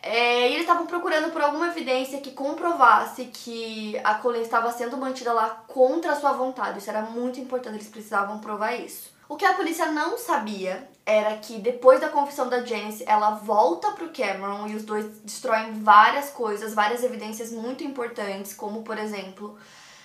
É, 0.07 0.49
e 0.49 0.53
eles 0.53 0.61
estavam 0.61 0.85
procurando 0.85 1.31
por 1.31 1.41
alguma 1.41 1.69
evidência 1.69 2.21
que 2.21 2.29
comprovasse 2.29 3.25
que 3.25 3.99
a 4.03 4.13
Colin 4.13 4.41
estava 4.41 4.71
sendo 4.71 4.95
mantida 4.97 5.33
lá 5.33 5.49
contra 5.67 6.11
a 6.11 6.15
sua 6.15 6.31
vontade. 6.31 6.77
Isso 6.77 6.91
era 6.91 7.01
muito 7.01 7.39
importante, 7.39 7.77
eles 7.77 7.87
precisavam 7.87 8.37
provar 8.37 8.75
isso. 8.75 9.11
O 9.27 9.35
que 9.35 9.43
a 9.43 9.55
polícia 9.55 9.87
não 9.87 10.15
sabia 10.15 10.87
era 11.03 11.35
que 11.37 11.57
depois 11.57 11.99
da 11.99 12.09
confissão 12.09 12.47
da 12.47 12.63
Janice, 12.63 13.03
ela 13.07 13.31
volta 13.31 13.93
pro 13.93 14.11
Cameron 14.11 14.67
e 14.67 14.75
os 14.75 14.83
dois 14.83 15.07
destroem 15.23 15.73
várias 15.81 16.29
coisas, 16.29 16.75
várias 16.75 17.03
evidências 17.03 17.51
muito 17.51 17.83
importantes, 17.83 18.53
como 18.53 18.83
por 18.83 18.99
exemplo, 18.99 19.57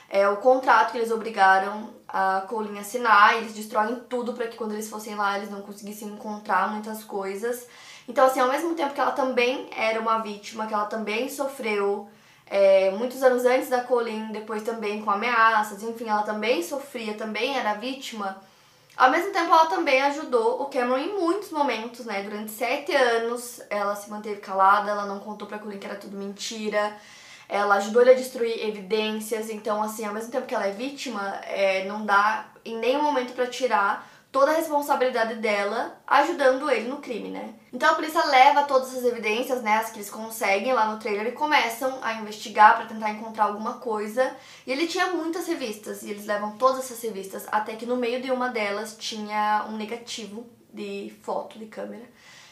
é, 0.09 0.27
o 0.27 0.39
contrato 0.39 0.93
que 0.93 0.99
eles 0.99 1.11
obrigaram 1.11 1.91
a 2.09 2.41
Colin 2.49 2.79
a 2.79 2.81
assinar, 2.81 3.37
eles 3.37 3.53
destroem 3.53 3.97
tudo 4.09 4.33
para 4.33 4.47
que 4.47 4.57
quando 4.57 4.73
eles 4.73 4.89
fossem 4.89 5.15
lá 5.15 5.37
eles 5.37 5.51
não 5.51 5.61
conseguissem 5.61 6.09
encontrar 6.09 6.71
muitas 6.71 7.05
coisas. 7.05 7.67
Então, 8.09 8.27
assim, 8.27 8.41
ao 8.41 8.49
mesmo 8.49 8.75
tempo 8.75 8.95
que 8.95 9.01
ela 9.01 9.13
também 9.13 9.69
era 9.77 10.01
uma 10.01 10.19
vítima, 10.19 10.67
que 10.67 10.75
ela 10.75 10.87
também 10.87 11.29
sofreu 11.29 12.09
é, 12.47 12.91
muitos 12.91 13.23
anos 13.23 13.45
antes 13.45 13.69
da 13.69 13.83
Colin, 13.83 14.33
depois 14.33 14.63
também 14.63 15.03
com 15.03 15.11
ameaças, 15.11 15.83
enfim, 15.83 16.09
ela 16.09 16.23
também 16.23 16.63
sofria, 16.63 17.15
também 17.15 17.57
era 17.57 17.75
vítima 17.75 18.41
ao 19.01 19.11
mesmo 19.11 19.33
tempo, 19.33 19.51
ela 19.51 19.65
também 19.65 20.03
ajudou 20.03 20.61
o 20.61 20.67
Cameron 20.67 20.99
em 20.99 21.19
muitos 21.19 21.51
momentos, 21.51 22.05
né? 22.05 22.23
Durante 22.23 22.51
sete 22.51 22.95
anos, 22.95 23.59
ela 23.71 23.97
se 23.97 24.11
manteve 24.11 24.43
calada, 24.43 24.91
ela 24.91 25.07
não 25.07 25.19
contou 25.21 25.49
pra 25.49 25.59
Colin 25.59 25.79
que 25.79 25.87
era 25.87 25.97
tudo 25.97 26.19
mentira. 26.19 26.95
Ela 27.49 27.77
ajudou 27.77 28.03
ele 28.03 28.11
a 28.11 28.15
destruir 28.15 28.63
evidências. 28.63 29.49
Então, 29.49 29.83
assim, 29.83 30.05
ao 30.05 30.13
mesmo 30.13 30.31
tempo 30.31 30.47
que 30.47 30.55
ela 30.55 30.67
é 30.67 30.73
vítima, 30.73 31.41
é, 31.45 31.87
não 31.87 32.05
dá 32.05 32.45
em 32.63 32.77
nenhum 32.77 33.03
momento 33.03 33.33
para 33.33 33.47
tirar 33.47 34.07
toda 34.33 34.53
a 34.53 34.55
responsabilidade 34.55 35.37
dela 35.37 36.01
ajudando 36.07 36.71
ele 36.71 36.89
no 36.89 36.99
crime, 36.99 37.31
né? 37.31 37.55
Então 37.73 37.91
a 37.91 37.95
polícia 37.95 38.25
leva 38.25 38.63
todas 38.63 38.97
as 38.97 39.05
evidências, 39.05 39.63
né, 39.63 39.77
as 39.77 39.91
que 39.91 39.99
eles 39.99 40.11
conseguem 40.11 40.73
lá 40.73 40.87
no 40.87 40.99
trailer 40.99 41.27
e 41.27 41.33
começam 41.33 41.99
a 42.03 42.15
investigar 42.15 42.77
para 42.77 42.87
tentar 42.87 43.11
encontrar 43.11 43.45
alguma 43.45 43.75
coisa. 43.75 44.37
E 44.67 44.73
ele 44.73 44.87
tinha 44.87 45.09
muitas 45.09 45.47
revistas 45.47 46.03
e 46.03 46.11
eles 46.11 46.27
levam 46.27 46.57
todas 46.57 46.85
essas 46.85 47.03
revistas 47.03 47.47
até 47.51 47.75
que 47.75 47.87
no 47.87 47.97
meio 47.97 48.23
de 48.23 48.31
uma 48.31 48.49
delas 48.49 48.97
tinha 48.97 49.67
um 49.69 49.77
negativo 49.77 50.47
de 50.73 51.13
foto 51.23 51.59
de 51.59 51.67
câmera. 51.67 52.05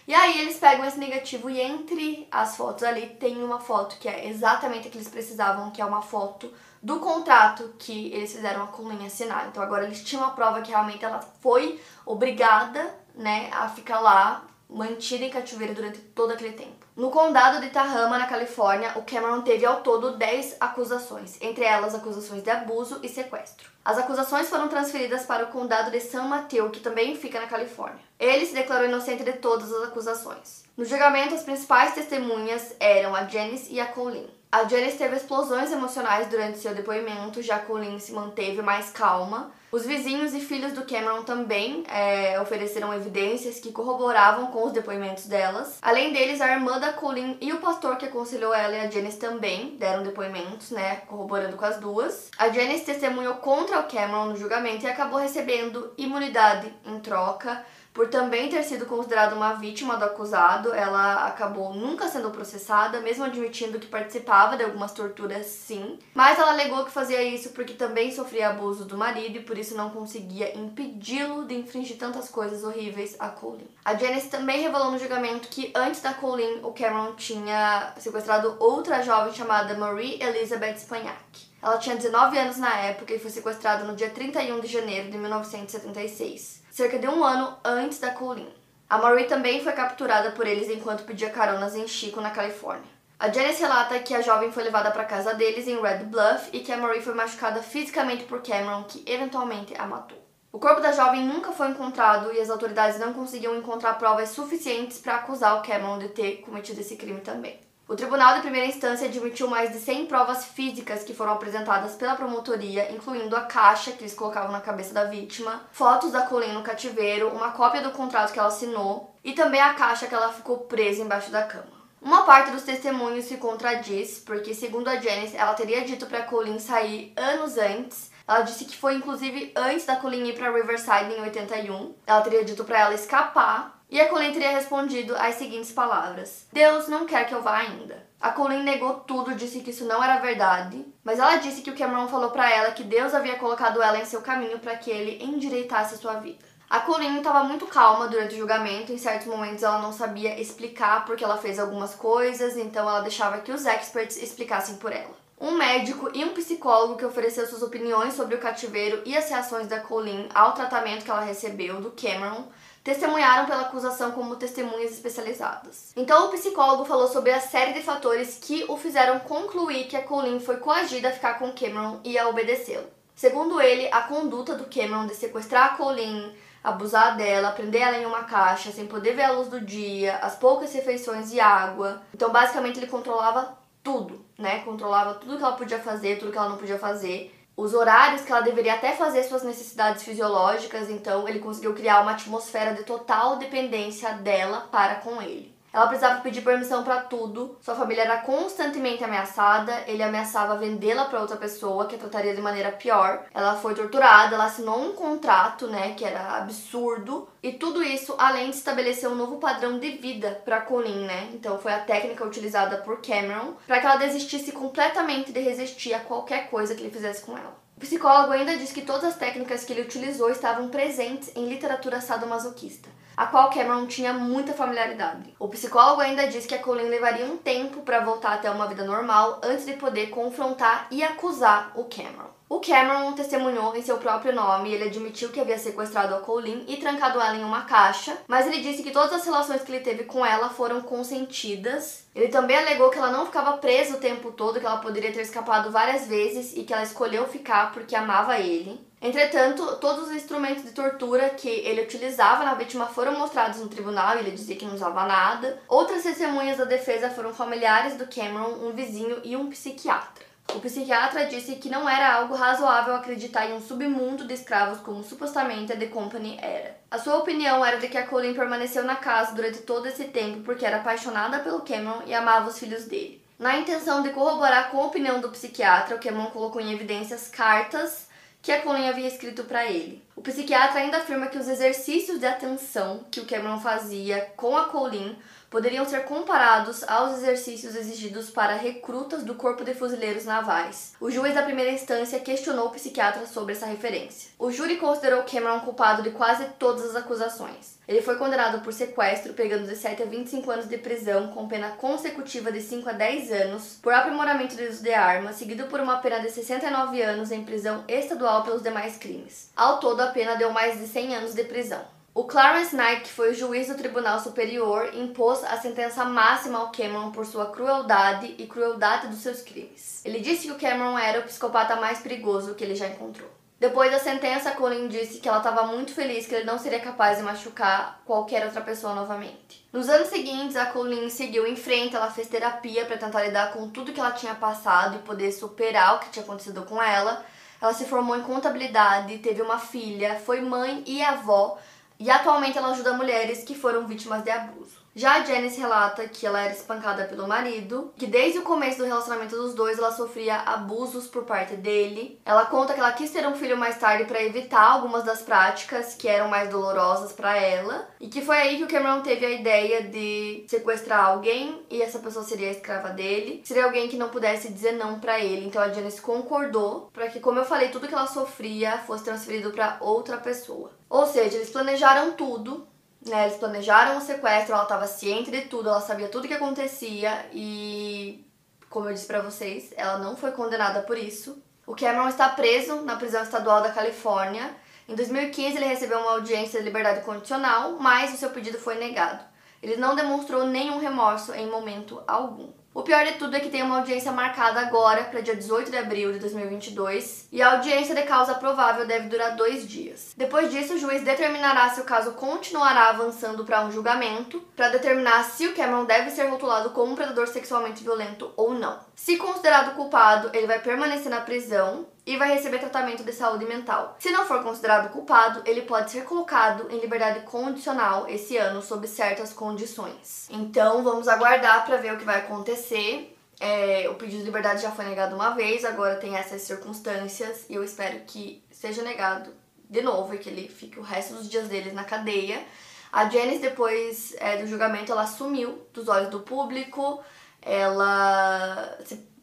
E 0.06 0.14
aí 0.14 0.40
eles 0.40 0.56
pegam 0.56 0.86
esse 0.86 0.98
negativo 0.98 1.50
e 1.50 1.60
entre 1.60 2.26
as 2.30 2.56
fotos 2.56 2.82
ali 2.82 3.08
tem 3.20 3.42
uma 3.42 3.60
foto 3.60 3.98
que 3.98 4.08
é 4.08 4.26
exatamente 4.26 4.88
a 4.88 4.90
que 4.90 4.96
eles 4.96 5.08
precisavam, 5.08 5.70
que 5.70 5.82
é 5.82 5.84
uma 5.84 6.00
foto 6.00 6.50
do 6.82 7.00
contrato 7.00 7.74
que 7.78 8.12
eles 8.12 8.32
fizeram 8.32 8.62
a 8.62 8.66
Colin 8.68 9.06
assinar. 9.06 9.48
Então 9.48 9.62
agora 9.62 9.84
eles 9.84 10.02
tinham 10.02 10.24
a 10.24 10.30
prova 10.30 10.62
que 10.62 10.70
realmente 10.70 11.04
ela 11.04 11.20
foi 11.40 11.80
obrigada, 12.06 12.94
né, 13.14 13.50
a 13.52 13.68
ficar 13.68 14.00
lá 14.00 14.44
mantida 14.68 15.24
em 15.24 15.30
cativeiro 15.30 15.74
durante 15.74 15.98
todo 15.98 16.32
aquele 16.32 16.52
tempo. 16.52 16.86
No 16.94 17.10
condado 17.10 17.60
de 17.60 17.70
Tahama, 17.70 18.18
na 18.18 18.26
Califórnia, 18.26 18.92
o 18.96 19.02
Cameron 19.02 19.40
teve 19.42 19.64
ao 19.64 19.82
todo 19.82 20.16
10 20.16 20.56
acusações, 20.60 21.38
entre 21.40 21.64
elas 21.64 21.94
acusações 21.94 22.42
de 22.42 22.50
abuso 22.50 22.98
e 23.02 23.08
sequestro. 23.08 23.70
As 23.84 23.96
acusações 23.96 24.48
foram 24.48 24.68
transferidas 24.68 25.24
para 25.24 25.44
o 25.44 25.48
condado 25.48 25.90
de 25.90 26.00
San 26.00 26.24
Mateo, 26.24 26.70
que 26.70 26.80
também 26.80 27.16
fica 27.16 27.40
na 27.40 27.46
Califórnia. 27.46 28.02
Ele 28.18 28.44
se 28.44 28.52
declarou 28.52 28.86
inocente 28.86 29.24
de 29.24 29.34
todas 29.34 29.72
as 29.72 29.84
acusações. 29.84 30.64
No 30.76 30.84
julgamento, 30.84 31.34
as 31.34 31.44
principais 31.44 31.94
testemunhas 31.94 32.74
eram 32.78 33.14
a 33.14 33.24
Janice 33.24 33.72
e 33.72 33.80
a 33.80 33.86
Colleen. 33.86 34.28
A 34.50 34.64
Janice 34.66 34.96
teve 34.96 35.14
explosões 35.14 35.70
emocionais 35.70 36.26
durante 36.28 36.58
seu 36.58 36.74
depoimento, 36.74 37.42
já 37.42 37.58
Colleen 37.58 37.98
se 37.98 38.12
manteve 38.12 38.62
mais 38.62 38.90
calma. 38.90 39.50
Os 39.70 39.84
vizinhos 39.84 40.32
e 40.32 40.40
filhos 40.40 40.72
do 40.72 40.86
Cameron 40.86 41.22
também 41.22 41.84
é, 41.86 42.40
ofereceram 42.40 42.94
evidências 42.94 43.60
que 43.60 43.70
corroboravam 43.70 44.46
com 44.46 44.64
os 44.64 44.72
depoimentos 44.72 45.26
delas. 45.26 45.76
Além 45.82 46.14
deles, 46.14 46.40
a 46.40 46.50
irmã 46.50 46.80
da 46.80 46.94
Colleen 46.94 47.36
e 47.42 47.52
o 47.52 47.58
pastor 47.58 47.98
que 47.98 48.06
aconselhou 48.06 48.54
ela 48.54 48.74
e 48.74 48.80
a 48.80 48.90
Janice 48.90 49.18
também 49.18 49.76
deram 49.76 50.02
depoimentos, 50.02 50.70
né, 50.70 50.96
corroborando 51.06 51.58
com 51.58 51.66
as 51.66 51.76
duas. 51.76 52.30
A 52.38 52.48
Janice 52.48 52.86
testemunhou 52.86 53.34
contra 53.34 53.80
o 53.80 53.86
Cameron 53.86 54.26
no 54.26 54.36
julgamento 54.38 54.86
e 54.86 54.88
acabou 54.88 55.18
recebendo 55.18 55.92
imunidade 55.98 56.74
em 56.86 56.98
troca. 57.00 57.62
Por 57.92 58.08
também 58.08 58.48
ter 58.48 58.62
sido 58.62 58.86
considerada 58.86 59.34
uma 59.34 59.54
vítima 59.54 59.96
do 59.96 60.04
acusado, 60.04 60.72
ela 60.72 61.26
acabou 61.26 61.74
nunca 61.74 62.08
sendo 62.08 62.30
processada, 62.30 63.00
mesmo 63.00 63.24
admitindo 63.24 63.78
que 63.78 63.86
participava 63.86 64.56
de 64.56 64.62
algumas 64.62 64.92
torturas, 64.92 65.46
sim. 65.46 65.98
Mas 66.14 66.38
ela 66.38 66.52
alegou 66.52 66.84
que 66.84 66.92
fazia 66.92 67.22
isso 67.22 67.50
porque 67.50 67.74
também 67.74 68.12
sofria 68.12 68.50
abuso 68.50 68.84
do 68.84 68.96
marido 68.96 69.38
e 69.38 69.42
por 69.42 69.58
isso 69.58 69.76
não 69.76 69.90
conseguia 69.90 70.56
impedi-lo 70.56 71.44
de 71.44 71.54
infringir 71.54 71.98
tantas 71.98 72.28
coisas 72.28 72.62
horríveis 72.62 73.16
a 73.18 73.28
Colin. 73.28 73.68
A 73.84 73.94
Janice 73.94 74.28
também 74.28 74.60
revelou 74.60 74.92
no 74.92 74.98
julgamento 74.98 75.48
que 75.48 75.72
antes 75.74 76.00
da 76.00 76.14
Colin, 76.14 76.60
o 76.62 76.72
Cameron 76.72 77.14
tinha 77.14 77.94
sequestrado 77.98 78.56
outra 78.60 79.02
jovem 79.02 79.34
chamada 79.34 79.74
Marie 79.74 80.22
Elizabeth 80.22 80.78
Spagnac. 80.78 81.48
Ela 81.60 81.78
tinha 81.78 81.96
19 81.96 82.38
anos 82.38 82.56
na 82.58 82.72
época 82.76 83.12
e 83.12 83.18
foi 83.18 83.30
sequestrada 83.30 83.82
no 83.82 83.96
dia 83.96 84.10
31 84.10 84.60
de 84.60 84.68
janeiro 84.68 85.10
de 85.10 85.18
1976 85.18 86.57
cerca 86.70 86.98
de 86.98 87.08
um 87.08 87.24
ano 87.24 87.56
antes 87.64 87.98
da 87.98 88.10
Colleen. 88.10 88.52
A 88.88 88.98
Marie 88.98 89.26
também 89.26 89.62
foi 89.62 89.72
capturada 89.72 90.30
por 90.30 90.46
eles 90.46 90.68
enquanto 90.68 91.04
pedia 91.04 91.30
caronas 91.30 91.74
em 91.74 91.86
Chico, 91.86 92.20
na 92.20 92.30
Califórnia. 92.30 92.98
A 93.18 93.28
Janice 93.30 93.60
relata 93.60 93.98
que 93.98 94.14
a 94.14 94.22
jovem 94.22 94.52
foi 94.52 94.62
levada 94.62 94.90
para 94.90 95.04
casa 95.04 95.34
deles 95.34 95.66
em 95.66 95.80
Red 95.80 96.04
Bluff 96.04 96.50
e 96.52 96.60
que 96.60 96.72
a 96.72 96.76
Marie 96.76 97.02
foi 97.02 97.14
machucada 97.14 97.62
fisicamente 97.62 98.24
por 98.24 98.42
Cameron, 98.42 98.84
que 98.84 99.02
eventualmente 99.06 99.74
a 99.76 99.86
matou. 99.86 100.24
O 100.50 100.58
corpo 100.58 100.80
da 100.80 100.92
jovem 100.92 101.24
nunca 101.24 101.52
foi 101.52 101.68
encontrado 101.68 102.32
e 102.32 102.40
as 102.40 102.48
autoridades 102.48 102.98
não 102.98 103.12
conseguiam 103.12 103.56
encontrar 103.56 103.94
provas 103.94 104.30
suficientes 104.30 104.98
para 104.98 105.16
acusar 105.16 105.58
o 105.58 105.62
Cameron 105.62 105.98
de 105.98 106.08
ter 106.08 106.38
cometido 106.38 106.80
esse 106.80 106.96
crime 106.96 107.20
também. 107.20 107.60
O 107.88 107.96
tribunal 107.96 108.34
de 108.34 108.42
primeira 108.42 108.66
instância 108.66 109.08
admitiu 109.08 109.48
mais 109.48 109.72
de 109.72 109.78
100 109.78 110.04
provas 110.04 110.44
físicas 110.44 111.02
que 111.04 111.14
foram 111.14 111.32
apresentadas 111.32 111.94
pela 111.94 112.14
promotoria, 112.14 112.92
incluindo 112.92 113.34
a 113.34 113.40
caixa 113.40 113.92
que 113.92 114.02
eles 114.02 114.12
colocavam 114.12 114.52
na 114.52 114.60
cabeça 114.60 114.92
da 114.92 115.04
vítima, 115.04 115.62
fotos 115.72 116.12
da 116.12 116.26
Colleen 116.26 116.52
no 116.52 116.62
cativeiro, 116.62 117.30
uma 117.30 117.52
cópia 117.52 117.80
do 117.80 117.90
contrato 117.90 118.30
que 118.30 118.38
ela 118.38 118.48
assinou 118.48 119.14
e 119.24 119.32
também 119.32 119.62
a 119.62 119.72
caixa 119.72 120.06
que 120.06 120.14
ela 120.14 120.30
ficou 120.30 120.58
presa 120.58 121.00
embaixo 121.00 121.30
da 121.30 121.44
cama. 121.44 121.78
Uma 122.02 122.24
parte 122.24 122.50
dos 122.50 122.62
testemunhos 122.62 123.24
se 123.24 123.38
contradiz, 123.38 124.18
porque 124.18 124.52
segundo 124.52 124.88
a 124.88 124.96
Janice, 124.96 125.38
ela 125.38 125.54
teria 125.54 125.82
dito 125.82 126.04
para 126.04 126.24
Colleen 126.24 126.58
sair 126.58 127.14
anos 127.16 127.56
antes. 127.56 128.10
Ela 128.28 128.42
disse 128.42 128.66
que 128.66 128.76
foi 128.76 128.96
inclusive 128.96 129.50
antes 129.56 129.86
da 129.86 129.96
Colleen 129.96 130.28
ir 130.28 130.34
para 130.34 130.52
Riverside 130.52 131.14
em 131.14 131.22
81. 131.22 131.94
Ela 132.06 132.20
teria 132.20 132.44
dito 132.44 132.66
para 132.66 132.80
ela 132.80 132.94
escapar 132.94 133.77
E 133.90 133.98
a 133.98 134.08
Colleen 134.08 134.32
teria 134.32 134.50
respondido 134.50 135.16
as 135.16 135.36
seguintes 135.36 135.72
palavras: 135.72 136.46
Deus 136.52 136.88
não 136.88 137.06
quer 137.06 137.26
que 137.26 137.34
eu 137.34 137.42
vá 137.42 137.56
ainda. 137.56 138.06
A 138.20 138.30
Colleen 138.30 138.62
negou 138.62 138.94
tudo, 138.94 139.34
disse 139.34 139.60
que 139.60 139.70
isso 139.70 139.84
não 139.84 140.02
era 140.02 140.18
verdade, 140.18 140.84
mas 141.02 141.18
ela 141.18 141.36
disse 141.36 141.62
que 141.62 141.70
o 141.70 141.76
Cameron 141.76 142.08
falou 142.08 142.30
para 142.30 142.50
ela 142.50 142.72
que 142.72 142.84
Deus 142.84 143.14
havia 143.14 143.36
colocado 143.36 143.80
ela 143.80 143.98
em 143.98 144.04
seu 144.04 144.20
caminho 144.20 144.58
para 144.58 144.76
que 144.76 144.90
ele 144.90 145.24
endireitasse 145.24 145.96
sua 145.96 146.14
vida. 146.14 146.44
A 146.68 146.80
Colleen 146.80 147.16
estava 147.16 147.44
muito 147.44 147.66
calma 147.66 148.08
durante 148.08 148.34
o 148.34 148.38
julgamento, 148.38 148.92
em 148.92 148.98
certos 148.98 149.26
momentos 149.26 149.62
ela 149.62 149.78
não 149.78 149.92
sabia 149.92 150.38
explicar 150.38 151.06
porque 151.06 151.24
ela 151.24 151.38
fez 151.38 151.58
algumas 151.58 151.94
coisas, 151.94 152.58
então 152.58 152.86
ela 152.86 153.00
deixava 153.00 153.38
que 153.38 153.50
os 153.50 153.64
experts 153.64 154.18
explicassem 154.18 154.76
por 154.76 154.92
ela. 154.92 155.16
Um 155.40 155.52
médico 155.52 156.10
e 156.12 156.24
um 156.24 156.34
psicólogo 156.34 156.96
que 156.96 157.06
ofereceu 157.06 157.46
suas 157.46 157.62
opiniões 157.62 158.12
sobre 158.12 158.34
o 158.34 158.40
cativeiro 158.40 159.00
e 159.06 159.16
as 159.16 159.30
reações 159.30 159.68
da 159.68 159.80
Colleen 159.80 160.28
ao 160.34 160.52
tratamento 160.52 161.04
que 161.04 161.10
ela 161.10 161.20
recebeu 161.20 161.80
do 161.80 161.92
Cameron 161.92 162.48
testemunharam 162.82 163.46
pela 163.46 163.62
acusação 163.62 164.12
como 164.12 164.36
testemunhas 164.36 164.92
especializadas. 164.92 165.92
Então, 165.96 166.26
o 166.26 166.30
psicólogo 166.30 166.84
falou 166.84 167.08
sobre 167.08 167.32
a 167.32 167.40
série 167.40 167.72
de 167.72 167.82
fatores 167.82 168.38
que 168.40 168.64
o 168.68 168.76
fizeram 168.76 169.18
concluir 169.20 169.84
que 169.84 169.96
a 169.96 170.02
Colleen 170.02 170.40
foi 170.40 170.56
coagida 170.56 171.08
a 171.08 171.12
ficar 171.12 171.38
com 171.38 171.52
Cameron 171.52 172.00
e 172.04 172.18
a 172.18 172.28
obedecê-lo. 172.28 172.86
Segundo 173.14 173.60
ele, 173.60 173.88
a 173.92 174.02
conduta 174.02 174.54
do 174.54 174.66
Cameron 174.66 175.06
de 175.06 175.14
sequestrar 175.14 175.74
a 175.74 175.76
Colleen, 175.76 176.32
abusar 176.62 177.16
dela, 177.16 177.50
prender 177.50 177.82
ela 177.82 177.98
em 177.98 178.06
uma 178.06 178.24
caixa 178.24 178.70
sem 178.70 178.86
poder 178.86 179.14
ver 179.14 179.24
a 179.24 179.32
luz 179.32 179.48
do 179.48 179.60
dia, 179.60 180.16
as 180.18 180.36
poucas 180.36 180.72
refeições 180.72 181.32
e 181.32 181.40
água. 181.40 182.02
Então, 182.14 182.30
basicamente, 182.30 182.78
ele 182.78 182.86
controlava 182.86 183.58
tudo, 183.82 184.24
né? 184.38 184.60
Controlava 184.60 185.14
tudo 185.14 185.36
que 185.36 185.42
ela 185.42 185.56
podia 185.56 185.78
fazer, 185.78 186.18
tudo 186.18 186.30
que 186.30 186.38
ela 186.38 186.48
não 186.48 186.58
podia 186.58 186.78
fazer 186.78 187.34
os 187.58 187.74
horários 187.74 188.22
que 188.22 188.30
ela 188.30 188.40
deveria 188.40 188.74
até 188.74 188.92
fazer 188.92 189.24
suas 189.24 189.42
necessidades 189.42 190.04
fisiológicas, 190.04 190.88
então 190.88 191.28
ele 191.28 191.40
conseguiu 191.40 191.74
criar 191.74 192.02
uma 192.02 192.12
atmosfera 192.12 192.72
de 192.72 192.84
total 192.84 193.34
dependência 193.34 194.12
dela 194.12 194.68
para 194.70 194.94
com 194.94 195.20
ele. 195.20 195.57
Ela 195.72 195.86
precisava 195.86 196.20
pedir 196.20 196.40
permissão 196.40 196.82
para 196.82 197.02
tudo. 197.02 197.56
Sua 197.60 197.74
família 197.74 198.02
era 198.02 198.18
constantemente 198.18 199.04
ameaçada. 199.04 199.84
Ele 199.86 200.02
ameaçava 200.02 200.56
vendê-la 200.56 201.04
para 201.04 201.20
outra 201.20 201.36
pessoa 201.36 201.86
que 201.86 201.96
a 201.96 201.98
trataria 201.98 202.34
de 202.34 202.40
maneira 202.40 202.72
pior. 202.72 203.26
Ela 203.34 203.54
foi 203.56 203.74
torturada, 203.74 204.34
ela 204.34 204.46
assinou 204.46 204.80
um 204.80 204.92
contrato, 204.92 205.66
né, 205.66 205.94
que 205.94 206.04
era 206.04 206.38
absurdo. 206.38 207.28
E 207.42 207.52
tudo 207.52 207.82
isso 207.82 208.14
além 208.18 208.50
de 208.50 208.56
estabelecer 208.56 209.08
um 209.08 209.14
novo 209.14 209.36
padrão 209.36 209.78
de 209.78 209.90
vida 209.92 210.40
para 210.44 210.60
Colleen, 210.60 211.06
né? 211.06 211.28
Então 211.32 211.58
foi 211.58 211.72
a 211.72 211.80
técnica 211.80 212.24
utilizada 212.24 212.78
por 212.78 213.00
Cameron 213.00 213.54
para 213.66 213.80
que 213.80 213.86
ela 213.86 213.96
desistisse 213.96 214.52
completamente 214.52 215.32
de 215.32 215.40
resistir 215.40 215.94
a 215.94 216.00
qualquer 216.00 216.48
coisa 216.50 216.74
que 216.74 216.82
ele 216.82 216.90
fizesse 216.90 217.22
com 217.22 217.36
ela. 217.36 217.56
O 217.76 217.80
psicólogo 217.80 218.32
ainda 218.32 218.56
diz 218.56 218.72
que 218.72 218.82
todas 218.82 219.04
as 219.04 219.16
técnicas 219.16 219.64
que 219.64 219.72
ele 219.72 219.82
utilizou 219.82 220.30
estavam 220.30 220.68
presentes 220.68 221.30
em 221.36 221.48
literatura 221.48 222.00
sadomasoquista 222.00 222.88
a 223.18 223.26
qual 223.26 223.50
Cameron 223.50 223.88
tinha 223.88 224.12
muita 224.12 224.52
familiaridade. 224.52 225.34
O 225.40 225.48
psicólogo 225.48 226.00
ainda 226.00 226.28
diz 226.28 226.46
que 226.46 226.54
a 226.54 226.62
Colleen 226.62 226.88
levaria 226.88 227.26
um 227.26 227.36
tempo 227.36 227.80
para 227.80 227.98
voltar 227.98 228.34
até 228.34 228.48
uma 228.48 228.68
vida 228.68 228.84
normal 228.84 229.40
antes 229.42 229.66
de 229.66 229.72
poder 229.72 230.06
confrontar 230.10 230.86
e 230.88 231.02
acusar 231.02 231.72
o 231.74 231.86
Cameron. 231.86 232.30
O 232.48 232.60
Cameron 232.60 233.12
testemunhou 233.14 233.76
em 233.76 233.82
seu 233.82 233.98
próprio 233.98 234.32
nome 234.32 234.72
ele 234.72 234.84
admitiu 234.84 235.30
que 235.30 235.40
havia 235.40 235.58
sequestrado 235.58 236.14
a 236.14 236.20
Colleen 236.20 236.64
e 236.68 236.76
trancado 236.76 237.20
ela 237.20 237.34
em 237.34 237.42
uma 237.42 237.62
caixa, 237.62 238.16
mas 238.28 238.46
ele 238.46 238.62
disse 238.62 238.84
que 238.84 238.92
todas 238.92 239.12
as 239.12 239.24
relações 239.24 239.62
que 239.62 239.72
ele 239.72 239.84
teve 239.84 240.04
com 240.04 240.24
ela 240.24 240.48
foram 240.48 240.80
consentidas. 240.80 242.06
Ele 242.14 242.28
também 242.28 242.56
alegou 242.56 242.88
que 242.88 242.98
ela 242.98 243.10
não 243.10 243.26
ficava 243.26 243.58
presa 243.58 243.96
o 243.96 244.00
tempo 244.00 244.30
todo, 244.30 244.60
que 244.60 244.64
ela 244.64 244.78
poderia 244.78 245.12
ter 245.12 245.22
escapado 245.22 245.72
várias 245.72 246.06
vezes 246.06 246.56
e 246.56 246.62
que 246.62 246.72
ela 246.72 246.84
escolheu 246.84 247.26
ficar 247.26 247.72
porque 247.72 247.96
amava 247.96 248.38
ele. 248.38 248.87
Entretanto, 249.00 249.76
todos 249.76 250.08
os 250.08 250.14
instrumentos 250.14 250.64
de 250.64 250.72
tortura 250.72 251.30
que 251.30 251.48
ele 251.48 251.82
utilizava 251.82 252.44
na 252.44 252.54
vítima 252.54 252.86
foram 252.86 253.16
mostrados 253.16 253.60
no 253.60 253.68
tribunal 253.68 254.16
e 254.16 254.20
ele 254.20 254.32
dizia 254.32 254.56
que 254.56 254.64
não 254.64 254.74
usava 254.74 255.06
nada. 255.06 255.60
Outras 255.68 256.02
testemunhas 256.02 256.58
da 256.58 256.64
defesa 256.64 257.08
foram 257.08 257.32
familiares 257.32 257.96
do 257.96 258.08
Cameron, 258.08 258.66
um 258.66 258.72
vizinho 258.72 259.20
e 259.22 259.36
um 259.36 259.48
psiquiatra. 259.50 260.26
O 260.54 260.60
psiquiatra 260.60 261.26
disse 261.26 261.56
que 261.56 261.68
não 261.68 261.88
era 261.88 262.14
algo 262.14 262.34
razoável 262.34 262.94
acreditar 262.94 263.46
em 263.46 263.52
um 263.52 263.60
submundo 263.60 264.26
de 264.26 264.34
escravos 264.34 264.80
como 264.80 265.04
supostamente 265.04 265.72
a 265.72 265.76
The 265.76 265.86
Company 265.86 266.38
era. 266.40 266.76
A 266.90 266.98
sua 266.98 267.18
opinião 267.18 267.64
era 267.64 267.76
de 267.76 267.86
que 267.86 267.98
a 267.98 268.06
Colleen 268.06 268.34
permaneceu 268.34 268.82
na 268.82 268.96
casa 268.96 269.34
durante 269.34 269.58
todo 269.58 269.86
esse 269.86 270.04
tempo 270.06 270.40
porque 270.40 270.64
era 270.64 270.78
apaixonada 270.78 271.38
pelo 271.40 271.60
Cameron 271.60 272.02
e 272.06 272.14
amava 272.14 272.48
os 272.48 272.58
filhos 272.58 272.86
dele. 272.86 273.22
Na 273.38 273.58
intenção 273.58 274.02
de 274.02 274.08
corroborar 274.08 274.70
com 274.70 274.80
a 274.80 274.86
opinião 274.86 275.20
do 275.20 275.28
psiquiatra, 275.28 275.94
o 275.94 276.00
Cameron 276.00 276.30
colocou 276.30 276.60
em 276.60 276.72
evidências 276.72 277.28
cartas 277.28 278.07
que 278.48 278.52
a 278.52 278.62
Colleen 278.62 278.88
havia 278.88 279.06
escrito 279.06 279.44
para 279.44 279.66
ele. 279.66 280.02
O 280.16 280.22
psiquiatra 280.22 280.80
ainda 280.80 280.96
afirma 280.96 281.26
que 281.26 281.36
os 281.36 281.46
exercícios 281.46 282.18
de 282.18 282.24
atenção 282.24 283.04
que 283.10 283.20
o 283.20 283.26
Cameron 283.26 283.60
fazia 283.60 284.22
com 284.38 284.56
a 284.56 284.64
Colleen 284.64 285.18
poderiam 285.50 285.84
ser 285.84 286.04
comparados 286.04 286.82
aos 286.88 287.18
exercícios 287.18 287.74
exigidos 287.74 288.30
para 288.30 288.54
recrutas 288.54 289.22
do 289.22 289.34
Corpo 289.34 289.64
de 289.64 289.74
Fuzileiros 289.74 290.24
Navais. 290.24 290.94
O 291.00 291.10
juiz 291.10 291.34
da 291.34 291.42
primeira 291.42 291.72
instância 291.72 292.20
questionou 292.20 292.66
o 292.66 292.70
psiquiatra 292.70 293.26
sobre 293.26 293.54
essa 293.54 293.66
referência. 293.66 294.30
O 294.38 294.50
júri 294.50 294.76
considerou 294.76 295.22
Cameron 295.22 295.60
culpado 295.60 296.02
de 296.02 296.10
quase 296.10 296.44
todas 296.58 296.84
as 296.84 296.96
acusações. 296.96 297.78
Ele 297.88 298.02
foi 298.02 298.16
condenado 298.16 298.60
por 298.60 298.72
sequestro, 298.72 299.32
pegando 299.32 299.66
de 299.66 299.74
7 299.74 300.02
a 300.02 300.06
25 300.06 300.50
anos 300.50 300.68
de 300.68 300.76
prisão, 300.76 301.28
com 301.28 301.48
pena 301.48 301.70
consecutiva 301.70 302.52
de 302.52 302.60
5 302.60 302.90
a 302.90 302.92
10 302.92 303.32
anos, 303.32 303.78
por 303.82 303.94
aprimoramento 303.94 304.56
de 304.56 304.64
uso 304.64 304.82
de 304.82 304.92
arma, 304.92 305.32
seguido 305.32 305.64
por 305.68 305.80
uma 305.80 305.96
pena 305.96 306.18
de 306.18 306.30
69 306.30 307.00
anos 307.00 307.32
em 307.32 307.44
prisão 307.44 307.84
estadual 307.88 308.44
pelos 308.44 308.62
demais 308.62 308.98
crimes. 308.98 309.50
Ao 309.56 309.80
todo, 309.80 310.00
a 310.00 310.08
pena 310.08 310.34
deu 310.34 310.52
mais 310.52 310.78
de 310.78 310.86
100 310.86 311.16
anos 311.16 311.34
de 311.34 311.44
prisão. 311.44 311.97
O 312.18 312.24
Clarence 312.24 312.74
Knight, 312.74 313.02
que 313.02 313.12
foi 313.12 313.30
o 313.30 313.34
juiz 313.34 313.68
do 313.68 313.76
Tribunal 313.76 314.18
Superior, 314.18 314.90
impôs 314.92 315.44
a 315.44 315.56
sentença 315.56 316.04
máxima 316.04 316.58
ao 316.58 316.72
Cameron 316.72 317.12
por 317.12 317.24
sua 317.24 317.46
crueldade 317.52 318.34
e 318.36 318.44
crueldade 318.44 319.06
dos 319.06 319.20
seus 319.20 319.40
crimes. 319.40 320.04
Ele 320.04 320.18
disse 320.18 320.48
que 320.48 320.52
o 320.52 320.58
Cameron 320.58 320.98
era 320.98 321.20
o 321.20 321.22
psicopata 321.22 321.76
mais 321.76 322.00
perigoso 322.00 322.56
que 322.56 322.64
ele 322.64 322.74
já 322.74 322.88
encontrou. 322.88 323.30
Depois 323.60 323.92
da 323.92 324.00
sentença, 324.00 324.50
Colin 324.50 324.88
disse 324.88 325.20
que 325.20 325.28
ela 325.28 325.38
estava 325.38 325.62
muito 325.68 325.94
feliz 325.94 326.26
que 326.26 326.34
ele 326.34 326.44
não 326.44 326.58
seria 326.58 326.80
capaz 326.80 327.18
de 327.18 327.22
machucar 327.22 328.02
qualquer 328.04 328.44
outra 328.44 328.62
pessoa 328.62 328.96
novamente. 328.96 329.64
Nos 329.72 329.88
anos 329.88 330.08
seguintes, 330.08 330.56
a 330.56 330.66
Colin 330.66 331.08
seguiu 331.10 331.46
em 331.46 331.54
frente, 331.54 331.94
ela 331.94 332.10
fez 332.10 332.26
terapia 332.26 332.84
para 332.84 332.98
tentar 332.98 333.22
lidar 333.22 333.52
com 333.52 333.68
tudo 333.68 333.92
que 333.92 334.00
ela 334.00 334.10
tinha 334.10 334.34
passado 334.34 334.96
e 334.96 335.06
poder 335.06 335.30
superar 335.30 335.94
o 335.94 335.98
que 336.00 336.10
tinha 336.10 336.24
acontecido 336.24 336.64
com 336.64 336.82
ela. 336.82 337.24
Ela 337.62 337.74
se 337.74 337.84
formou 337.84 338.16
em 338.16 338.22
contabilidade, 338.22 339.18
teve 339.18 339.40
uma 339.40 339.58
filha, 339.58 340.20
foi 340.24 340.40
mãe 340.40 340.82
e 340.84 341.00
avó 341.00 341.58
e 341.98 342.10
atualmente 342.10 342.56
ela 342.56 342.70
ajuda 342.70 342.92
mulheres 342.92 343.44
que 343.44 343.54
foram 343.54 343.86
vítimas 343.86 344.22
de 344.22 344.30
abuso. 344.30 344.87
Já 344.98 345.12
a 345.12 345.24
Janice 345.24 345.60
relata 345.60 346.08
que 346.08 346.26
ela 346.26 346.40
era 346.40 346.52
espancada 346.52 347.04
pelo 347.04 347.28
marido, 347.28 347.92
que 347.96 348.04
desde 348.04 348.40
o 348.40 348.42
começo 348.42 348.78
do 348.78 348.84
relacionamento 348.84 349.36
dos 349.36 349.54
dois 349.54 349.78
ela 349.78 349.92
sofria 349.92 350.40
abusos 350.40 351.06
por 351.06 351.22
parte 351.22 351.54
dele. 351.54 352.20
Ela 352.24 352.46
conta 352.46 352.74
que 352.74 352.80
ela 352.80 352.90
quis 352.90 353.12
ter 353.12 353.24
um 353.24 353.36
filho 353.36 353.56
mais 353.56 353.78
tarde 353.78 354.06
para 354.06 354.20
evitar 354.20 354.60
algumas 354.60 355.04
das 355.04 355.22
práticas 355.22 355.94
que 355.94 356.08
eram 356.08 356.26
mais 356.26 356.50
dolorosas 356.50 357.12
para 357.12 357.36
ela, 357.36 357.88
e 358.00 358.08
que 358.08 358.20
foi 358.20 358.38
aí 358.38 358.56
que 358.56 358.64
o 358.64 358.68
Cameron 358.68 359.00
teve 359.00 359.24
a 359.24 359.30
ideia 359.30 359.84
de 359.84 360.44
sequestrar 360.48 361.04
alguém 361.04 361.64
e 361.70 361.80
essa 361.80 362.00
pessoa 362.00 362.24
seria 362.24 362.48
a 362.48 362.52
escrava 362.52 362.88
dele. 362.88 363.42
Seria 363.44 363.66
alguém 363.66 363.88
que 363.88 363.96
não 363.96 364.08
pudesse 364.08 364.52
dizer 364.52 364.72
não 364.72 364.98
para 364.98 365.20
ele. 365.20 365.46
Então 365.46 365.62
a 365.62 365.68
Janice 365.68 366.02
concordou 366.02 366.90
para 366.92 367.06
que, 367.06 367.20
como 367.20 367.38
eu 367.38 367.44
falei, 367.44 367.68
tudo 367.68 367.86
que 367.86 367.94
ela 367.94 368.08
sofria 368.08 368.78
fosse 368.78 369.04
transferido 369.04 369.52
para 369.52 369.76
outra 369.80 370.16
pessoa. 370.16 370.72
Ou 370.90 371.06
seja, 371.06 371.36
eles 371.36 371.50
planejaram 371.50 372.14
tudo 372.14 372.66
né, 373.06 373.26
eles 373.26 373.38
planejaram 373.38 373.98
o 373.98 374.00
sequestro, 374.00 374.54
ela 374.54 374.64
estava 374.64 374.86
ciente 374.86 375.30
de 375.30 375.42
tudo, 375.42 375.68
ela 375.68 375.80
sabia 375.80 376.08
tudo 376.08 376.24
o 376.24 376.28
que 376.28 376.34
acontecia 376.34 377.26
e, 377.32 378.26
como 378.68 378.88
eu 378.88 378.94
disse 378.94 379.06
para 379.06 379.22
vocês, 379.22 379.72
ela 379.76 379.98
não 379.98 380.16
foi 380.16 380.32
condenada 380.32 380.82
por 380.82 380.98
isso. 380.98 381.42
O 381.66 381.74
Cameron 381.74 382.08
está 382.08 382.28
preso 382.30 382.82
na 382.82 382.96
prisão 382.96 383.22
estadual 383.22 383.62
da 383.62 383.70
Califórnia. 383.70 384.50
Em 384.88 384.94
2015, 384.94 385.56
ele 385.56 385.66
recebeu 385.66 385.98
uma 386.00 386.12
audiência 386.12 386.58
de 386.58 386.64
liberdade 386.64 387.04
condicional, 387.04 387.72
mas 387.78 388.14
o 388.14 388.16
seu 388.16 388.30
pedido 388.30 388.58
foi 388.58 388.76
negado. 388.76 389.22
Ele 389.62 389.76
não 389.76 389.94
demonstrou 389.94 390.46
nenhum 390.46 390.78
remorso 390.78 391.34
em 391.34 391.50
momento 391.50 392.02
algum. 392.06 392.50
O 392.78 392.82
pior 392.84 393.04
de 393.04 393.14
tudo 393.14 393.34
é 393.34 393.40
que 393.40 393.50
tem 393.50 393.60
uma 393.60 393.78
audiência 393.78 394.12
marcada 394.12 394.60
agora 394.60 395.02
para 395.02 395.20
dia 395.20 395.34
18 395.34 395.68
de 395.68 395.76
abril 395.76 396.12
de 396.12 396.20
2022 396.20 397.26
e 397.32 397.42
a 397.42 397.54
audiência 397.54 397.92
de 397.92 398.02
causa 398.02 398.36
provável 398.36 398.86
deve 398.86 399.08
durar 399.08 399.34
dois 399.34 399.66
dias. 399.68 400.14
Depois 400.16 400.48
disso, 400.48 400.74
o 400.74 400.78
juiz 400.78 401.02
determinará 401.02 401.68
se 401.70 401.80
o 401.80 401.84
caso 401.84 402.12
continuará 402.12 402.90
avançando 402.90 403.44
para 403.44 403.64
um 403.64 403.72
julgamento 403.72 404.40
para 404.54 404.68
determinar 404.68 405.24
se 405.24 405.48
o 405.48 405.56
Cameron 405.56 405.86
deve 405.86 406.12
ser 406.12 406.28
rotulado 406.28 406.70
como 406.70 406.92
um 406.92 406.94
predador 406.94 407.26
sexualmente 407.26 407.82
violento 407.82 408.30
ou 408.36 408.54
não. 408.54 408.78
Se 408.94 409.16
considerado 409.16 409.74
culpado, 409.74 410.30
ele 410.32 410.46
vai 410.46 410.60
permanecer 410.60 411.10
na 411.10 411.20
prisão 411.20 411.84
e 412.08 412.16
vai 412.16 412.32
receber 412.32 412.58
tratamento 412.58 413.04
de 413.04 413.12
saúde 413.12 413.44
mental. 413.44 413.94
Se 413.98 414.10
não 414.10 414.24
for 414.24 414.42
considerado 414.42 414.90
culpado, 414.90 415.42
ele 415.44 415.60
pode 415.62 415.90
ser 415.90 416.04
colocado 416.04 416.66
em 416.70 416.80
liberdade 416.80 417.20
condicional 417.20 418.08
esse 418.08 418.38
ano 418.38 418.62
sob 418.62 418.88
certas 418.88 419.30
condições. 419.30 420.26
Então 420.30 420.82
vamos 420.82 421.06
aguardar 421.06 421.66
para 421.66 421.76
ver 421.76 421.92
o 421.92 421.98
que 421.98 422.06
vai 422.06 422.20
acontecer. 422.20 423.14
É, 423.38 423.86
o 423.90 423.94
pedido 423.94 424.20
de 424.20 424.24
liberdade 424.24 424.62
já 424.62 424.70
foi 424.70 424.86
negado 424.86 425.14
uma 425.14 425.34
vez, 425.34 425.66
agora 425.66 425.96
tem 425.96 426.16
essas 426.16 426.40
circunstâncias 426.40 427.44
e 427.46 427.54
eu 427.54 427.62
espero 427.62 428.00
que 428.06 428.42
seja 428.50 428.82
negado 428.82 429.30
de 429.68 429.82
novo 429.82 430.14
e 430.14 430.18
que 430.18 430.30
ele 430.30 430.48
fique 430.48 430.78
o 430.78 430.82
resto 430.82 431.12
dos 431.12 431.28
dias 431.28 431.46
dele 431.46 431.72
na 431.72 431.84
cadeia 431.84 432.42
A 432.90 433.06
Janice, 433.06 433.42
depois 433.42 434.16
é, 434.16 434.38
do 434.38 434.46
julgamento, 434.46 434.90
ela 434.90 435.06
sumiu 435.06 435.68
dos 435.74 435.88
olhos 435.88 436.08
do 436.08 436.20
público, 436.20 437.04
ela 437.42 438.78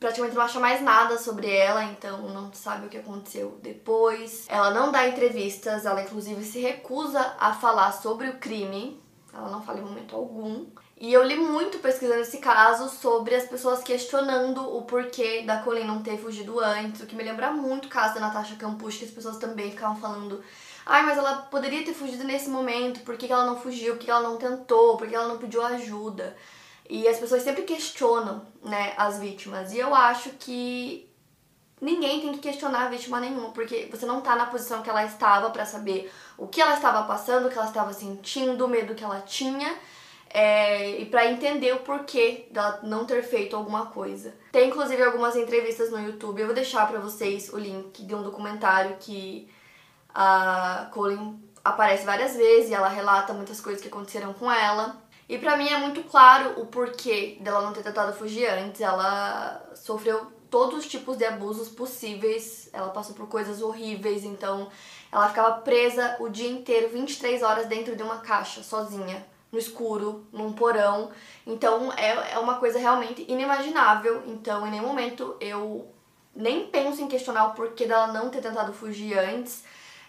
praticamente 0.06 0.36
não 0.36 0.44
acha 0.44 0.60
mais 0.60 0.82
nada 0.82 1.18
sobre 1.18 1.50
ela, 1.50 1.84
então 1.84 2.30
não 2.30 2.54
sabe 2.54 2.86
o 2.86 2.90
que 2.90 2.98
aconteceu 2.98 3.58
depois. 3.64 4.46
Ela 4.48 4.70
não 4.70 4.92
dá 4.92 5.08
entrevistas, 5.08 5.84
ela 5.84 6.04
inclusive 6.04 6.44
se 6.44 6.60
recusa 6.60 7.36
a 7.40 7.54
falar 7.54 7.92
sobre 7.92 8.28
o 8.28 8.38
crime, 8.38 9.02
ela 9.34 9.50
não 9.50 9.64
fala 9.64 9.80
em 9.80 9.84
momento 9.84 10.16
algum. 10.16 10.68
E 10.96 11.12
eu 11.12 11.24
li 11.24 11.36
muito 11.36 11.80
pesquisando 11.80 12.22
esse 12.22 12.38
caso 12.38 12.88
sobre 12.88 13.34
as 13.34 13.46
pessoas 13.46 13.82
questionando 13.82 14.62
o 14.78 14.84
porquê 14.84 15.42
da 15.42 15.58
Colleen 15.58 15.88
não 15.88 16.04
ter 16.04 16.20
fugido 16.20 16.60
antes, 16.60 17.02
o 17.02 17.08
que 17.08 17.16
me 17.16 17.24
lembra 17.24 17.52
muito 17.52 17.86
o 17.86 17.90
caso 17.90 18.14
da 18.14 18.22
Natasha 18.22 18.56
Campucci, 18.58 19.00
que 19.00 19.06
as 19.06 19.12
pessoas 19.12 19.38
também 19.38 19.72
ficavam 19.72 19.96
falando 19.96 20.44
Ai, 20.86 21.04
mas 21.04 21.18
ela 21.18 21.38
poderia 21.38 21.84
ter 21.84 21.96
fugido 21.96 22.24
nesse 22.24 22.48
momento, 22.48 23.00
por 23.00 23.18
que, 23.18 23.32
ela 23.32 23.44
não 23.44 23.60
fugiu, 23.60 23.96
por 23.96 24.06
que 24.06 24.12
ela 24.12 24.22
não 24.22 24.38
tentou, 24.38 24.98
por 24.98 25.08
que 25.08 25.16
ela 25.16 25.28
não 25.28 25.40
pediu 25.40 25.66
ajuda. 25.66 26.38
E 26.90 27.08
as 27.08 27.18
pessoas 27.18 27.42
sempre 27.42 27.64
questionam, 27.64 28.46
né, 28.64 28.94
as 28.98 29.20
vítimas. 29.20 29.74
E 29.74 29.80
eu 29.80 29.94
acho 29.94 30.30
que 30.32 31.10
ninguém 31.82 32.22
tem 32.22 32.34
que 32.34 32.40
questionar 32.40 32.86
a 32.86 32.90
vítima 32.90 33.20
nenhuma, 33.20 33.52
porque 33.52 33.88
você 33.92 34.06
não 34.06 34.22
tá 34.22 34.36
na 34.36 34.46
posição 34.46 34.82
que 34.82 34.90
ela 34.90 35.04
estava 35.04 35.50
para 35.50 35.66
saber 35.66 36.12
o 36.38 36.48
que 36.48 36.62
ela 36.62 36.76
estava 36.76 37.08
passando, 37.08 37.48
o 37.48 37.50
que 37.50 37.58
ela 37.58 37.68
estava 37.68 37.94
sentindo, 37.94 38.66
o 38.66 38.68
medo 38.68 38.96
que 38.96 39.04
ela 39.04 39.22
tinha. 39.22 39.76
É, 40.30 41.00
e 41.00 41.06
para 41.06 41.32
entender 41.32 41.74
o 41.74 41.80
porquê 41.80 42.48
dela 42.52 42.82
não 42.84 43.06
ter 43.06 43.24
feito 43.24 43.56
alguma 43.56 43.86
coisa. 43.86 44.34
Tem 44.52 44.68
inclusive 44.68 45.02
algumas 45.02 45.36
entrevistas 45.36 45.90
no 45.90 46.00
YouTube, 46.00 46.40
eu 46.40 46.48
vou 46.48 46.56
deixar 46.56 46.86
para 46.90 47.00
vocês 47.00 47.54
o 47.54 47.58
link 47.58 48.04
de 48.04 48.14
um 48.14 48.22
documentário 48.22 48.98
que 49.00 49.50
a 50.14 50.90
Colin 50.92 51.42
aparece 51.64 52.06
várias 52.06 52.36
vezes 52.36 52.70
e 52.70 52.74
ela 52.74 52.90
relata 52.90 53.34
muitas 53.34 53.62
coisas 53.62 53.82
que 53.82 53.88
aconteceram 53.88 54.34
com 54.34 54.52
ela. 54.52 55.02
E 55.28 55.38
para 55.38 55.58
mim 55.58 55.68
é 55.68 55.78
muito 55.78 56.04
claro 56.04 56.62
o 56.62 56.68
porquê 56.68 57.38
dela 57.42 57.62
não 57.62 57.74
ter 57.74 57.84
tentado 57.84 58.14
fugir 58.14 58.48
antes. 58.48 58.82
Ela 58.82 59.72
sofreu 59.76 60.32
todos 60.50 60.80
os 60.80 60.88
tipos 60.88 61.18
de 61.18 61.26
abusos 61.26 61.68
possíveis, 61.68 62.70
ela 62.72 62.90
passou 62.90 63.16
por 63.16 63.28
coisas 63.28 63.62
horríveis, 63.62 64.24
então 64.24 64.70
ela 65.12 65.28
ficava 65.28 65.62
presa 65.62 66.16
o 66.20 66.30
dia 66.30 66.50
inteiro, 66.50 66.90
23 66.90 67.42
horas 67.42 67.68
dentro 67.68 67.96
de 67.96 68.04
uma 68.04 68.20
caixa, 68.20 68.64
sozinha, 68.64 69.26
no 69.52 69.58
escuro, 69.58 70.26
num 70.32 70.54
porão. 70.54 71.10
Então 71.46 71.92
é, 71.94 72.34
é 72.34 72.40
uma 72.40 72.56
coisa 72.58 72.78
realmente 72.78 73.26
inimaginável. 73.28 74.24
Então, 74.28 74.66
em 74.68 74.72
nenhum 74.72 74.88
momento 74.88 75.36
eu 75.40 75.88
nem 76.36 76.68
penso 76.68 77.02
em 77.02 77.08
questionar 77.08 77.48
o 77.48 77.54
porquê 77.54 77.86
dela 77.86 78.08
não 78.08 78.30
ter 78.30 78.42
tentado 78.42 78.74
fugir 78.74 79.18
antes. 79.18 79.64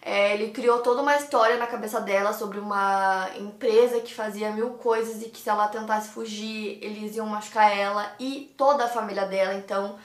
É, 0.08 0.34
ele 0.34 0.52
criou 0.52 0.78
toda 0.82 1.02
uma 1.02 1.16
história 1.16 1.56
na 1.56 1.66
cabeça 1.66 2.00
dela 2.00 2.32
sobre 2.32 2.60
uma 2.60 3.28
empresa 3.40 3.98
que 3.98 4.14
fazia 4.14 4.52
mil 4.52 4.74
coisas 4.74 5.20
e 5.20 5.28
que 5.28 5.40
se 5.40 5.50
ela 5.50 5.66
tentasse 5.66 6.10
fugir, 6.10 6.78
eles 6.80 7.16
iam 7.16 7.26
machucar 7.26 7.76
ela 7.76 8.14
e 8.16 8.54
toda 8.56 8.84
a 8.84 8.88
família 8.88 9.26
dela. 9.26 9.54
Então, 9.54 9.98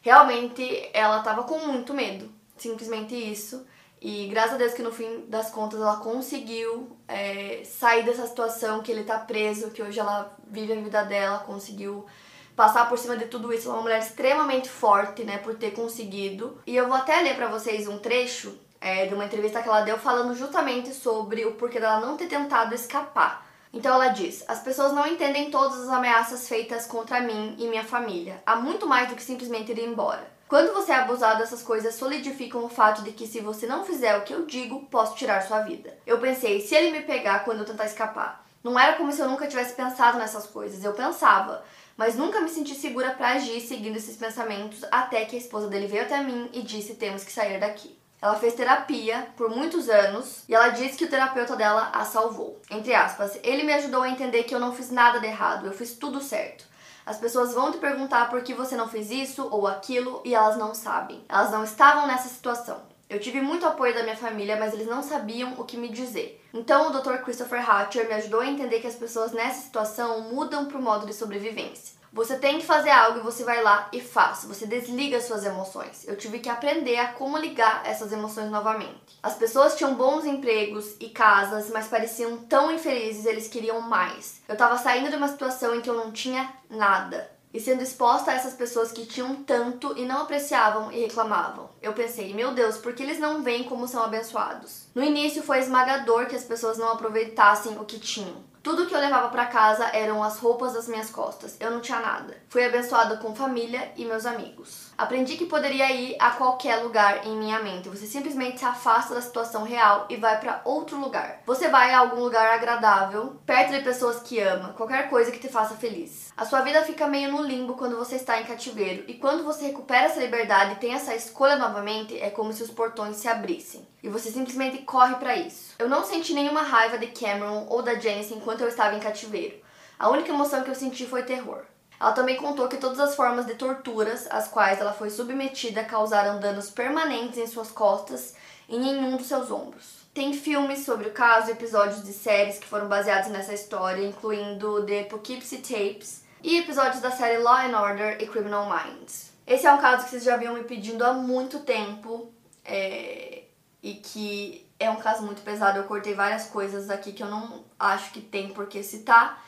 realmente, 0.00 0.88
ela 0.92 1.24
tava 1.24 1.42
com 1.42 1.58
muito 1.66 1.92
medo. 1.92 2.30
Simplesmente 2.56 3.16
isso. 3.16 3.66
E 4.00 4.28
graças 4.28 4.54
a 4.54 4.58
Deus 4.58 4.74
que 4.74 4.82
no 4.82 4.92
fim 4.92 5.24
das 5.26 5.50
contas 5.50 5.80
ela 5.80 5.96
conseguiu 5.96 6.96
é, 7.08 7.62
sair 7.64 8.04
dessa 8.04 8.28
situação, 8.28 8.80
que 8.80 8.92
ele 8.92 9.02
tá 9.02 9.18
preso, 9.18 9.72
que 9.72 9.82
hoje 9.82 9.98
ela 9.98 10.36
vive 10.46 10.72
a 10.72 10.80
vida 10.80 11.02
dela, 11.02 11.40
conseguiu 11.40 12.06
passar 12.54 12.88
por 12.88 12.96
cima 12.96 13.16
de 13.16 13.26
tudo 13.26 13.52
isso. 13.52 13.68
Uma 13.68 13.82
mulher 13.82 13.98
extremamente 13.98 14.68
forte, 14.68 15.24
né, 15.24 15.38
por 15.38 15.56
ter 15.56 15.72
conseguido. 15.72 16.62
E 16.64 16.76
eu 16.76 16.86
vou 16.86 16.96
até 16.96 17.20
ler 17.22 17.34
para 17.34 17.48
vocês 17.48 17.88
um 17.88 17.98
trecho 17.98 18.56
é, 18.80 19.06
de 19.06 19.14
uma 19.14 19.24
entrevista 19.24 19.62
que 19.62 19.68
ela 19.68 19.82
deu 19.82 19.98
falando 19.98 20.34
justamente 20.34 20.92
sobre 20.94 21.44
o 21.44 21.54
porquê 21.54 21.80
dela 21.80 22.00
não 22.00 22.16
ter 22.16 22.26
tentado 22.26 22.74
escapar. 22.74 23.46
Então 23.72 23.94
ela 23.94 24.08
diz: 24.08 24.44
As 24.48 24.60
pessoas 24.60 24.92
não 24.92 25.06
entendem 25.06 25.50
todas 25.50 25.80
as 25.80 25.88
ameaças 25.88 26.48
feitas 26.48 26.86
contra 26.86 27.20
mim 27.20 27.54
e 27.58 27.66
minha 27.66 27.84
família. 27.84 28.42
Há 28.46 28.56
muito 28.56 28.86
mais 28.86 29.08
do 29.08 29.14
que 29.14 29.22
simplesmente 29.22 29.72
ir 29.72 29.84
embora. 29.84 30.38
Quando 30.48 30.72
você 30.72 30.92
é 30.92 30.94
abusado, 30.94 31.42
essas 31.42 31.62
coisas 31.62 31.94
solidificam 31.94 32.64
o 32.64 32.70
fato 32.70 33.02
de 33.02 33.12
que 33.12 33.26
se 33.26 33.38
você 33.38 33.66
não 33.66 33.84
fizer 33.84 34.16
o 34.16 34.22
que 34.22 34.32
eu 34.32 34.46
digo, 34.46 34.86
posso 34.86 35.14
tirar 35.14 35.42
sua 35.42 35.60
vida. 35.60 35.94
Eu 36.06 36.18
pensei, 36.18 36.60
se 36.60 36.74
ele 36.74 36.90
me 36.90 37.02
pegar 37.02 37.44
quando 37.44 37.58
eu 37.58 37.66
tentar 37.66 37.84
escapar. 37.84 38.42
Não 38.64 38.78
era 38.78 38.96
como 38.96 39.12
se 39.12 39.20
eu 39.20 39.28
nunca 39.28 39.46
tivesse 39.46 39.74
pensado 39.74 40.16
nessas 40.16 40.46
coisas, 40.46 40.82
eu 40.82 40.94
pensava, 40.94 41.62
mas 41.98 42.16
nunca 42.16 42.40
me 42.40 42.48
senti 42.48 42.74
segura 42.74 43.10
para 43.10 43.32
agir 43.32 43.60
seguindo 43.60 43.96
esses 43.96 44.16
pensamentos 44.16 44.82
até 44.90 45.24
que 45.26 45.36
a 45.36 45.38
esposa 45.38 45.68
dele 45.68 45.86
veio 45.86 46.04
até 46.04 46.22
mim 46.22 46.48
e 46.52 46.62
disse: 46.62 46.94
"Temos 46.94 47.24
que 47.24 47.32
sair 47.32 47.60
daqui". 47.60 47.97
Ela 48.20 48.34
fez 48.34 48.54
terapia 48.54 49.28
por 49.36 49.48
muitos 49.48 49.88
anos 49.88 50.42
e 50.48 50.54
ela 50.54 50.70
disse 50.70 50.96
que 50.96 51.04
o 51.04 51.08
terapeuta 51.08 51.54
dela 51.54 51.90
a 51.92 52.04
salvou. 52.04 52.60
Entre 52.68 52.92
aspas, 52.92 53.38
ele 53.44 53.62
me 53.62 53.72
ajudou 53.72 54.02
a 54.02 54.10
entender 54.10 54.42
que 54.42 54.54
eu 54.54 54.58
não 54.58 54.74
fiz 54.74 54.90
nada 54.90 55.20
de 55.20 55.26
errado, 55.26 55.66
eu 55.66 55.72
fiz 55.72 55.94
tudo 55.94 56.20
certo. 56.20 56.64
As 57.06 57.16
pessoas 57.16 57.54
vão 57.54 57.70
te 57.70 57.78
perguntar 57.78 58.28
por 58.28 58.42
que 58.42 58.52
você 58.52 58.76
não 58.76 58.88
fez 58.88 59.10
isso 59.10 59.48
ou 59.50 59.66
aquilo 59.66 60.20
e 60.24 60.34
elas 60.34 60.56
não 60.58 60.74
sabem. 60.74 61.24
Elas 61.28 61.50
não 61.50 61.64
estavam 61.64 62.06
nessa 62.06 62.28
situação. 62.28 62.82
Eu 63.08 63.18
tive 63.18 63.40
muito 63.40 63.64
apoio 63.64 63.94
da 63.94 64.02
minha 64.02 64.16
família, 64.16 64.58
mas 64.58 64.74
eles 64.74 64.86
não 64.86 65.02
sabiam 65.02 65.54
o 65.56 65.64
que 65.64 65.78
me 65.78 65.88
dizer. 65.88 66.44
Então 66.52 66.88
o 66.88 67.00
Dr. 67.00 67.22
Christopher 67.22 67.70
Hatcher 67.70 68.06
me 68.06 68.14
ajudou 68.14 68.40
a 68.40 68.46
entender 68.46 68.80
que 68.80 68.86
as 68.86 68.96
pessoas 68.96 69.32
nessa 69.32 69.62
situação 69.62 70.20
mudam 70.22 70.66
para 70.66 70.76
o 70.76 70.82
modo 70.82 71.06
de 71.06 71.14
sobrevivência. 71.14 71.97
Você 72.12 72.36
tem 72.36 72.58
que 72.58 72.66
fazer 72.66 72.90
algo 72.90 73.18
e 73.18 73.22
você 73.22 73.44
vai 73.44 73.62
lá 73.62 73.88
e 73.92 74.00
faz. 74.00 74.44
Você 74.44 74.66
desliga 74.66 75.20
suas 75.20 75.44
emoções. 75.44 76.06
Eu 76.06 76.16
tive 76.16 76.38
que 76.38 76.48
aprender 76.48 76.98
a 76.98 77.12
como 77.12 77.36
ligar 77.36 77.82
essas 77.84 78.12
emoções 78.12 78.50
novamente. 78.50 79.18
As 79.22 79.34
pessoas 79.34 79.76
tinham 79.76 79.94
bons 79.94 80.24
empregos 80.24 80.96
e 81.00 81.08
casas, 81.10 81.70
mas 81.70 81.86
pareciam 81.86 82.38
tão 82.38 82.72
infelizes, 82.72 83.26
eles 83.26 83.48
queriam 83.48 83.80
mais. 83.80 84.40
Eu 84.48 84.56
tava 84.56 84.78
saindo 84.78 85.10
de 85.10 85.16
uma 85.16 85.28
situação 85.28 85.74
em 85.74 85.80
que 85.80 85.90
eu 85.90 85.94
não 85.94 86.10
tinha 86.10 86.52
nada 86.70 87.38
e 87.52 87.60
sendo 87.60 87.82
exposta 87.82 88.30
a 88.30 88.34
essas 88.34 88.54
pessoas 88.54 88.92
que 88.92 89.06
tinham 89.06 89.36
tanto 89.36 89.96
e 89.96 90.04
não 90.04 90.22
apreciavam 90.22 90.92
e 90.92 91.00
reclamavam. 91.00 91.70
Eu 91.80 91.92
pensei, 91.92 92.34
meu 92.34 92.52
Deus, 92.52 92.76
por 92.76 92.94
que 92.94 93.02
eles 93.02 93.18
não 93.18 93.42
veem 93.42 93.64
como 93.64 93.88
são 93.88 94.02
abençoados? 94.02 94.86
No 94.94 95.02
início 95.02 95.42
foi 95.42 95.58
esmagador 95.58 96.26
que 96.26 96.36
as 96.36 96.44
pessoas 96.44 96.78
não 96.78 96.92
aproveitassem 96.92 97.78
o 97.78 97.84
que 97.84 97.98
tinham. 97.98 98.48
Tudo 98.62 98.86
que 98.86 98.94
eu 98.94 99.00
levava 99.00 99.28
para 99.28 99.46
casa 99.46 99.86
eram 99.92 100.22
as 100.22 100.38
roupas 100.38 100.72
das 100.72 100.88
minhas 100.88 101.10
costas. 101.10 101.56
Eu 101.60 101.70
não 101.70 101.80
tinha 101.80 102.00
nada. 102.00 102.36
Fui 102.48 102.64
abençoada 102.64 103.16
com 103.16 103.34
família 103.34 103.92
e 103.96 104.04
meus 104.04 104.26
amigos. 104.26 104.92
Aprendi 104.96 105.36
que 105.36 105.46
poderia 105.46 105.90
ir 105.92 106.16
a 106.18 106.30
qualquer 106.32 106.82
lugar 106.82 107.26
em 107.26 107.36
minha 107.36 107.60
mente. 107.60 107.88
Você 107.88 108.06
simplesmente 108.06 108.58
se 108.58 108.64
afasta 108.64 109.14
da 109.14 109.22
situação 109.22 109.62
real 109.62 110.06
e 110.08 110.16
vai 110.16 110.40
para 110.40 110.60
outro 110.64 110.98
lugar. 110.98 111.40
Você 111.46 111.68
vai 111.68 111.92
a 111.92 112.00
algum 112.00 112.20
lugar 112.20 112.54
agradável, 112.54 113.36
perto 113.46 113.72
de 113.72 113.82
pessoas 113.82 114.20
que 114.20 114.40
ama, 114.40 114.74
qualquer 114.74 115.08
coisa 115.08 115.30
que 115.30 115.38
te 115.38 115.48
faça 115.48 115.76
feliz. 115.76 116.32
A 116.36 116.44
sua 116.44 116.60
vida 116.60 116.84
fica 116.84 117.06
meio 117.06 117.30
no 117.32 117.42
limbo 117.42 117.74
quando 117.74 117.96
você 117.96 118.16
está 118.16 118.40
em 118.40 118.44
cativeiro, 118.44 119.04
e 119.08 119.14
quando 119.14 119.44
você 119.44 119.66
recupera 119.66 120.06
essa 120.06 120.20
liberdade 120.20 120.72
e 120.72 120.76
tem 120.76 120.94
essa 120.94 121.14
escolha 121.14 121.56
novamente, 121.56 122.18
é 122.20 122.30
como 122.30 122.52
se 122.52 122.62
os 122.62 122.70
portões 122.70 123.16
se 123.16 123.28
abrissem. 123.28 123.86
E 124.02 124.08
você 124.08 124.30
simplesmente 124.30 124.78
corre 124.78 125.16
para 125.16 125.36
isso. 125.36 125.67
Eu 125.78 125.88
não 125.88 126.04
senti 126.04 126.34
nenhuma 126.34 126.62
raiva 126.62 126.98
de 126.98 127.06
Cameron 127.06 127.66
ou 127.70 127.82
da 127.82 127.94
Janice 127.94 128.34
enquanto 128.34 128.62
eu 128.62 128.68
estava 128.68 128.96
em 128.96 129.00
cativeiro. 129.00 129.60
A 129.96 130.08
única 130.08 130.30
emoção 130.30 130.64
que 130.64 130.70
eu 130.70 130.74
senti 130.74 131.06
foi 131.06 131.22
terror. 131.22 131.62
Ela 132.00 132.12
também 132.12 132.36
contou 132.36 132.66
que 132.66 132.78
todas 132.78 132.98
as 132.98 133.14
formas 133.14 133.46
de 133.46 133.54
torturas 133.54 134.26
às 134.28 134.48
quais 134.48 134.80
ela 134.80 134.92
foi 134.92 135.08
submetida 135.08 135.84
causaram 135.84 136.40
danos 136.40 136.68
permanentes 136.68 137.38
em 137.38 137.46
suas 137.46 137.70
costas 137.70 138.34
e 138.68 138.74
em 138.74 138.80
nenhum 138.80 139.16
dos 139.16 139.28
seus 139.28 139.52
ombros. 139.52 139.98
Tem 140.12 140.32
filmes 140.32 140.84
sobre 140.84 141.08
o 141.08 141.12
caso 141.12 141.52
episódios 141.52 142.02
de 142.02 142.12
séries 142.12 142.58
que 142.58 142.66
foram 142.66 142.88
baseados 142.88 143.30
nessa 143.30 143.54
história, 143.54 144.04
incluindo 144.04 144.84
The 144.84 145.04
Poughkeepsie 145.04 145.58
Tapes 145.58 146.24
e 146.42 146.58
episódios 146.58 147.00
da 147.00 147.12
série 147.12 147.38
Law 147.38 147.58
and 147.58 147.80
Order 147.80 148.16
e 148.20 148.26
Criminal 148.26 148.68
Minds. 148.68 149.32
Esse 149.46 149.66
é 149.66 149.72
um 149.72 149.78
caso 149.78 150.04
que 150.04 150.10
vocês 150.10 150.24
já 150.24 150.36
vinham 150.36 150.54
me 150.54 150.64
pedindo 150.64 151.04
há 151.04 151.12
muito 151.12 151.60
tempo 151.60 152.32
é... 152.64 153.44
e 153.82 153.94
que 153.94 154.67
é 154.78 154.90
um 154.90 154.96
caso 154.96 155.24
muito 155.24 155.42
pesado. 155.42 155.78
Eu 155.78 155.84
cortei 155.84 156.14
várias 156.14 156.46
coisas 156.46 156.90
aqui 156.90 157.12
que 157.12 157.22
eu 157.22 157.28
não 157.28 157.64
acho 157.78 158.12
que 158.12 158.20
tem 158.20 158.52
por 158.52 158.66
que 158.66 158.82
citar 158.82 159.42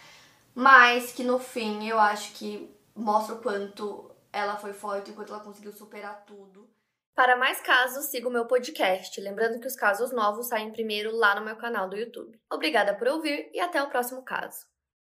mas 0.55 1.13
que 1.13 1.23
no 1.23 1.39
fim 1.39 1.89
eu 1.89 1.99
acho 1.99 2.35
que 2.35 2.75
mostra 2.95 3.35
o 3.35 3.41
quanto 3.41 4.11
ela 4.33 4.57
foi 4.57 4.73
forte, 4.73 5.11
o 5.11 5.15
quanto 5.15 5.33
ela 5.33 5.43
conseguiu 5.43 5.73
superar 5.73 6.25
tudo. 6.27 6.69
Para 7.15 7.37
mais 7.37 7.61
casos, 7.61 8.07
siga 8.07 8.29
o 8.29 8.33
meu 8.33 8.47
podcast. 8.47 9.21
Lembrando 9.21 9.61
que 9.61 9.67
os 9.67 9.77
casos 9.77 10.13
novos 10.13 10.49
saem 10.49 10.73
primeiro 10.73 11.15
lá 11.15 11.35
no 11.35 11.45
meu 11.45 11.57
canal 11.57 11.89
do 11.89 11.97
YouTube. 11.97 12.39
Obrigada 12.51 12.95
por 12.95 13.09
ouvir 13.09 13.51
e 13.53 13.61
até 13.61 13.83
o 13.83 13.91
próximo 13.91 14.23
caso. 14.23 14.67